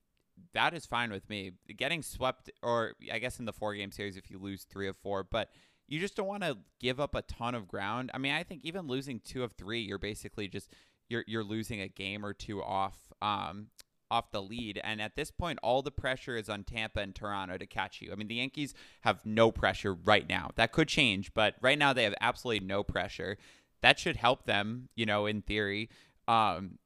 that 0.52 0.74
is 0.74 0.84
fine 0.84 1.10
with 1.10 1.26
me. 1.30 1.52
Getting 1.78 2.02
swept 2.02 2.50
or 2.62 2.92
I 3.10 3.18
guess 3.18 3.38
in 3.38 3.46
the 3.46 3.54
four 3.54 3.74
game 3.74 3.90
series 3.90 4.18
if 4.18 4.30
you 4.30 4.36
lose 4.38 4.64
3 4.64 4.86
of 4.86 4.98
4, 4.98 5.24
but 5.24 5.48
you 5.88 5.98
just 5.98 6.14
don't 6.14 6.26
want 6.26 6.42
to 6.42 6.58
give 6.78 7.00
up 7.00 7.14
a 7.14 7.22
ton 7.22 7.54
of 7.54 7.66
ground. 7.66 8.10
I 8.12 8.18
mean, 8.18 8.34
I 8.34 8.42
think 8.42 8.66
even 8.66 8.86
losing 8.86 9.20
2 9.20 9.42
of 9.42 9.52
3, 9.52 9.80
you're 9.80 9.96
basically 9.96 10.46
just 10.46 10.74
you're 11.08 11.24
you're 11.26 11.42
losing 11.42 11.80
a 11.80 11.88
game 11.88 12.22
or 12.22 12.34
two 12.34 12.62
off 12.62 12.98
um 13.22 13.68
off 14.10 14.30
the 14.30 14.42
lead. 14.42 14.80
And 14.82 15.00
at 15.00 15.16
this 15.16 15.30
point, 15.30 15.58
all 15.62 15.82
the 15.82 15.90
pressure 15.90 16.36
is 16.36 16.48
on 16.48 16.64
Tampa 16.64 17.00
and 17.00 17.14
Toronto 17.14 17.56
to 17.56 17.66
catch 17.66 18.00
you. 18.00 18.12
I 18.12 18.14
mean, 18.14 18.28
the 18.28 18.36
Yankees 18.36 18.74
have 19.02 19.24
no 19.24 19.50
pressure 19.50 19.94
right 19.94 20.28
now. 20.28 20.50
That 20.56 20.72
could 20.72 20.88
change, 20.88 21.34
but 21.34 21.54
right 21.60 21.78
now 21.78 21.92
they 21.92 22.04
have 22.04 22.14
absolutely 22.20 22.66
no 22.66 22.82
pressure. 22.82 23.36
That 23.82 23.98
should 23.98 24.16
help 24.16 24.46
them, 24.46 24.88
you 24.94 25.06
know, 25.06 25.26
in 25.26 25.42
theory. 25.42 25.90
Um, 26.28 26.78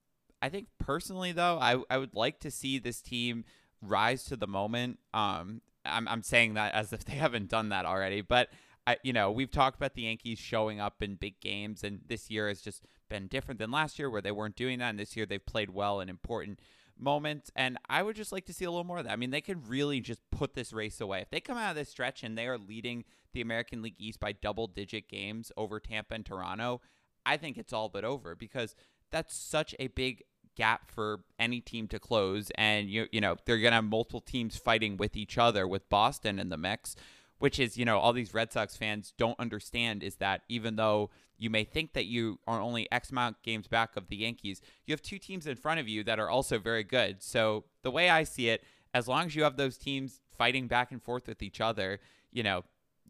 I 0.42 0.48
think 0.48 0.68
personally, 0.78 1.32
though, 1.32 1.58
I, 1.60 1.82
I 1.90 1.98
would 1.98 2.14
like 2.14 2.40
to 2.40 2.50
see 2.50 2.78
this 2.78 3.00
team 3.00 3.44
rise 3.82 4.24
to 4.24 4.36
the 4.36 4.46
moment. 4.46 4.98
Um, 5.14 5.60
I'm, 5.84 6.08
I'm 6.08 6.22
saying 6.22 6.54
that 6.54 6.74
as 6.74 6.92
if 6.92 7.04
they 7.04 7.14
haven't 7.14 7.48
done 7.48 7.70
that 7.70 7.84
already, 7.84 8.20
but 8.20 8.48
I, 8.86 8.96
you 9.02 9.12
know, 9.12 9.30
we've 9.30 9.50
talked 9.50 9.76
about 9.76 9.94
the 9.94 10.02
Yankees 10.02 10.38
showing 10.38 10.80
up 10.80 11.02
in 11.02 11.14
big 11.14 11.40
games, 11.40 11.84
and 11.84 12.00
this 12.06 12.30
year 12.30 12.48
has 12.48 12.60
just 12.62 12.86
been 13.08 13.26
different 13.26 13.60
than 13.60 13.70
last 13.70 13.98
year 13.98 14.08
where 14.08 14.22
they 14.22 14.32
weren't 14.32 14.56
doing 14.56 14.78
that. 14.78 14.90
And 14.90 14.98
this 14.98 15.16
year 15.16 15.26
they've 15.26 15.44
played 15.44 15.70
well 15.70 16.00
in 16.00 16.08
important 16.08 16.60
moments. 17.00 17.50
And 17.56 17.78
I 17.88 18.02
would 18.02 18.16
just 18.16 18.32
like 18.32 18.46
to 18.46 18.52
see 18.52 18.64
a 18.64 18.70
little 18.70 18.84
more 18.84 18.98
of 18.98 19.04
that. 19.04 19.12
I 19.12 19.16
mean, 19.16 19.30
they 19.30 19.40
could 19.40 19.68
really 19.68 20.00
just 20.00 20.20
put 20.30 20.54
this 20.54 20.72
race 20.72 21.00
away. 21.00 21.20
If 21.20 21.30
they 21.30 21.40
come 21.40 21.58
out 21.58 21.70
of 21.70 21.76
this 21.76 21.88
stretch 21.88 22.22
and 22.22 22.36
they 22.36 22.46
are 22.46 22.58
leading 22.58 23.04
the 23.32 23.40
American 23.40 23.82
League 23.82 23.94
East 23.98 24.20
by 24.20 24.32
double 24.32 24.66
digit 24.66 25.08
games 25.08 25.52
over 25.56 25.80
Tampa 25.80 26.14
and 26.14 26.26
Toronto, 26.26 26.80
I 27.24 27.36
think 27.36 27.58
it's 27.58 27.72
all 27.72 27.88
but 27.88 28.04
over 28.04 28.34
because 28.34 28.74
that's 29.10 29.34
such 29.34 29.74
a 29.78 29.88
big 29.88 30.24
gap 30.56 30.90
for 30.90 31.20
any 31.38 31.60
team 31.60 31.86
to 31.86 31.98
close 31.98 32.50
and 32.56 32.90
you 32.90 33.06
you 33.12 33.20
know 33.20 33.36
they're 33.46 33.56
going 33.56 33.70
to 33.70 33.76
have 33.76 33.84
multiple 33.84 34.20
teams 34.20 34.56
fighting 34.56 34.96
with 34.96 35.16
each 35.16 35.38
other 35.38 35.66
with 35.66 35.88
Boston 35.88 36.40
in 36.40 36.48
the 36.48 36.56
mix 36.56 36.96
which 37.40 37.58
is, 37.58 37.76
you 37.76 37.86
know, 37.86 37.98
all 37.98 38.12
these 38.12 38.32
Red 38.32 38.52
Sox 38.52 38.76
fans 38.76 39.12
don't 39.16 39.40
understand 39.40 40.02
is 40.02 40.16
that 40.16 40.42
even 40.48 40.76
though 40.76 41.10
you 41.40 41.50
may 41.50 41.64
think 41.64 41.94
that 41.94 42.04
you 42.04 42.38
are 42.46 42.60
only 42.60 42.86
X 42.92 43.10
amount 43.10 43.42
games 43.42 43.66
back 43.66 43.96
of 43.96 44.08
the 44.08 44.16
Yankees, 44.16 44.60
you 44.86 44.92
have 44.92 45.00
two 45.00 45.18
teams 45.18 45.46
in 45.46 45.56
front 45.56 45.80
of 45.80 45.88
you 45.88 46.04
that 46.04 46.20
are 46.20 46.28
also 46.28 46.58
very 46.58 46.84
good. 46.84 47.22
So 47.22 47.64
the 47.82 47.90
way 47.90 48.10
I 48.10 48.24
see 48.24 48.50
it, 48.50 48.62
as 48.92 49.08
long 49.08 49.26
as 49.26 49.34
you 49.34 49.42
have 49.44 49.56
those 49.56 49.78
teams 49.78 50.20
fighting 50.36 50.68
back 50.68 50.92
and 50.92 51.02
forth 51.02 51.26
with 51.26 51.42
each 51.42 51.60
other, 51.60 51.98
you 52.30 52.42
know, 52.42 52.64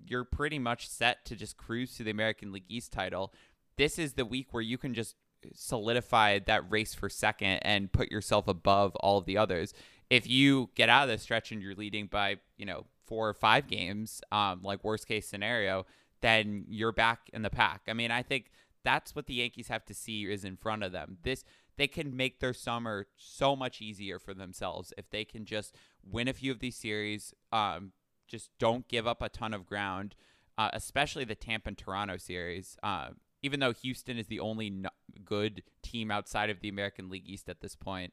you're 0.06 0.24
pretty 0.24 0.60
much 0.60 0.88
set 0.88 1.24
to 1.24 1.34
just 1.34 1.56
cruise 1.56 1.96
to 1.96 2.04
the 2.04 2.12
American 2.12 2.52
League 2.52 2.64
East 2.68 2.92
title. 2.92 3.34
This 3.76 3.98
is 3.98 4.12
the 4.12 4.24
week 4.24 4.48
where 4.52 4.62
you 4.62 4.78
can 4.78 4.94
just 4.94 5.16
solidify 5.52 6.38
that 6.38 6.70
race 6.70 6.94
for 6.94 7.08
second 7.08 7.58
and 7.62 7.92
put 7.92 8.12
yourself 8.12 8.46
above 8.46 8.94
all 8.96 9.18
of 9.18 9.24
the 9.24 9.38
others. 9.38 9.74
If 10.08 10.28
you 10.28 10.70
get 10.76 10.88
out 10.88 11.04
of 11.04 11.08
the 11.08 11.18
stretch 11.18 11.50
and 11.50 11.60
you're 11.60 11.74
leading 11.74 12.06
by, 12.06 12.36
you 12.56 12.66
know, 12.66 12.86
four 13.06 13.28
or 13.28 13.34
five 13.34 13.66
games, 13.66 14.20
um, 14.30 14.60
like 14.62 14.84
worst 14.84 15.08
case 15.08 15.26
scenario, 15.26 15.84
then 16.20 16.64
you're 16.68 16.92
back 16.92 17.30
in 17.32 17.42
the 17.42 17.50
pack. 17.50 17.82
I 17.88 17.92
mean, 17.92 18.10
I 18.10 18.22
think 18.22 18.50
that's 18.84 19.14
what 19.14 19.26
the 19.26 19.34
Yankees 19.34 19.68
have 19.68 19.84
to 19.86 19.94
see 19.94 20.24
is 20.24 20.44
in 20.44 20.56
front 20.56 20.82
of 20.82 20.92
them. 20.92 21.18
This 21.22 21.44
they 21.76 21.86
can 21.86 22.14
make 22.14 22.40
their 22.40 22.52
summer 22.52 23.06
so 23.16 23.56
much 23.56 23.80
easier 23.80 24.18
for 24.18 24.34
themselves 24.34 24.92
if 24.98 25.08
they 25.10 25.24
can 25.24 25.46
just 25.46 25.74
win 26.04 26.28
a 26.28 26.34
few 26.34 26.52
of 26.52 26.58
these 26.58 26.76
series. 26.76 27.32
Um, 27.52 27.92
just 28.28 28.50
don't 28.58 28.86
give 28.86 29.06
up 29.06 29.22
a 29.22 29.30
ton 29.30 29.54
of 29.54 29.66
ground, 29.66 30.14
uh, 30.58 30.70
especially 30.74 31.24
the 31.24 31.34
Tampa 31.34 31.68
and 31.68 31.78
Toronto 31.78 32.18
series. 32.18 32.76
Uh, 32.82 33.08
even 33.42 33.60
though 33.60 33.72
Houston 33.72 34.18
is 34.18 34.26
the 34.26 34.40
only 34.40 34.66
n- 34.66 34.86
good 35.24 35.62
team 35.82 36.10
outside 36.10 36.50
of 36.50 36.60
the 36.60 36.68
American 36.68 37.08
League 37.08 37.26
East 37.26 37.48
at 37.48 37.60
this 37.60 37.76
point, 37.76 38.12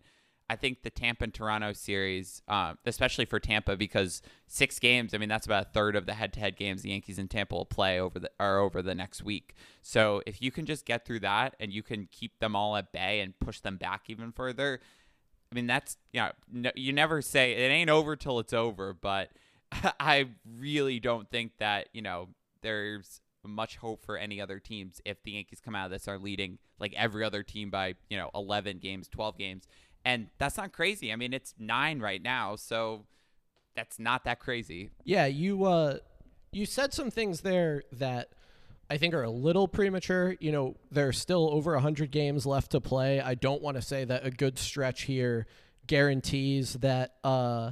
I 0.49 0.55
think 0.55 0.83
the 0.83 0.89
Tampa 0.89 1.25
and 1.25 1.33
Toronto 1.33 1.73
series, 1.73 2.41
uh, 2.47 2.73
especially 2.85 3.25
for 3.25 3.39
Tampa, 3.39 3.75
because 3.75 4.21
six 4.47 4.79
games, 4.79 5.13
I 5.13 5.17
mean, 5.17 5.27
that's 5.27 5.45
about 5.45 5.67
a 5.67 5.69
third 5.69 5.95
of 5.95 6.05
the 6.05 6.13
head-to-head 6.13 6.55
games 6.55 6.83
the 6.83 6.91
Yankees 6.91 7.19
and 7.19 7.29
Tampa 7.29 7.55
will 7.55 7.65
play 7.65 7.99
over 7.99 8.17
the 8.17 8.31
are 8.39 8.59
over 8.59 8.81
the 8.81 8.95
next 8.95 9.23
week. 9.23 9.55
So 9.81 10.21
if 10.25 10.41
you 10.41 10.51
can 10.51 10.65
just 10.65 10.85
get 10.85 11.05
through 11.05 11.19
that 11.21 11.55
and 11.59 11.73
you 11.73 11.83
can 11.83 12.07
keep 12.11 12.39
them 12.39 12.55
all 12.55 12.77
at 12.77 12.93
bay 12.93 13.19
and 13.19 13.37
push 13.39 13.59
them 13.59 13.75
back 13.75 14.03
even 14.07 14.31
further, 14.31 14.79
I 15.51 15.55
mean, 15.55 15.67
that's 15.67 15.97
you 16.13 16.21
know, 16.21 16.31
no, 16.51 16.71
you 16.75 16.93
never 16.93 17.21
say 17.21 17.51
it 17.51 17.69
ain't 17.69 17.89
over 17.89 18.15
till 18.15 18.39
it's 18.39 18.53
over, 18.53 18.93
but 18.93 19.29
I 19.99 20.29
really 20.57 20.99
don't 20.99 21.29
think 21.29 21.53
that 21.59 21.89
you 21.93 22.01
know 22.01 22.29
there's 22.61 23.21
much 23.45 23.77
hope 23.77 24.03
for 24.03 24.17
any 24.17 24.41
other 24.41 24.59
teams 24.59 25.01
if 25.05 25.23
the 25.23 25.31
Yankees 25.31 25.61
come 25.63 25.75
out 25.75 25.85
of 25.85 25.91
this 25.91 26.07
are 26.07 26.19
leading 26.19 26.57
like 26.79 26.93
every 26.95 27.23
other 27.23 27.43
team 27.43 27.69
by 27.69 27.95
you 28.09 28.17
know 28.17 28.29
11 28.35 28.79
games, 28.79 29.07
12 29.07 29.37
games 29.37 29.67
and 30.05 30.27
that's 30.37 30.57
not 30.57 30.71
crazy. 30.71 31.11
I 31.11 31.15
mean, 31.15 31.33
it's 31.33 31.53
nine 31.59 31.99
right 31.99 32.21
now, 32.21 32.55
so 32.55 33.05
that's 33.75 33.99
not 33.99 34.23
that 34.25 34.39
crazy. 34.39 34.89
Yeah, 35.03 35.25
you 35.25 35.65
uh, 35.65 35.97
you 36.51 36.65
said 36.65 36.93
some 36.93 37.11
things 37.11 37.41
there 37.41 37.83
that 37.93 38.29
I 38.89 38.97
think 38.97 39.13
are 39.13 39.23
a 39.23 39.29
little 39.29 39.67
premature. 39.67 40.35
You 40.39 40.51
know, 40.51 40.75
there's 40.91 41.19
still 41.19 41.49
over 41.51 41.73
100 41.73 42.11
games 42.11 42.45
left 42.45 42.71
to 42.71 42.81
play. 42.81 43.21
I 43.21 43.35
don't 43.35 43.61
want 43.61 43.75
to 43.77 43.81
say 43.81 44.05
that 44.05 44.25
a 44.25 44.31
good 44.31 44.57
stretch 44.57 45.03
here 45.03 45.45
guarantees 45.87 46.73
that 46.73 47.15
uh, 47.23 47.71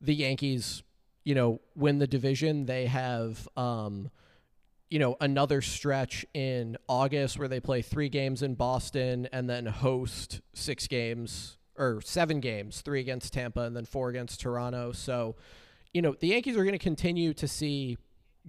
the 0.00 0.14
Yankees, 0.14 0.82
you 1.24 1.34
know, 1.34 1.60
win 1.74 1.98
the 1.98 2.06
division. 2.06 2.66
They 2.66 2.86
have, 2.86 3.48
um, 3.56 4.10
you 4.90 4.98
know, 4.98 5.16
another 5.20 5.60
stretch 5.60 6.24
in 6.32 6.76
August 6.88 7.38
where 7.38 7.48
they 7.48 7.60
play 7.60 7.82
three 7.82 8.08
games 8.08 8.42
in 8.42 8.54
Boston 8.54 9.28
and 9.32 9.48
then 9.48 9.66
host 9.66 10.40
six 10.54 10.86
games 10.86 11.58
or 11.78 12.00
seven 12.02 12.40
games, 12.40 12.80
three 12.80 13.00
against 13.00 13.32
Tampa 13.32 13.60
and 13.62 13.76
then 13.76 13.84
four 13.84 14.08
against 14.08 14.40
Toronto. 14.40 14.92
So, 14.92 15.36
you 15.92 16.02
know, 16.02 16.14
the 16.18 16.28
Yankees 16.28 16.56
are 16.56 16.64
going 16.64 16.72
to 16.72 16.78
continue 16.78 17.32
to 17.34 17.48
see 17.48 17.96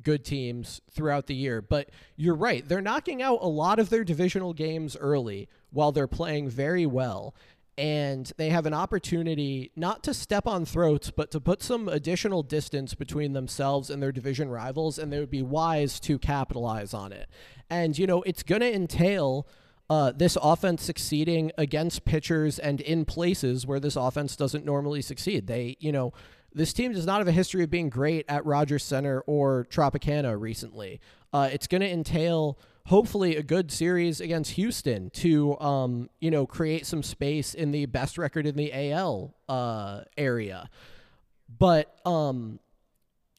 good 0.04 0.24
teams 0.24 0.82
throughout 0.92 1.28
the 1.28 1.36
year. 1.36 1.62
But 1.62 1.90
you're 2.16 2.36
right. 2.36 2.68
They're 2.68 2.82
knocking 2.82 3.22
out 3.22 3.40
a 3.42 3.48
lot 3.48 3.80
of 3.80 3.90
their 3.90 4.04
divisional 4.04 4.54
games 4.54 4.96
early 4.98 5.50
while 5.72 5.92
they're 5.92 6.08
playing 6.08 6.50
very 6.50 6.86
well. 6.86 7.34
And 7.80 8.32
they 8.38 8.50
have 8.50 8.66
an 8.66 8.74
opportunity 8.74 9.72
not 9.76 10.04
to 10.04 10.14
step 10.14 10.48
on 10.48 10.66
throats, 10.66 11.12
but 11.12 11.30
to 11.32 11.40
put 11.40 11.62
some 11.62 11.88
additional 11.88 12.42
distance 12.42 12.96
between 12.96 13.34
themselves 13.34 13.92
and 13.92 14.02
their 14.02 14.12
division 14.12 14.50
rivals. 14.50 14.98
And 14.98 15.14
they 15.14 15.20
would 15.20 15.30
be 15.30 15.44
wise 15.44 16.00
to 16.02 16.18
capitalize 16.18 16.94
on 16.94 17.12
it. 17.12 17.30
And, 17.70 17.98
you 17.98 18.08
know, 18.08 18.24
it's 18.24 18.44
going 18.44 18.62
to 18.62 18.74
entail. 18.74 19.48
Uh, 19.90 20.12
this 20.12 20.38
offense 20.42 20.84
succeeding 20.84 21.52
against 21.58 22.04
pitchers 22.04 22.60
and 22.60 22.82
in 22.82 23.06
places 23.06 23.66
where 23.66 23.80
this 23.80 23.96
offense 23.96 24.36
doesn't 24.36 24.66
normally 24.66 25.02
succeed. 25.02 25.48
They, 25.48 25.78
you 25.80 25.94
know, 25.94 26.12
this 26.54 26.74
team 26.74 26.92
does 26.92 27.06
not 27.06 27.20
have 27.20 27.28
a 27.28 27.32
history 27.32 27.64
of 27.64 27.70
being 27.70 27.90
great 27.90 28.26
at 28.28 28.46
Rogers 28.46 28.84
Center 28.84 29.22
or 29.22 29.66
Tropicana 29.70 30.40
recently. 30.40 31.00
Uh, 31.32 31.50
it's 31.52 31.68
going 31.68 31.82
to 31.82 31.90
entail 31.90 32.58
hopefully 32.88 33.36
a 33.36 33.44
good 33.44 33.72
series 33.72 34.22
against 34.22 34.52
Houston 34.52 35.10
to 35.10 35.60
um, 35.60 36.10
you 36.20 36.32
know 36.32 36.46
create 36.46 36.86
some 36.86 37.04
space 37.04 37.54
in 37.54 37.72
the 37.72 37.86
best 37.86 38.18
record 38.18 38.46
in 38.46 38.56
the 38.56 38.92
AL 38.92 39.36
uh, 39.48 40.02
area. 40.18 40.70
But 41.58 41.96
um, 42.06 42.60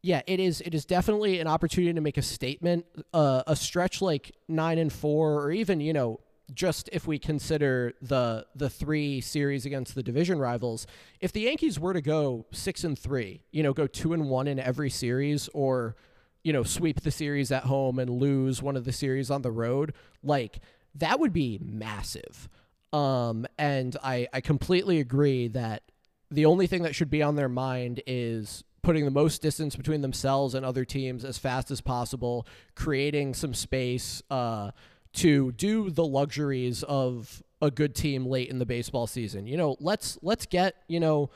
yeah, 0.03 0.23
it 0.27 0.39
is 0.39 0.61
it 0.61 0.75
is 0.75 0.85
definitely 0.85 1.41
an 1.41 1.47
opportunity 1.47 1.93
to 1.93 2.01
make 2.01 2.19
a 2.19 2.23
statement. 2.23 2.87
Uh, 3.13 3.43
a 3.47 3.57
stretch 3.57 4.01
like 4.01 4.33
nine 4.49 4.79
and 4.79 4.93
four, 4.93 5.43
or 5.43 5.51
even 5.51 5.81
you 5.81 5.93
know 5.93 6.21
just 6.55 6.89
if 6.93 7.07
we 7.07 7.19
consider 7.19 7.93
the 8.01 8.47
the 8.55 8.71
three 8.71 9.21
series 9.21 9.67
against 9.67 9.95
the 9.95 10.03
division 10.03 10.39
rivals, 10.39 10.87
if 11.21 11.33
the 11.33 11.43
Yankees 11.43 11.79
were 11.79 11.93
to 11.93 12.01
go 12.01 12.47
six 12.53 12.85
and 12.85 12.99
three, 12.99 13.43
you 13.51 13.63
know, 13.63 13.73
go 13.73 13.87
two 13.87 14.13
and 14.13 14.29
one 14.29 14.47
in 14.47 14.59
every 14.59 14.91
series, 14.91 15.49
or 15.55 15.97
you 16.43 16.53
know, 16.53 16.63
sweep 16.63 17.03
the 17.03 17.11
series 17.11 17.53
at 17.53 17.65
home 17.65 17.99
and 17.99 18.09
lose 18.09 18.63
one 18.63 18.77
of 18.77 18.85
the 18.85 18.93
series 18.93 19.31
on 19.31 19.43
the 19.43 19.51
road, 19.51 19.93
like 20.23 20.61
that 20.95 21.21
would 21.21 21.33
be 21.33 21.59
massive. 21.63 22.49
Um, 22.93 23.47
and 23.59 23.97
I 24.03 24.29
I 24.33 24.41
completely 24.41 25.01
agree 25.01 25.49
that 25.49 25.83
the 26.31 26.47
only 26.47 26.67
thing 26.67 26.83
that 26.83 26.95
should 26.95 27.11
be 27.11 27.23
on 27.23 27.37
their 27.37 27.49
mind 27.49 28.03
is 28.07 28.65
putting 28.83 29.05
the 29.05 29.11
most 29.11 29.43
distance 29.43 29.77
between 29.77 30.01
themselves 30.01 30.55
and 30.55 30.65
other 30.65 30.85
teams 30.85 31.25
as 31.25 31.37
fast 31.37 31.71
as 31.71 31.81
possible, 31.81 32.47
creating 32.75 33.35
some 33.35 33.53
space. 33.53 34.23
Uh, 34.31 34.71
to 35.15 35.53
do 35.53 35.91
the 35.91 36.05
luxuries 36.05 36.83
of 36.83 37.43
a 37.61 37.71
good 37.71 37.95
team 37.95 38.27
late 38.27 38.51
in 38.51 38.59
the 38.59 38.67
baseball 38.67 39.07
season. 39.07 39.47
You 39.47 39.57
know, 39.57 39.77
let's 39.81 40.19
let's 40.23 40.47
get, 40.47 40.77
you 40.87 41.01
know, 41.01 41.31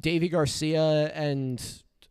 Deivi 0.00 0.30
Garcia 0.30 1.12
and 1.14 1.62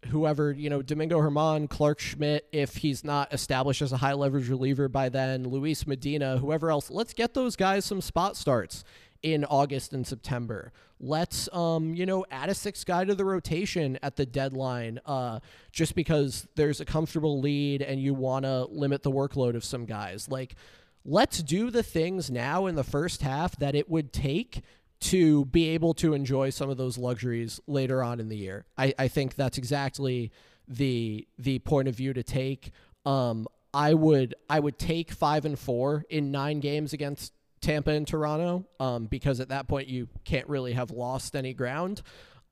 whoever, 0.08 0.52
you 0.52 0.70
know, 0.70 0.82
Domingo 0.82 1.20
Germán, 1.20 1.70
Clarke 1.70 2.00
Schmidt, 2.00 2.48
if 2.52 2.78
he's 2.78 3.04
not 3.04 3.34
established 3.34 3.82
as 3.82 3.92
a 3.92 3.98
high 3.98 4.14
leverage 4.14 4.50
reliever 4.50 4.88
by 4.88 5.10
then, 5.10 5.48
Luis 5.50 5.88
Medina, 5.88 6.38
whoever 6.38 6.70
else, 6.70 6.92
let's 6.92 7.14
get 7.14 7.34
those 7.34 7.56
guys 7.56 7.86
some 7.86 8.02
spot 8.02 8.38
starts 8.38 8.84
in 9.24 9.44
August 9.46 9.94
and 9.94 10.06
September. 10.06 10.72
Let's 11.00 11.50
um, 11.52 11.96
you 11.96 12.06
know, 12.06 12.26
add 12.30 12.50
a 12.50 12.54
sixth 12.54 12.86
guy 12.86 13.04
to 13.06 13.16
the 13.16 13.26
rotation 13.26 13.98
at 14.04 14.16
the 14.16 14.26
deadline, 14.26 15.00
uh, 15.06 15.40
just 15.72 15.96
because 15.96 16.48
there's 16.56 16.80
a 16.80 16.86
comfortable 16.86 17.42
lead 17.42 17.82
and 17.82 18.00
you 18.00 18.14
wanna 18.14 18.66
limit 18.66 19.04
the 19.04 19.12
workload 19.12 19.56
of 19.56 19.64
some 19.64 19.86
guys. 19.86 20.30
Like 20.30 20.56
let's 21.06 21.42
do 21.44 21.70
the 21.70 21.84
things 21.84 22.32
now 22.32 22.66
in 22.66 22.76
the 22.76 22.84
first 22.84 23.22
half 23.22 23.58
that 23.60 23.76
it 23.76 23.90
would 23.90 24.12
take 24.12 24.62
to 25.00 25.46
be 25.46 25.70
able 25.70 25.94
to 25.94 26.14
enjoy 26.14 26.50
some 26.50 26.70
of 26.70 26.78
those 26.78 26.98
luxuries 26.98 27.60
later 27.68 28.02
on 28.02 28.20
in 28.20 28.28
the 28.28 28.38
year. 28.38 28.66
I, 28.78 28.94
I 28.98 29.08
think 29.08 29.36
that's 29.36 29.58
exactly 29.58 30.32
the 30.68 31.28
the 31.38 31.60
point 31.60 31.88
of 31.88 31.96
view 31.96 32.14
to 32.14 32.24
take. 32.24 32.72
Um, 33.06 33.48
I 33.74 33.94
would 33.94 34.36
I 34.50 34.60
would 34.60 34.80
take 34.80 35.12
five 35.12 35.46
and 35.46 35.60
four 35.60 36.06
in 36.10 36.32
nine 36.32 36.60
games 36.60 36.94
against 36.94 37.34
Tampa 37.62 37.92
and 37.92 38.08
Toronto 38.08 38.66
um, 38.80 39.06
because 39.06 39.40
at 39.40 39.50
that 39.50 39.68
point 39.68 39.88
you 39.88 40.08
can't 40.24 40.48
really 40.48 40.74
have 40.74 40.92
lost 40.92 41.36
any 41.36 41.54
ground. 41.54 42.02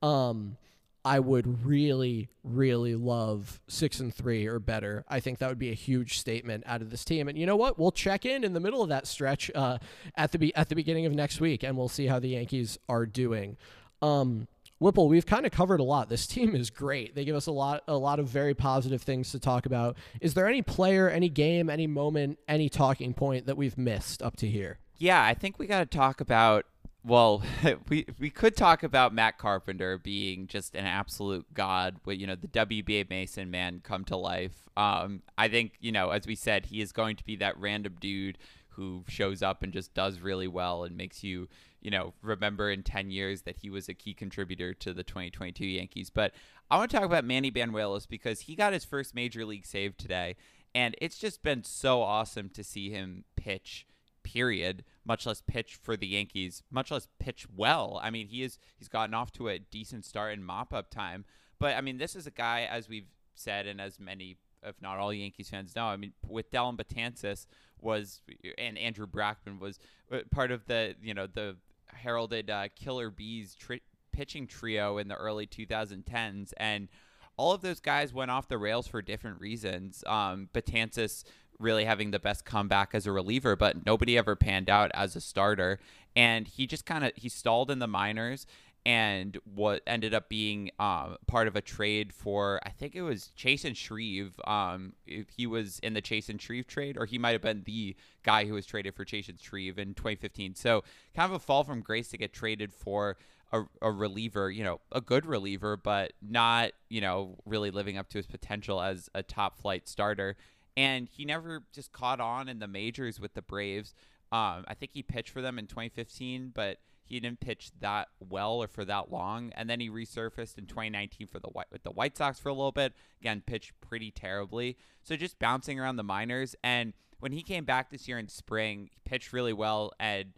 Um, 0.01 0.57
I 1.05 1.19
would 1.19 1.65
really, 1.65 2.29
really 2.43 2.95
love 2.95 3.59
six 3.67 3.99
and 3.99 4.13
three 4.13 4.47
or 4.47 4.59
better. 4.59 5.03
I 5.09 5.19
think 5.19 5.39
that 5.39 5.49
would 5.49 5.59
be 5.59 5.69
a 5.71 5.75
huge 5.75 6.17
statement 6.17 6.63
out 6.65 6.81
of 6.81 6.91
this 6.91 7.03
team. 7.03 7.27
And 7.27 7.37
you 7.37 7.45
know 7.45 7.57
what? 7.57 7.77
We'll 7.77 7.91
check 7.91 8.25
in 8.25 8.43
in 8.43 8.53
the 8.53 8.61
middle 8.61 8.81
of 8.81 8.89
that 8.89 9.05
stretch 9.05 9.51
uh, 9.53 9.79
at 10.15 10.31
the 10.31 10.39
be- 10.39 10.55
at 10.55 10.69
the 10.69 10.75
beginning 10.75 11.05
of 11.05 11.13
next 11.13 11.41
week, 11.41 11.63
and 11.63 11.77
we'll 11.77 11.89
see 11.89 12.07
how 12.07 12.19
the 12.19 12.29
Yankees 12.29 12.77
are 12.87 13.05
doing. 13.05 13.57
Um, 14.01 14.47
Whipple, 14.79 15.07
we've 15.07 15.25
kind 15.25 15.45
of 15.45 15.51
covered 15.51 15.79
a 15.79 15.83
lot. 15.83 16.09
This 16.09 16.27
team 16.27 16.55
is 16.55 16.69
great. 16.69 17.15
They 17.15 17.25
give 17.25 17.35
us 17.35 17.47
a 17.47 17.51
lot 17.51 17.83
a 17.87 17.97
lot 17.97 18.19
of 18.19 18.27
very 18.27 18.53
positive 18.53 19.01
things 19.01 19.31
to 19.31 19.39
talk 19.39 19.65
about. 19.65 19.97
Is 20.21 20.33
there 20.33 20.47
any 20.47 20.61
player, 20.61 21.09
any 21.09 21.29
game, 21.29 21.69
any 21.69 21.87
moment, 21.87 22.39
any 22.47 22.69
talking 22.69 23.13
point 23.13 23.45
that 23.45 23.57
we've 23.57 23.77
missed 23.77 24.21
up 24.21 24.37
to 24.37 24.47
here? 24.47 24.79
Yeah, 24.97 25.23
I 25.23 25.33
think 25.33 25.59
we 25.59 25.67
got 25.67 25.79
to 25.79 25.97
talk 25.97 26.21
about 26.21 26.65
well, 27.05 27.43
we 27.89 28.05
we 28.19 28.29
could 28.29 28.55
talk 28.55 28.83
about 28.83 29.13
Matt 29.13 29.37
Carpenter 29.37 29.97
being 29.97 30.47
just 30.47 30.75
an 30.75 30.85
absolute 30.85 31.53
god. 31.53 31.99
You 32.07 32.27
know 32.27 32.35
the 32.35 32.47
WBA 32.47 33.09
Mason 33.09 33.51
man 33.51 33.81
come 33.83 34.05
to 34.05 34.17
life. 34.17 34.69
Um, 34.77 35.21
I 35.37 35.49
think 35.49 35.73
you 35.79 35.91
know 35.91 36.09
as 36.09 36.25
we 36.25 36.35
said, 36.35 36.67
he 36.67 36.81
is 36.81 36.91
going 36.91 37.15
to 37.17 37.25
be 37.25 37.35
that 37.37 37.59
random 37.59 37.97
dude 37.99 38.37
who 38.69 39.03
shows 39.07 39.43
up 39.43 39.61
and 39.61 39.71
just 39.71 39.93
does 39.93 40.19
really 40.19 40.47
well 40.47 40.83
and 40.83 40.97
makes 40.97 41.23
you 41.23 41.47
you 41.81 41.91
know 41.91 42.13
remember 42.21 42.71
in 42.71 42.81
10 42.81 43.11
years 43.11 43.43
that 43.43 43.57
he 43.57 43.69
was 43.69 43.87
a 43.87 43.93
key 43.93 44.13
contributor 44.13 44.73
to 44.73 44.93
the 44.93 45.03
2022 45.03 45.65
Yankees. 45.65 46.09
But 46.09 46.33
I 46.71 46.77
want 46.77 46.89
to 46.89 46.97
talk 46.97 47.05
about 47.05 47.25
Manny 47.25 47.51
Banuelos 47.51 48.07
because 48.07 48.41
he 48.41 48.55
got 48.55 48.73
his 48.73 48.85
first 48.85 49.13
major 49.13 49.45
league 49.45 49.65
save 49.65 49.97
today, 49.97 50.37
and 50.73 50.95
it's 51.01 51.17
just 51.17 51.43
been 51.43 51.63
so 51.63 52.01
awesome 52.01 52.49
to 52.49 52.63
see 52.63 52.89
him 52.89 53.25
pitch 53.35 53.85
period, 54.23 54.83
much 55.05 55.25
less 55.25 55.41
pitch 55.41 55.77
for 55.81 55.95
the 55.95 56.07
Yankees, 56.07 56.63
much 56.71 56.91
less 56.91 57.07
pitch 57.19 57.47
well. 57.55 57.99
I 58.01 58.09
mean, 58.09 58.27
he 58.27 58.43
is 58.43 58.57
he's 58.77 58.89
gotten 58.89 59.13
off 59.13 59.31
to 59.33 59.49
a 59.49 59.59
decent 59.59 60.05
start 60.05 60.33
in 60.33 60.43
mop 60.43 60.73
up 60.73 60.89
time, 60.89 61.25
but 61.59 61.75
I 61.75 61.81
mean, 61.81 61.97
this 61.97 62.15
is 62.15 62.27
a 62.27 62.31
guy 62.31 62.67
as 62.69 62.89
we've 62.89 63.07
said 63.35 63.67
and 63.67 63.81
as 63.81 63.99
many 63.99 64.37
if 64.65 64.81
not 64.81 64.97
all 64.97 65.13
Yankees 65.13 65.49
fans 65.49 65.75
know. 65.75 65.85
I 65.85 65.97
mean, 65.97 66.13
with 66.27 66.51
Dellin 66.51 66.77
Betances 66.77 67.47
was 67.79 68.21
and 68.57 68.77
Andrew 68.77 69.07
Brackman 69.07 69.59
was 69.59 69.79
uh, 70.11 70.19
part 70.31 70.51
of 70.51 70.65
the 70.65 70.95
you 71.01 71.13
know 71.13 71.27
the 71.27 71.57
heralded 71.87 72.49
uh, 72.49 72.69
Killer 72.75 73.09
Bees 73.09 73.55
tri- 73.55 73.81
pitching 74.11 74.47
trio 74.47 74.97
in 74.97 75.07
the 75.07 75.15
early 75.15 75.45
2010s, 75.45 76.53
and 76.57 76.87
all 77.35 77.51
of 77.51 77.61
those 77.61 77.79
guys 77.79 78.13
went 78.13 78.31
off 78.31 78.47
the 78.47 78.57
rails 78.57 78.87
for 78.87 79.01
different 79.01 79.39
reasons. 79.39 80.03
Um, 80.07 80.49
Betances 80.53 81.23
really 81.59 81.85
having 81.85 82.11
the 82.11 82.19
best 82.19 82.45
comeback 82.45 82.89
as 82.93 83.07
a 83.07 83.11
reliever, 83.11 83.55
but 83.55 83.85
nobody 83.85 84.17
ever 84.17 84.35
panned 84.35 84.69
out 84.69 84.91
as 84.93 85.15
a 85.15 85.21
starter. 85.21 85.79
And 86.15 86.47
he 86.47 86.67
just 86.67 86.85
kind 86.85 87.03
of 87.03 87.11
he 87.15 87.29
stalled 87.29 87.71
in 87.71 87.79
the 87.79 87.87
minors 87.87 88.45
and 88.85 89.37
what 89.45 89.81
ended 89.87 90.13
up 90.13 90.27
being 90.27 90.69
um, 90.77 91.15
part 91.25 91.47
of 91.47 91.55
a 91.55 91.61
trade 91.61 92.11
for 92.11 92.59
I 92.65 92.69
think 92.69 92.95
it 92.95 93.01
was 93.01 93.31
Chasen 93.37 93.75
Shreve. 93.75 94.39
Um, 94.45 94.93
he 95.05 95.47
was 95.47 95.79
in 95.79 95.93
the 95.93 96.01
Chasen 96.01 96.39
Shreve 96.39 96.67
trade, 96.67 96.97
or 96.97 97.05
he 97.05 97.17
might 97.17 97.31
have 97.31 97.41
been 97.41 97.63
the 97.65 97.95
guy 98.23 98.45
who 98.45 98.53
was 98.53 98.65
traded 98.65 98.95
for 98.95 99.05
Chasen 99.05 99.41
Shreve 99.41 99.79
in 99.79 99.93
2015. 99.93 100.55
So 100.55 100.83
kind 101.15 101.31
of 101.31 101.35
a 101.35 101.39
fall 101.39 101.63
from 101.63 101.81
grace 101.81 102.09
to 102.09 102.17
get 102.17 102.33
traded 102.33 102.73
for 102.73 103.17
a, 103.53 103.63
a 103.81 103.91
reliever, 103.91 104.51
you 104.51 104.63
know, 104.63 104.81
a 104.91 104.99
good 104.99 105.25
reliever, 105.25 105.77
but 105.77 106.11
not 106.21 106.71
you 106.89 106.99
know 106.99 107.37
really 107.45 107.71
living 107.71 107.97
up 107.97 108.09
to 108.09 108.17
his 108.17 108.27
potential 108.27 108.81
as 108.81 109.09
a 109.15 109.23
top 109.23 109.57
flight 109.57 109.87
starter 109.87 110.35
and 110.75 111.07
he 111.11 111.25
never 111.25 111.63
just 111.73 111.91
caught 111.91 112.19
on 112.19 112.49
in 112.49 112.59
the 112.59 112.67
majors 112.67 113.19
with 113.19 113.33
the 113.33 113.41
Braves. 113.41 113.93
Um, 114.31 114.65
I 114.67 114.73
think 114.73 114.91
he 114.93 115.03
pitched 115.03 115.29
for 115.29 115.41
them 115.41 115.59
in 115.59 115.67
2015, 115.67 116.51
but 116.55 116.79
he 117.05 117.19
didn't 117.19 117.39
pitch 117.39 117.71
that 117.81 118.07
well 118.19 118.63
or 118.63 118.67
for 118.67 118.85
that 118.85 119.11
long. 119.11 119.51
And 119.55 119.69
then 119.69 119.79
he 119.79 119.89
resurfaced 119.89 120.57
in 120.57 120.65
2019 120.65 121.27
for 121.27 121.39
the 121.39 121.49
White 121.49 121.67
with 121.71 121.83
the 121.83 121.91
White 121.91 122.17
Sox 122.17 122.39
for 122.39 122.49
a 122.49 122.53
little 122.53 122.71
bit. 122.71 122.93
Again, 123.21 123.43
pitched 123.45 123.73
pretty 123.81 124.09
terribly. 124.09 124.77
So 125.03 125.15
just 125.15 125.37
bouncing 125.37 125.79
around 125.79 125.97
the 125.97 126.03
minors. 126.03 126.55
And 126.63 126.93
when 127.19 127.31
he 127.31 127.43
came 127.43 127.65
back 127.65 127.91
this 127.91 128.07
year 128.07 128.17
in 128.17 128.27
spring, 128.27 128.89
he 128.91 128.99
pitched 129.05 129.33
really 129.33 129.53
well 129.53 129.91
and 129.99 130.33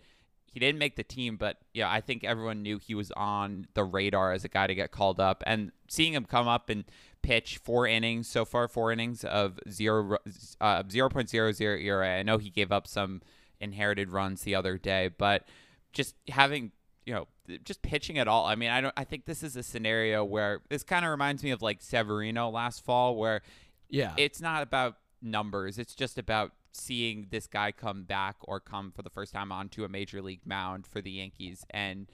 he 0.52 0.60
didn't 0.60 0.80
make 0.80 0.96
the 0.96 1.04
team, 1.04 1.36
but 1.36 1.58
yeah, 1.74 1.92
I 1.92 2.00
think 2.00 2.24
everyone 2.24 2.64
knew 2.64 2.80
he 2.80 2.96
was 2.96 3.12
on 3.12 3.68
the 3.74 3.84
radar 3.84 4.32
as 4.32 4.46
a 4.46 4.48
guy 4.48 4.68
to 4.68 4.74
get 4.74 4.90
called 4.90 5.20
up. 5.20 5.44
And 5.46 5.74
seeing 5.90 6.14
him 6.14 6.24
come 6.24 6.48
up 6.48 6.70
and 6.70 6.86
pitch 7.26 7.58
four 7.58 7.88
innings 7.88 8.28
so 8.28 8.46
far, 8.46 8.68
four 8.68 8.92
innings 8.92 9.24
of 9.24 9.60
zero 9.70 10.18
uh, 10.62 10.84
0.00 10.84 11.82
ERA. 11.84 12.20
I 12.20 12.24
know 12.24 12.38
he 12.38 12.52
gave 12.52 12.72
up 12.72 12.88
some 12.88 13.22
inherited 13.60 14.12
runs 14.12 14.44
the 14.44 14.54
other 14.54 14.78
day, 14.78 15.10
but 15.18 15.48
just 15.92 16.16
having 16.30 16.72
you 17.06 17.14
know 17.14 17.28
just 17.64 17.82
pitching 17.82 18.20
at 18.20 18.28
all. 18.28 18.46
I 18.46 18.56
mean, 18.56 18.70
I 18.70 18.80
don't. 18.80 18.94
I 18.96 19.04
think 19.04 19.26
this 19.26 19.42
is 19.42 19.56
a 19.56 19.64
scenario 19.64 20.24
where 20.24 20.62
this 20.70 20.84
kind 20.84 21.04
of 21.04 21.10
reminds 21.10 21.44
me 21.44 21.50
of 21.50 21.64
like 21.64 21.82
Severino 21.82 22.50
last 22.50 22.86
fall, 22.86 23.16
where 23.16 23.42
yeah, 23.90 24.14
it's 24.18 24.40
not 24.40 24.62
about 24.62 24.98
numbers. 25.22 25.80
It's 25.80 25.96
just 25.96 26.20
about 26.20 26.52
seeing 26.74 27.28
this 27.32 27.48
guy 27.48 27.72
come 27.72 28.04
back 28.04 28.36
or 28.42 28.60
come 28.60 28.92
for 28.92 29.02
the 29.02 29.10
first 29.10 29.34
time 29.34 29.52
onto 29.52 29.84
a 29.84 29.90
major 29.90 30.22
league 30.22 30.46
mound 30.46 30.86
for 30.86 31.02
the 31.02 31.12
Yankees 31.12 31.66
and 31.72 32.08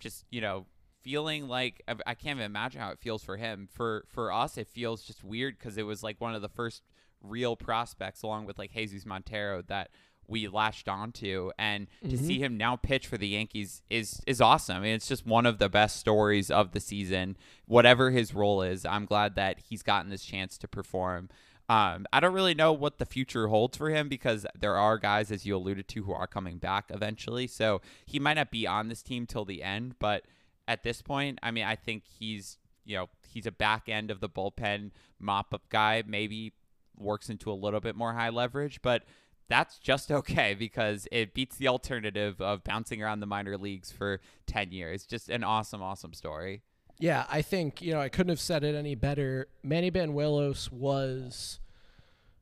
just 0.00 0.24
you 0.30 0.40
know 0.40 0.66
feeling 1.02 1.48
like 1.48 1.82
I- 1.88 2.14
can't 2.14 2.36
even 2.38 2.44
imagine 2.46 2.80
how 2.80 2.90
it 2.90 2.98
feels 2.98 3.22
for 3.24 3.36
him. 3.36 3.68
For 3.72 4.04
for 4.08 4.32
us, 4.32 4.56
it 4.58 4.68
feels 4.68 5.02
just 5.02 5.24
weird 5.24 5.58
because 5.58 5.76
it 5.78 5.84
was 5.84 6.02
like 6.02 6.20
one 6.20 6.34
of 6.34 6.42
the 6.42 6.48
first 6.48 6.82
real 7.22 7.56
prospects, 7.56 8.22
along 8.22 8.46
with 8.46 8.58
like 8.58 8.72
Jesus 8.72 9.04
Montero, 9.06 9.62
that 9.62 9.90
we 10.26 10.46
latched 10.46 10.88
onto, 10.88 11.50
and 11.58 11.88
to 12.02 12.16
Mhm. 12.16 12.18
see 12.26 12.38
him 12.38 12.56
now 12.56 12.76
pitch 12.76 13.06
for 13.08 13.18
the 13.18 13.28
Yankees 13.28 13.82
is 13.90 14.20
is 14.26 14.40
awesome. 14.40 14.76
I 14.76 14.80
mean, 14.80 14.94
it's 14.94 15.08
just 15.08 15.26
one 15.26 15.44
of 15.46 15.58
the 15.58 15.68
best 15.68 15.96
stories 15.96 16.50
of 16.50 16.72
the 16.72 16.80
season. 16.80 17.36
Whatever 17.66 18.10
his 18.10 18.32
role 18.32 18.62
is, 18.62 18.86
I'm 18.86 19.06
glad 19.06 19.34
that 19.34 19.58
he's 19.68 19.82
gotten 19.82 20.10
this 20.10 20.24
chance 20.24 20.56
to 20.58 20.68
perform. 20.68 21.28
Um, 21.68 22.06
I 22.12 22.18
don't 22.20 22.32
really 22.32 22.54
know 22.54 22.72
what 22.72 22.98
the 22.98 23.06
future 23.06 23.46
holds 23.46 23.76
for 23.76 23.90
him 23.90 24.08
because 24.08 24.44
there 24.58 24.76
are 24.76 24.98
guys, 24.98 25.30
as 25.30 25.46
you 25.46 25.56
alluded 25.56 25.86
to, 25.88 26.02
who 26.02 26.12
are 26.12 26.26
coming 26.26 26.58
back 26.58 26.86
eventually. 26.90 27.46
So 27.46 27.80
he 28.06 28.18
might 28.18 28.34
not 28.34 28.50
be 28.50 28.66
on 28.66 28.88
this 28.88 29.02
team 29.04 29.24
till 29.24 29.44
the 29.44 29.62
end, 29.62 29.94
but 30.00 30.24
at 30.70 30.84
this 30.84 31.02
point, 31.02 31.40
I 31.42 31.50
mean, 31.50 31.64
I 31.64 31.74
think 31.74 32.04
he's 32.06 32.56
you 32.84 32.96
know 32.96 33.08
he's 33.28 33.46
a 33.46 33.52
back 33.52 33.88
end 33.88 34.10
of 34.10 34.20
the 34.20 34.28
bullpen 34.28 34.92
mop 35.18 35.52
up 35.52 35.68
guy. 35.68 36.04
Maybe 36.06 36.52
works 36.96 37.28
into 37.28 37.50
a 37.50 37.54
little 37.54 37.80
bit 37.80 37.96
more 37.96 38.12
high 38.12 38.28
leverage, 38.28 38.80
but 38.80 39.02
that's 39.48 39.78
just 39.78 40.12
okay 40.20 40.54
because 40.54 41.08
it 41.10 41.34
beats 41.34 41.56
the 41.56 41.66
alternative 41.66 42.40
of 42.40 42.62
bouncing 42.62 43.02
around 43.02 43.18
the 43.18 43.26
minor 43.26 43.58
leagues 43.58 43.90
for 43.90 44.20
10 44.46 44.70
years. 44.70 45.04
Just 45.04 45.28
an 45.28 45.42
awesome, 45.42 45.82
awesome 45.82 46.14
story. 46.14 46.62
Yeah, 46.98 47.24
I 47.30 47.40
think, 47.40 47.80
you 47.80 47.94
know, 47.94 48.00
I 48.00 48.10
couldn't 48.10 48.28
have 48.28 48.40
said 48.40 48.62
it 48.62 48.74
any 48.74 48.94
better. 48.94 49.48
Manny 49.62 49.90
Banuelos 49.90 50.70
was 50.70 51.58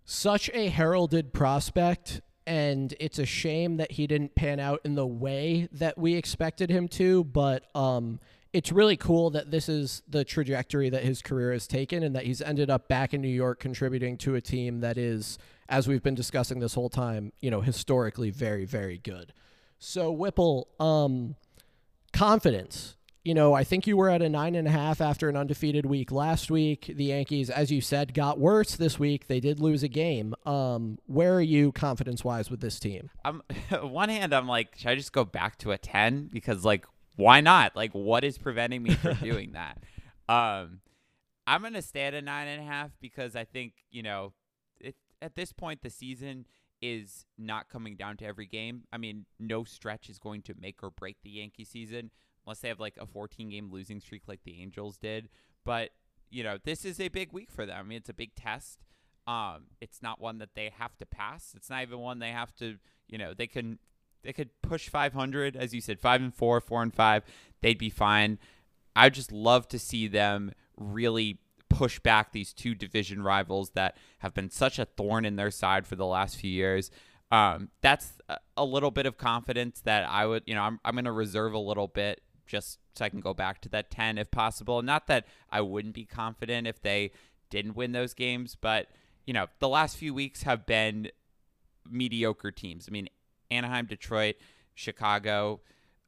such 0.05 0.51
a 0.53 0.69
heralded 0.69 1.33
prospect, 1.33 2.21
and 2.49 2.95
it's 2.99 3.19
a 3.19 3.27
shame 3.27 3.77
that 3.77 3.93
he 3.93 4.07
didn't 4.07 4.35
pan 4.35 4.59
out 4.59 4.81
in 4.85 4.95
the 4.95 5.07
way 5.07 5.69
that 5.71 5.99
we 5.99 6.15
expected 6.15 6.71
him 6.71 6.89
to, 6.89 7.25
but 7.25 7.65
um 7.77 8.19
it's 8.53 8.73
really 8.73 8.97
cool 8.97 9.29
that 9.31 9.51
this 9.51 9.69
is 9.69 10.03
the 10.09 10.25
trajectory 10.25 10.89
that 10.89 11.05
his 11.05 11.21
career 11.21 11.53
has 11.53 11.67
taken 11.67 12.03
and 12.03 12.17
that 12.17 12.25
he's 12.25 12.41
ended 12.41 12.71
up 12.71 12.89
back 12.89 13.13
in 13.13 13.21
New 13.21 13.29
York 13.29 13.61
contributing 13.61 14.17
to 14.17 14.37
a 14.37 14.41
team 14.41 14.81
that 14.81 14.97
is, 14.97 15.39
as 15.69 15.87
we've 15.87 16.03
been 16.03 16.15
discussing 16.15 16.59
this 16.59 16.73
whole 16.73 16.89
time, 16.89 17.31
you 17.41 17.51
know, 17.51 17.61
historically 17.61 18.31
very, 18.31 18.65
very 18.65 18.97
good. 18.97 19.35
So 19.79 20.11
Whipple, 20.11 20.69
um, 20.81 21.37
confidence. 22.13 22.97
You 23.29 23.35
know, 23.35 23.53
I 23.53 23.63
think 23.63 23.87
you 23.87 23.99
were 23.99 24.09
at 24.09 24.23
a 24.23 24.29
nine 24.31 24.55
and 24.55 24.67
a 24.67 24.71
half 24.71 25.03
after 25.03 25.29
an 25.29 25.37
undefeated 25.37 25.85
week 25.85 26.11
last 26.11 26.51
week. 26.51 26.91
The 26.97 27.05
Yankees, 27.05 27.51
as 27.51 27.71
you 27.71 27.83
said, 27.83 28.15
got 28.15 28.41
worse 28.41 28.75
this 28.75 28.99
week. 28.99 29.27
They 29.27 29.39
did 29.39 29.61
lose 29.61 29.83
a 29.83 29.89
game. 29.89 30.35
Um, 30.47 30.99
where 31.05 31.35
are 31.35 31.43
you 31.43 31.71
confidence 31.71 32.25
wise 32.25 32.51
with 32.51 32.61
this 32.61 32.81
team? 32.81 33.11
I'm 33.27 33.43
one 33.83 34.09
hand 34.09 34.33
I'm 34.33 34.49
like, 34.49 34.77
should 34.79 34.89
I 34.89 34.95
just 34.95 35.13
go 35.13 35.27
back 35.27 35.59
to 35.59 35.73
a 35.73 35.77
10 35.77 36.31
because 36.33 36.65
like 36.65 36.87
why 37.17 37.43
not? 37.43 37.77
Like 37.77 37.93
what 37.93 38.25
is 38.25 38.39
preventing 38.39 38.83
me 38.83 38.95
from 38.95 39.17
doing 39.23 39.53
that? 39.53 39.77
Um 40.27 40.81
I'm 41.47 41.61
gonna 41.61 41.83
stay 41.83 42.05
at 42.05 42.15
a 42.15 42.23
nine 42.23 42.49
and 42.49 42.63
a 42.63 42.65
half 42.65 42.93
because 42.99 43.37
I 43.37 43.45
think, 43.45 43.75
you 43.91 44.03
know, 44.03 44.33
it, 44.81 44.97
at 45.21 45.35
this 45.35 45.53
point 45.53 45.83
the 45.83 45.91
season 45.91 46.47
is 46.81 47.27
not 47.37 47.69
coming 47.69 47.95
down 47.95 48.17
to 48.17 48.25
every 48.25 48.47
game. 48.47 48.85
I 48.91 48.97
mean, 48.97 49.27
no 49.39 49.65
stretch 49.65 50.09
is 50.09 50.19
going 50.19 50.41
to 50.43 50.55
make 50.59 50.83
or 50.83 50.91
break 50.91 51.19
the 51.23 51.29
Yankee 51.29 51.65
season 51.65 52.11
unless 52.49 52.61
they 52.61 52.69
have 52.69 52.81
like 52.81 52.97
a 52.99 53.05
14 53.07 53.51
game 53.51 53.71
losing 53.71 54.01
streak 54.01 54.23
like 54.27 54.41
the 54.45 54.63
Angels 54.63 54.97
did. 54.97 55.29
But, 55.67 55.91
you 56.31 56.43
know, 56.43 56.57
this 56.65 56.87
is 56.87 56.99
a 56.99 57.09
big 57.09 57.31
week 57.31 57.51
for 57.51 57.67
them. 57.67 57.77
I 57.79 57.83
mean, 57.83 57.99
it's 57.99 58.09
a 58.09 58.15
big 58.15 58.35
test. 58.35 58.79
Um, 59.27 59.65
it's 59.83 60.01
not 60.01 60.19
one 60.19 60.39
that 60.39 60.55
they 60.55 60.73
have 60.79 60.97
to 60.97 61.07
pass. 61.07 61.53
It's 61.55 61.69
not 61.69 61.83
even 61.83 61.99
one 61.99 62.21
they 62.21 62.31
have 62.31 62.55
to, 62.57 62.79
you 63.07 63.19
know, 63.19 63.35
they 63.35 63.47
can 63.47 63.79
they 64.25 64.33
could 64.33 64.49
push 64.63 64.89
500 64.89 65.57
as 65.57 65.75
you 65.75 65.83
said, 65.83 66.01
5 66.01 66.23
and 66.23 66.35
4, 66.35 66.61
4 66.63 66.83
and 66.83 66.95
5. 66.95 67.23
They'd 67.61 67.79
be 67.79 67.91
fine. 67.91 68.39
I 68.97 69.07
would 69.07 69.15
just 69.15 69.31
love 69.31 69.69
to 69.69 69.79
see 69.79 70.09
them 70.09 70.53
really 70.79 71.41
push 71.69 71.99
back 71.99 72.33
these 72.33 72.55
two 72.55 72.75
division 72.75 73.23
rivals 73.23 73.71
that 73.71 73.99
have 74.21 74.33
been 74.33 74.51
such 74.51 74.79
a 74.79 74.87
thorn 74.87 75.27
in 75.27 75.37
their 75.37 75.51
side 75.51 75.87
for 75.87 75.97
the 75.97 76.07
last 76.07 76.37
few 76.37 76.51
years. 76.51 76.91
Um, 77.31 77.69
that's 77.83 78.15
a, 78.57 78.65
little 78.65 78.91
bit 78.91 79.05
of 79.05 79.19
confidence 79.19 79.83
that 79.83 80.09
I 80.09 80.25
would, 80.25 80.45
you 80.47 80.55
know, 80.55 80.63
I'm, 80.63 80.81
I'm 80.83 80.95
going 80.95 81.05
to 81.05 81.13
reserve 81.13 81.53
a 81.53 81.59
little 81.59 81.87
bit 81.87 82.23
just 82.49 82.79
so 82.95 83.05
I 83.05 83.09
can 83.09 83.21
go 83.21 83.33
back 83.35 83.61
to 83.63 83.69
that 83.69 83.91
10 83.91 84.19
if 84.19 84.31
possible. 84.31 84.83
Not 84.83 85.07
that 85.07 85.27
I 85.51 85.61
wouldn't 85.61 85.95
be 85.95 86.05
confident 86.05 86.67
if 86.67 86.83
they 86.83 87.13
didn't 87.51 87.77
win 87.77 87.93
those 87.93 88.15
games, 88.15 88.57
but, 88.61 88.89
you 89.27 89.33
know, 89.33 89.47
the 89.61 89.69
last 89.69 89.97
few 89.97 90.13
weeks 90.13 90.43
have 90.43 90.67
been 90.67 91.11
mediocre 91.89 92.51
teams. 92.51 92.87
I 92.89 92.91
mean, 92.91 93.09
Anaheim, 93.51 93.87
Detroit, 93.87 94.37
Chicago, 94.75 95.61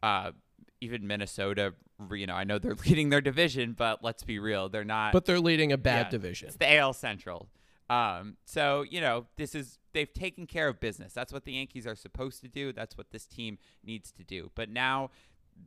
uh, 0.02 0.32
even 0.80 1.06
Minnesota. 1.06 1.74
You 2.10 2.26
know, 2.26 2.34
I 2.34 2.44
know 2.44 2.58
they're 2.58 2.74
leading 2.86 3.10
their 3.10 3.20
division, 3.20 3.74
but 3.76 4.02
let's 4.02 4.22
be 4.22 4.38
real, 4.38 4.68
they're 4.68 4.84
not. 4.84 5.12
But 5.12 5.26
they're 5.26 5.40
leading 5.40 5.72
a 5.72 5.78
bad 5.78 6.06
Yeah, 6.06 6.10
division. 6.10 6.48
It's 6.48 6.56
the 6.56 6.76
AL 6.76 6.94
Central. 6.94 7.48
Um, 7.88 8.36
so 8.44 8.82
you 8.88 9.00
know, 9.00 9.26
this 9.36 9.54
is 9.54 9.78
they've 9.92 10.12
taken 10.12 10.46
care 10.46 10.68
of 10.68 10.78
business. 10.78 11.12
That's 11.12 11.32
what 11.32 11.44
the 11.44 11.52
Yankees 11.54 11.86
are 11.86 11.96
supposed 11.96 12.40
to 12.42 12.48
do. 12.48 12.72
That's 12.72 12.96
what 12.96 13.10
this 13.10 13.26
team 13.26 13.58
needs 13.84 14.12
to 14.12 14.22
do. 14.22 14.50
But 14.54 14.68
now, 14.70 15.10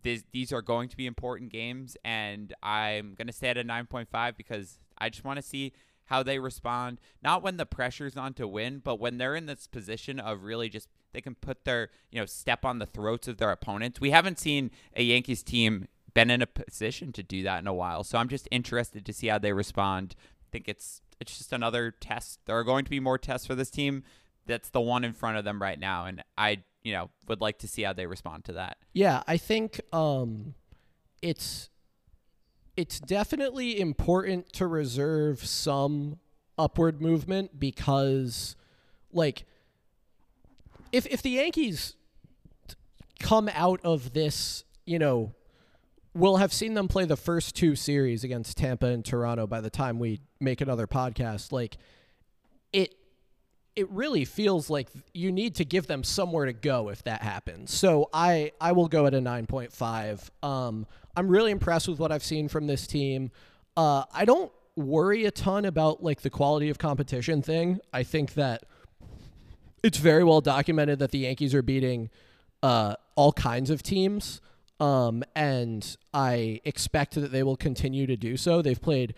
this, 0.04 0.24
these 0.32 0.52
are 0.52 0.62
going 0.62 0.90
to 0.90 0.98
be 0.98 1.06
important 1.06 1.52
games, 1.52 1.98
and 2.04 2.54
I'm 2.62 3.16
going 3.16 3.28
to 3.28 3.34
stay 3.34 3.50
at 3.50 3.58
a 3.58 3.64
9.5 3.64 4.38
because 4.38 4.80
I 4.98 5.10
just 5.10 5.24
want 5.24 5.38
to 5.38 5.44
see 5.44 5.74
how 6.06 6.24
they 6.24 6.40
respond. 6.40 7.00
Not 7.22 7.44
when 7.44 7.58
the 7.58 7.66
pressure's 7.66 8.18
on 8.18 8.34
to 8.36 8.48
win, 8.48 8.82
but 8.84 9.00
when 9.00 9.18
they're 9.18 9.36
in 9.36 9.46
this 9.46 9.68
position 9.68 10.20
of 10.20 10.44
really 10.44 10.70
just 10.70 10.90
they 11.14 11.22
can 11.22 11.36
put 11.36 11.64
their 11.64 11.90
you 12.12 12.20
know 12.20 12.26
step 12.26 12.66
on 12.66 12.80
the 12.80 12.86
throats 12.86 13.28
of 13.28 13.38
their 13.38 13.52
opponents. 13.52 14.02
We 14.02 14.12
haven't 14.12 14.40
seen 14.40 14.72
a 14.96 15.04
Yankees 15.04 15.44
team 15.44 15.88
been 16.14 16.30
in 16.30 16.42
a 16.42 16.48
position 16.48 17.12
to 17.14 17.24
do 17.24 17.44
that 17.44 17.60
in 17.60 17.68
a 17.68 17.74
while, 17.74 18.04
so 18.04 18.18
I'm 18.18 18.30
just 18.30 18.48
interested 18.52 19.06
to 19.06 19.14
see 19.14 19.28
how 19.28 19.40
they 19.40 19.54
respond. 19.54 20.16
I 20.20 20.48
think 20.52 20.68
it's 20.68 21.02
it's 21.20 21.38
just 21.38 21.54
another 21.54 21.92
test. 21.92 22.40
There 22.46 22.58
are 22.58 22.64
going 22.64 22.84
to 22.86 22.92
be 22.92 23.00
more 23.00 23.18
tests 23.18 23.48
for 23.48 23.56
this 23.56 23.70
team. 23.70 24.04
That's 24.46 24.70
the 24.70 24.82
one 24.82 25.06
in 25.06 25.14
front 25.14 25.38
of 25.38 25.46
them 25.46 25.62
right 25.62 25.80
now, 25.80 26.06
and 26.06 26.24
I 26.38 26.64
you 26.84 26.94
know 26.94 27.10
would 27.28 27.42
like 27.42 27.60
to 27.60 27.68
see 27.68 27.84
how 27.84 27.94
they 27.94 28.06
respond 28.06 28.46
to 28.46 28.54
that. 28.54 28.78
Yeah, 28.94 29.24
I 29.28 29.38
think 29.38 29.80
um, 29.92 30.54
it's 31.22 31.70
it's 32.76 33.00
definitely 33.00 33.80
important 33.80 34.52
to 34.54 34.68
reserve 34.68 35.46
some 35.46 36.20
upward 36.58 37.02
movement 37.02 37.60
because, 37.60 38.56
like, 39.12 39.46
if 40.92 41.06
if 41.08 41.22
the 41.22 41.32
Yankees 41.32 41.96
come 43.20 43.50
out 43.54 43.80
of 43.84 44.14
this, 44.14 44.64
you 44.86 45.00
know, 45.00 45.34
we'll 46.14 46.38
have 46.38 46.52
seen 46.52 46.74
them 46.74 46.88
play 46.88 47.06
the 47.06 47.16
first 47.16 47.56
two 47.56 47.76
series 47.76 48.24
against 48.24 48.58
Tampa 48.58 48.88
and 48.88 49.06
Toronto 49.06 49.48
by 49.48 49.62
the 49.62 49.70
time 49.70 50.00
we 50.00 50.22
make 50.40 50.62
another 50.62 50.88
podcast. 50.88 51.52
Like, 51.52 51.78
it 52.72 52.96
it 53.76 53.90
really 53.90 54.26
feels 54.26 54.70
like 54.70 54.88
you 55.14 55.32
need 55.32 55.56
to 55.56 55.66
give 55.66 55.88
them 55.88 56.04
somewhere 56.04 56.46
to 56.46 56.54
go 56.54 56.90
if 56.90 57.04
that 57.04 57.22
happens. 57.22 57.74
So 57.74 58.10
I 58.14 58.52
I 58.62 58.72
will 58.72 58.88
go 58.88 59.06
at 59.06 59.14
a 59.14 59.20
9.5. 59.20 60.30
Um 60.48 60.86
I'm 61.16 61.28
really 61.28 61.52
impressed 61.52 61.88
with 61.88 62.00
what 62.00 62.12
I've 62.12 62.24
seen 62.24 62.48
from 62.48 62.68
this 62.68 62.86
team. 62.88 63.32
Uh 63.76 64.04
I 64.14 64.26
don't 64.26 64.52
worry 64.76 65.26
a 65.26 65.32
ton 65.32 65.66
about 65.66 66.04
like 66.04 66.22
the 66.22 66.30
quality 66.30 66.70
of 66.70 66.78
competition 66.78 67.42
thing. 67.42 67.80
I 67.92 68.04
think 68.04 68.34
that 68.34 68.64
it's 69.82 69.98
very 69.98 70.24
well 70.24 70.42
documented 70.42 71.00
that 71.00 71.12
the 71.12 71.20
Yankees 71.20 71.54
are 71.56 71.64
beating 71.64 72.10
uh 72.62 72.96
all 73.16 73.34
kinds 73.34 73.70
of 73.70 73.82
teams. 73.82 74.40
Um 74.80 75.24
and 75.36 75.96
I 76.14 76.62
expect 76.64 77.16
that 77.16 77.32
they 77.32 77.42
will 77.44 77.58
continue 77.58 78.06
to 78.06 78.16
do 78.16 78.38
so. 78.38 78.62
They've 78.62 78.82
played 78.82 79.16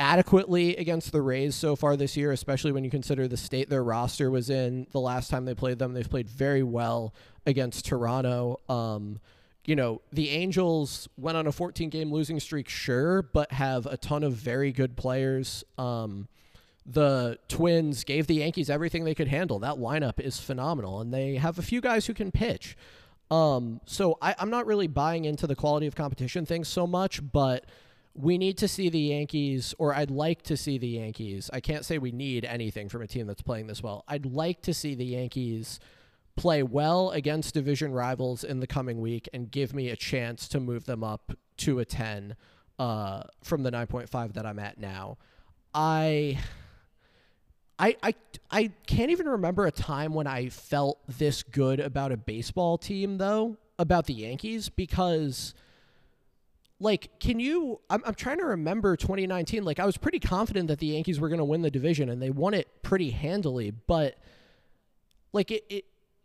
adequately 0.00 0.74
against 0.76 1.12
the 1.12 1.20
Rays 1.20 1.54
so 1.54 1.76
far 1.76 1.94
this 1.94 2.16
year, 2.16 2.32
especially 2.32 2.72
when 2.72 2.82
you 2.82 2.90
consider 2.90 3.28
the 3.28 3.36
state 3.36 3.68
their 3.68 3.84
roster 3.84 4.30
was 4.30 4.48
in 4.48 4.86
the 4.92 4.98
last 4.98 5.30
time 5.30 5.44
they 5.44 5.54
played 5.54 5.78
them. 5.78 5.92
They've 5.92 6.08
played 6.08 6.28
very 6.28 6.62
well 6.62 7.14
against 7.46 7.84
Toronto. 7.84 8.58
Um, 8.68 9.20
you 9.66 9.76
know, 9.76 10.00
the 10.10 10.30
Angels 10.30 11.08
went 11.18 11.36
on 11.36 11.46
a 11.46 11.52
14 11.52 11.90
game 11.90 12.10
losing 12.10 12.40
streak, 12.40 12.68
sure, 12.68 13.22
but 13.22 13.52
have 13.52 13.84
a 13.86 13.98
ton 13.98 14.24
of 14.24 14.32
very 14.32 14.72
good 14.72 14.96
players. 14.96 15.62
Um, 15.76 16.28
the 16.86 17.38
Twins 17.48 18.02
gave 18.02 18.26
the 18.26 18.36
Yankees 18.36 18.70
everything 18.70 19.04
they 19.04 19.14
could 19.14 19.28
handle. 19.28 19.58
That 19.58 19.76
lineup 19.76 20.18
is 20.18 20.40
phenomenal, 20.40 21.00
and 21.00 21.12
they 21.12 21.34
have 21.34 21.58
a 21.58 21.62
few 21.62 21.82
guys 21.82 22.06
who 22.06 22.14
can 22.14 22.32
pitch. 22.32 22.74
Um, 23.30 23.80
so 23.84 24.16
I, 24.22 24.34
I'm 24.38 24.50
not 24.50 24.66
really 24.66 24.88
buying 24.88 25.26
into 25.26 25.46
the 25.46 25.54
quality 25.54 25.86
of 25.86 25.94
competition 25.94 26.46
thing 26.46 26.64
so 26.64 26.86
much, 26.86 27.20
but 27.32 27.66
we 28.14 28.38
need 28.38 28.58
to 28.58 28.68
see 28.68 28.88
the 28.88 28.98
Yankees, 28.98 29.74
or 29.78 29.94
I'd 29.94 30.10
like 30.10 30.42
to 30.42 30.56
see 30.56 30.78
the 30.78 30.88
Yankees. 30.88 31.48
I 31.52 31.60
can't 31.60 31.84
say 31.84 31.98
we 31.98 32.12
need 32.12 32.44
anything 32.44 32.88
from 32.88 33.02
a 33.02 33.06
team 33.06 33.26
that's 33.26 33.42
playing 33.42 33.68
this 33.68 33.82
well. 33.82 34.04
I'd 34.08 34.26
like 34.26 34.62
to 34.62 34.74
see 34.74 34.94
the 34.94 35.04
Yankees 35.04 35.78
play 36.36 36.62
well 36.62 37.10
against 37.10 37.54
division 37.54 37.92
rivals 37.92 38.42
in 38.42 38.60
the 38.60 38.66
coming 38.66 39.00
week 39.00 39.28
and 39.32 39.50
give 39.50 39.74
me 39.74 39.90
a 39.90 39.96
chance 39.96 40.48
to 40.48 40.60
move 40.60 40.86
them 40.86 41.04
up 41.04 41.32
to 41.58 41.78
a 41.78 41.84
10 41.84 42.34
uh, 42.78 43.22
from 43.42 43.62
the 43.62 43.70
9.5 43.70 44.32
that 44.34 44.46
I'm 44.46 44.58
at 44.58 44.78
now. 44.78 45.18
I. 45.74 46.38
I, 47.78 47.96
I, 48.02 48.14
I 48.50 48.72
can't 48.86 49.10
even 49.10 49.26
remember 49.26 49.64
a 49.64 49.70
time 49.70 50.12
when 50.12 50.26
I 50.26 50.50
felt 50.50 50.98
this 51.08 51.42
good 51.42 51.80
about 51.80 52.12
a 52.12 52.18
baseball 52.18 52.76
team, 52.76 53.16
though, 53.16 53.56
about 53.78 54.04
the 54.04 54.12
Yankees, 54.12 54.68
because 54.68 55.54
like, 56.80 57.20
can 57.20 57.38
you? 57.38 57.80
I'm, 57.90 58.02
I'm 58.06 58.14
trying 58.14 58.38
to 58.38 58.46
remember 58.46 58.96
2019. 58.96 59.64
Like, 59.64 59.78
I 59.78 59.84
was 59.84 59.98
pretty 59.98 60.18
confident 60.18 60.68
that 60.68 60.78
the 60.78 60.86
Yankees 60.86 61.20
were 61.20 61.28
going 61.28 61.38
to 61.38 61.44
win 61.44 61.60
the 61.60 61.70
division, 61.70 62.08
and 62.08 62.20
they 62.20 62.30
won 62.30 62.54
it 62.54 62.82
pretty 62.82 63.10
handily. 63.10 63.70
But 63.70 64.16
like, 65.32 65.50
it 65.50 65.64
it, 65.68 65.84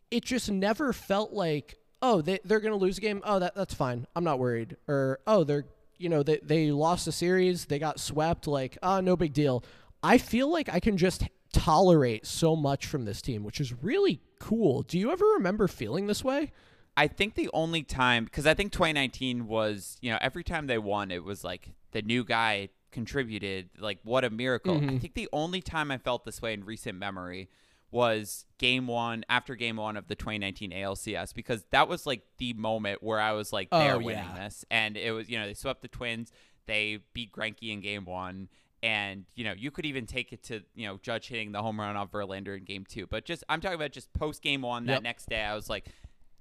it 0.09 0.23
just 0.23 0.49
never 0.49 0.93
felt 0.93 1.33
like, 1.33 1.77
oh, 2.01 2.21
they 2.21 2.39
they're 2.45 2.61
going 2.61 2.71
to 2.73 2.79
lose 2.79 2.97
a 2.97 3.01
game. 3.01 3.21
Oh, 3.25 3.39
that 3.39 3.53
that's 3.55 3.73
fine. 3.73 4.07
I'm 4.15 4.23
not 4.23 4.39
worried. 4.39 4.77
Or 4.87 5.19
oh, 5.27 5.43
they're 5.43 5.65
you 5.97 6.07
know 6.07 6.23
they 6.23 6.39
they 6.41 6.71
lost 6.71 7.05
a 7.07 7.11
series, 7.11 7.65
they 7.65 7.77
got 7.77 7.99
swept. 7.99 8.47
Like, 8.47 8.77
oh, 8.81 9.01
no 9.01 9.17
big 9.17 9.33
deal. 9.33 9.63
I 10.01 10.17
feel 10.17 10.49
like 10.49 10.69
I 10.71 10.79
can 10.79 10.97
just 10.97 11.23
tolerate 11.51 12.25
so 12.25 12.55
much 12.55 12.85
from 12.85 13.03
this 13.05 13.21
team, 13.21 13.43
which 13.43 13.59
is 13.59 13.73
really 13.83 14.21
cool. 14.39 14.83
Do 14.83 14.97
you 14.97 15.11
ever 15.11 15.25
remember 15.35 15.67
feeling 15.67 16.07
this 16.07 16.23
way? 16.23 16.53
I 16.97 17.07
think 17.07 17.35
the 17.35 17.49
only 17.53 17.83
time 17.83 18.25
because 18.25 18.47
I 18.47 18.53
think 18.53 18.71
2019 18.71 19.47
was 19.47 19.97
you 20.01 20.11
know 20.11 20.17
every 20.21 20.43
time 20.43 20.67
they 20.67 20.77
won 20.77 21.11
it 21.11 21.23
was 21.23 21.43
like 21.43 21.73
the 21.91 22.01
new 22.01 22.23
guy 22.23 22.69
contributed 22.91 23.69
like 23.77 23.99
what 24.03 24.23
a 24.23 24.29
miracle. 24.29 24.75
Mm-hmm. 24.75 24.95
I 24.95 24.99
think 24.99 25.13
the 25.13 25.29
only 25.33 25.61
time 25.61 25.91
I 25.91 25.97
felt 25.97 26.23
this 26.25 26.41
way 26.41 26.53
in 26.53 26.63
recent 26.63 26.97
memory 26.97 27.49
was 27.91 28.45
game 28.57 28.87
one 28.87 29.23
after 29.29 29.55
game 29.55 29.77
one 29.77 29.95
of 29.95 30.07
the 30.07 30.15
2019 30.15 30.71
ALCS 30.71 31.33
because 31.33 31.63
that 31.71 31.87
was 31.87 32.05
like 32.05 32.21
the 32.37 32.53
moment 32.53 33.03
where 33.03 33.19
I 33.19 33.33
was 33.33 33.53
like 33.53 33.69
they're 33.69 33.95
Oh, 33.95 33.99
winning 33.99 34.23
yeah. 34.35 34.45
this 34.45 34.65
and 34.71 34.97
it 34.97 35.11
was 35.11 35.29
you 35.29 35.37
know 35.37 35.45
they 35.45 35.53
swept 35.53 35.81
the 35.81 35.87
Twins 35.87 36.31
they 36.65 36.99
beat 37.13 37.31
Greinke 37.31 37.71
in 37.71 37.81
game 37.81 38.05
one 38.05 38.49
and 38.83 39.25
you 39.35 39.43
know 39.45 39.53
you 39.55 39.71
could 39.71 39.85
even 39.85 40.05
take 40.05 40.33
it 40.33 40.43
to 40.43 40.61
you 40.73 40.87
know 40.87 40.97
Judge 41.01 41.27
hitting 41.27 41.51
the 41.51 41.61
home 41.61 41.79
run 41.79 41.95
off 41.95 42.11
Verlander 42.11 42.57
in 42.57 42.63
game 42.65 42.85
two 42.87 43.07
but 43.07 43.23
just 43.23 43.43
I'm 43.47 43.61
talking 43.61 43.75
about 43.75 43.91
just 43.91 44.11
post 44.13 44.41
game 44.41 44.61
one 44.61 44.85
that 44.87 45.03
next 45.03 45.29
day 45.29 45.41
I 45.43 45.55
was 45.55 45.69
like 45.69 45.85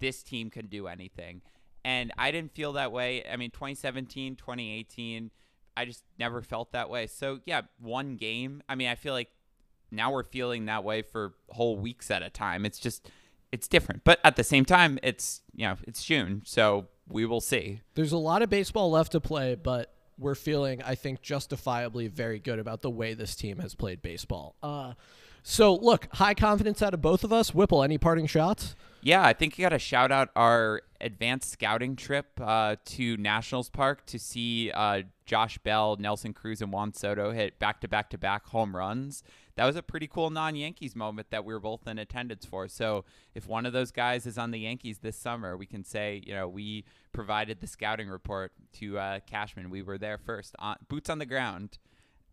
this 0.04 0.22
team 0.22 0.50
can 0.50 0.66
do 0.66 0.86
anything. 0.86 1.40
And 1.82 2.12
I 2.18 2.30
didn't 2.30 2.54
feel 2.54 2.74
that 2.74 2.92
way. 2.92 3.24
I 3.30 3.36
mean, 3.36 3.50
2017, 3.50 4.36
2018, 4.36 5.30
I 5.76 5.84
just 5.86 6.04
never 6.18 6.42
felt 6.42 6.72
that 6.72 6.90
way. 6.90 7.06
So, 7.06 7.40
yeah, 7.46 7.62
one 7.80 8.16
game. 8.16 8.62
I 8.68 8.74
mean, 8.74 8.88
I 8.88 8.96
feel 8.96 9.14
like 9.14 9.28
now 9.90 10.12
we're 10.12 10.24
feeling 10.24 10.66
that 10.66 10.84
way 10.84 11.00
for 11.00 11.34
whole 11.48 11.78
weeks 11.78 12.10
at 12.10 12.22
a 12.22 12.28
time. 12.28 12.66
It's 12.66 12.78
just, 12.78 13.10
it's 13.50 13.66
different. 13.66 14.04
But 14.04 14.20
at 14.24 14.36
the 14.36 14.44
same 14.44 14.66
time, 14.66 14.98
it's, 15.02 15.40
you 15.54 15.66
know, 15.66 15.76
it's 15.84 16.04
June. 16.04 16.42
So 16.44 16.88
we 17.08 17.24
will 17.24 17.40
see. 17.40 17.80
There's 17.94 18.12
a 18.12 18.18
lot 18.18 18.42
of 18.42 18.50
baseball 18.50 18.90
left 18.90 19.12
to 19.12 19.20
play, 19.20 19.54
but 19.54 19.94
we're 20.18 20.34
feeling, 20.34 20.82
I 20.82 20.96
think, 20.96 21.22
justifiably 21.22 22.08
very 22.08 22.38
good 22.38 22.58
about 22.58 22.82
the 22.82 22.90
way 22.90 23.14
this 23.14 23.34
team 23.34 23.58
has 23.58 23.74
played 23.74 24.02
baseball. 24.02 24.54
Uh, 24.62 24.92
so, 25.42 25.74
look, 25.74 26.08
high 26.12 26.34
confidence 26.34 26.82
out 26.82 26.94
of 26.94 27.02
both 27.02 27.24
of 27.24 27.32
us. 27.32 27.54
Whipple, 27.54 27.82
any 27.82 27.98
parting 27.98 28.26
shots? 28.26 28.74
Yeah, 29.04 29.22
I 29.22 29.34
think 29.34 29.58
you 29.58 29.62
got 29.66 29.68
to 29.68 29.78
shout 29.78 30.10
out 30.10 30.30
our 30.34 30.80
advanced 30.98 31.50
scouting 31.50 31.94
trip 31.94 32.40
uh, 32.40 32.76
to 32.86 33.18
Nationals 33.18 33.68
Park 33.68 34.06
to 34.06 34.18
see 34.18 34.70
uh, 34.70 35.02
Josh 35.26 35.58
Bell, 35.58 35.96
Nelson 36.00 36.32
Cruz, 36.32 36.62
and 36.62 36.72
Juan 36.72 36.94
Soto 36.94 37.30
hit 37.30 37.58
back 37.58 37.82
to 37.82 37.88
back 37.88 38.08
to 38.10 38.18
back 38.18 38.46
home 38.46 38.74
runs. 38.74 39.22
That 39.56 39.66
was 39.66 39.76
a 39.76 39.82
pretty 39.82 40.06
cool 40.06 40.30
non 40.30 40.56
Yankees 40.56 40.96
moment 40.96 41.28
that 41.32 41.44
we 41.44 41.52
were 41.52 41.60
both 41.60 41.86
in 41.86 41.98
attendance 41.98 42.46
for. 42.46 42.66
So 42.66 43.04
if 43.34 43.46
one 43.46 43.66
of 43.66 43.74
those 43.74 43.90
guys 43.90 44.24
is 44.24 44.38
on 44.38 44.52
the 44.52 44.60
Yankees 44.60 45.00
this 45.00 45.18
summer, 45.18 45.54
we 45.54 45.66
can 45.66 45.84
say, 45.84 46.22
you 46.24 46.32
know, 46.32 46.48
we 46.48 46.86
provided 47.12 47.60
the 47.60 47.66
scouting 47.66 48.08
report 48.08 48.52
to 48.78 48.98
uh, 48.98 49.20
Cashman. 49.26 49.68
We 49.68 49.82
were 49.82 49.98
there 49.98 50.16
first, 50.16 50.56
on, 50.58 50.76
boots 50.88 51.10
on 51.10 51.18
the 51.18 51.26
ground. 51.26 51.76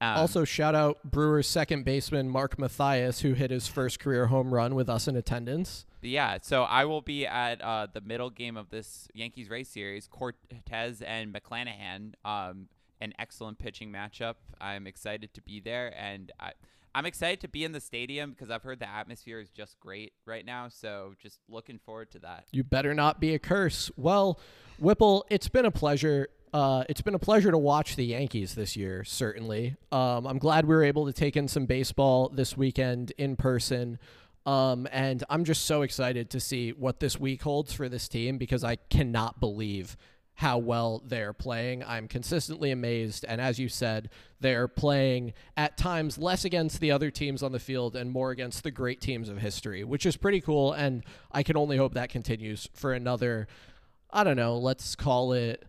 Um, 0.01 0.17
also, 0.17 0.43
shout 0.43 0.73
out 0.73 1.03
Brewers 1.03 1.47
second 1.47 1.85
baseman 1.85 2.27
Mark 2.27 2.57
Mathias, 2.57 3.21
who 3.21 3.33
hit 3.33 3.51
his 3.51 3.67
first 3.67 3.99
career 3.99 4.25
home 4.25 4.51
run 4.51 4.73
with 4.73 4.89
us 4.89 5.07
in 5.07 5.15
attendance. 5.15 5.85
Yeah, 6.01 6.39
so 6.41 6.63
I 6.63 6.85
will 6.85 7.01
be 7.01 7.27
at 7.27 7.61
uh, 7.61 7.85
the 7.93 8.01
middle 8.01 8.31
game 8.31 8.57
of 8.57 8.71
this 8.71 9.07
Yankees 9.13 9.47
Rays 9.47 9.67
series. 9.69 10.07
Cortes 10.07 11.01
and 11.03 11.31
McClanahan, 11.31 12.13
um, 12.25 12.67
an 12.99 13.13
excellent 13.19 13.59
pitching 13.59 13.91
matchup. 13.91 14.35
I'm 14.59 14.87
excited 14.87 15.35
to 15.35 15.41
be 15.41 15.59
there, 15.59 15.93
and 15.95 16.31
I, 16.39 16.53
I'm 16.95 17.05
excited 17.05 17.39
to 17.41 17.47
be 17.47 17.63
in 17.63 17.71
the 17.71 17.79
stadium 17.79 18.31
because 18.31 18.49
I've 18.49 18.63
heard 18.63 18.79
the 18.79 18.89
atmosphere 18.89 19.39
is 19.39 19.49
just 19.49 19.79
great 19.79 20.13
right 20.25 20.43
now. 20.43 20.67
So 20.69 21.13
just 21.21 21.39
looking 21.47 21.77
forward 21.77 22.09
to 22.11 22.19
that. 22.19 22.45
You 22.51 22.63
better 22.63 22.95
not 22.95 23.19
be 23.19 23.35
a 23.35 23.39
curse. 23.39 23.91
Well, 23.95 24.39
Whipple, 24.79 25.25
it's 25.29 25.47
been 25.47 25.65
a 25.65 25.71
pleasure. 25.71 26.27
Uh, 26.53 26.83
it's 26.89 27.01
been 27.01 27.15
a 27.15 27.19
pleasure 27.19 27.49
to 27.49 27.57
watch 27.57 27.95
the 27.95 28.03
Yankees 28.03 28.55
this 28.55 28.75
year, 28.75 29.05
certainly. 29.05 29.77
Um, 29.91 30.27
I'm 30.27 30.37
glad 30.37 30.65
we 30.65 30.75
were 30.75 30.83
able 30.83 31.05
to 31.05 31.13
take 31.13 31.37
in 31.37 31.47
some 31.47 31.65
baseball 31.65 32.29
this 32.29 32.57
weekend 32.57 33.13
in 33.17 33.37
person. 33.37 33.99
Um, 34.45 34.87
and 34.91 35.23
I'm 35.29 35.45
just 35.45 35.65
so 35.65 35.81
excited 35.83 36.29
to 36.31 36.39
see 36.41 36.71
what 36.71 36.99
this 36.99 37.17
week 37.17 37.41
holds 37.43 37.71
for 37.71 37.87
this 37.87 38.09
team 38.09 38.37
because 38.37 38.65
I 38.65 38.75
cannot 38.75 39.39
believe 39.39 39.95
how 40.33 40.57
well 40.57 41.01
they're 41.05 41.33
playing. 41.33 41.83
I'm 41.85 42.07
consistently 42.07 42.71
amazed. 42.71 43.23
And 43.27 43.39
as 43.39 43.59
you 43.59 43.69
said, 43.69 44.09
they're 44.41 44.67
playing 44.67 45.33
at 45.55 45.77
times 45.77 46.17
less 46.17 46.43
against 46.43 46.81
the 46.81 46.91
other 46.91 47.11
teams 47.11 47.43
on 47.43 47.51
the 47.53 47.59
field 47.59 47.95
and 47.95 48.11
more 48.11 48.31
against 48.31 48.63
the 48.63 48.71
great 48.71 48.99
teams 48.99 49.29
of 49.29 49.37
history, 49.37 49.83
which 49.83 50.05
is 50.05 50.17
pretty 50.17 50.41
cool. 50.41 50.73
And 50.73 51.05
I 51.31 51.43
can 51.43 51.55
only 51.55 51.77
hope 51.77 51.93
that 51.93 52.09
continues 52.09 52.67
for 52.73 52.91
another, 52.91 53.47
I 54.09 54.23
don't 54.23 54.37
know, 54.37 54.57
let's 54.57 54.95
call 54.95 55.31
it, 55.31 55.63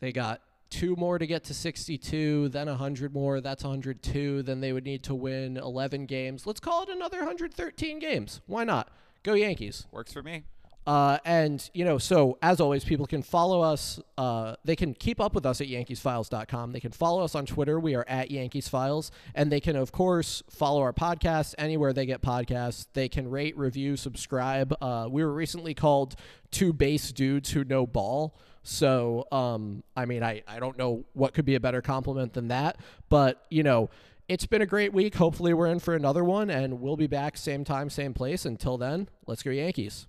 they 0.00 0.12
got 0.12 0.40
two 0.70 0.96
more 0.96 1.18
to 1.18 1.26
get 1.26 1.44
to 1.44 1.54
62, 1.54 2.48
then 2.50 2.68
100 2.68 3.12
more. 3.12 3.40
That's 3.40 3.64
102. 3.64 4.42
Then 4.42 4.60
they 4.60 4.72
would 4.72 4.84
need 4.84 5.02
to 5.04 5.14
win 5.14 5.56
11 5.56 6.06
games. 6.06 6.46
Let's 6.46 6.60
call 6.60 6.82
it 6.82 6.88
another 6.88 7.18
113 7.18 7.98
games. 7.98 8.40
Why 8.46 8.64
not? 8.64 8.90
Go 9.22 9.34
Yankees. 9.34 9.86
Works 9.90 10.12
for 10.12 10.22
me. 10.22 10.44
Uh, 10.86 11.18
and, 11.26 11.68
you 11.74 11.84
know, 11.84 11.98
so 11.98 12.38
as 12.40 12.60
always, 12.62 12.82
people 12.82 13.04
can 13.04 13.22
follow 13.22 13.60
us. 13.60 14.00
Uh, 14.16 14.56
they 14.64 14.74
can 14.74 14.94
keep 14.94 15.20
up 15.20 15.34
with 15.34 15.44
us 15.44 15.60
at 15.60 15.66
yankeesfiles.com. 15.66 16.72
They 16.72 16.80
can 16.80 16.92
follow 16.92 17.22
us 17.22 17.34
on 17.34 17.44
Twitter. 17.44 17.78
We 17.78 17.94
are 17.94 18.06
at 18.08 18.30
Yankees 18.30 18.68
Files. 18.68 19.10
And 19.34 19.52
they 19.52 19.60
can, 19.60 19.76
of 19.76 19.92
course, 19.92 20.42
follow 20.48 20.80
our 20.80 20.94
podcast 20.94 21.54
anywhere 21.58 21.92
they 21.92 22.06
get 22.06 22.22
podcasts. 22.22 22.86
They 22.94 23.10
can 23.10 23.28
rate, 23.28 23.54
review, 23.58 23.98
subscribe. 23.98 24.74
Uh, 24.80 25.08
we 25.10 25.22
were 25.22 25.34
recently 25.34 25.74
called 25.74 26.16
Two 26.50 26.72
Base 26.72 27.12
Dudes 27.12 27.50
Who 27.50 27.64
Know 27.64 27.86
Ball. 27.86 28.34
So, 28.70 29.26
um, 29.32 29.82
I 29.96 30.04
mean, 30.04 30.22
I, 30.22 30.42
I 30.46 30.60
don't 30.60 30.76
know 30.76 31.06
what 31.14 31.32
could 31.32 31.46
be 31.46 31.54
a 31.54 31.60
better 31.60 31.80
compliment 31.80 32.34
than 32.34 32.48
that, 32.48 32.76
but, 33.08 33.46
you 33.48 33.62
know, 33.62 33.88
it's 34.28 34.44
been 34.44 34.60
a 34.60 34.66
great 34.66 34.92
week. 34.92 35.14
Hopefully, 35.14 35.54
we're 35.54 35.68
in 35.68 35.78
for 35.78 35.94
another 35.94 36.22
one, 36.22 36.50
and 36.50 36.82
we'll 36.82 36.98
be 36.98 37.06
back 37.06 37.38
same 37.38 37.64
time, 37.64 37.88
same 37.88 38.12
place. 38.12 38.44
Until 38.44 38.76
then, 38.76 39.08
let's 39.26 39.42
go, 39.42 39.50
Yankees. 39.50 40.06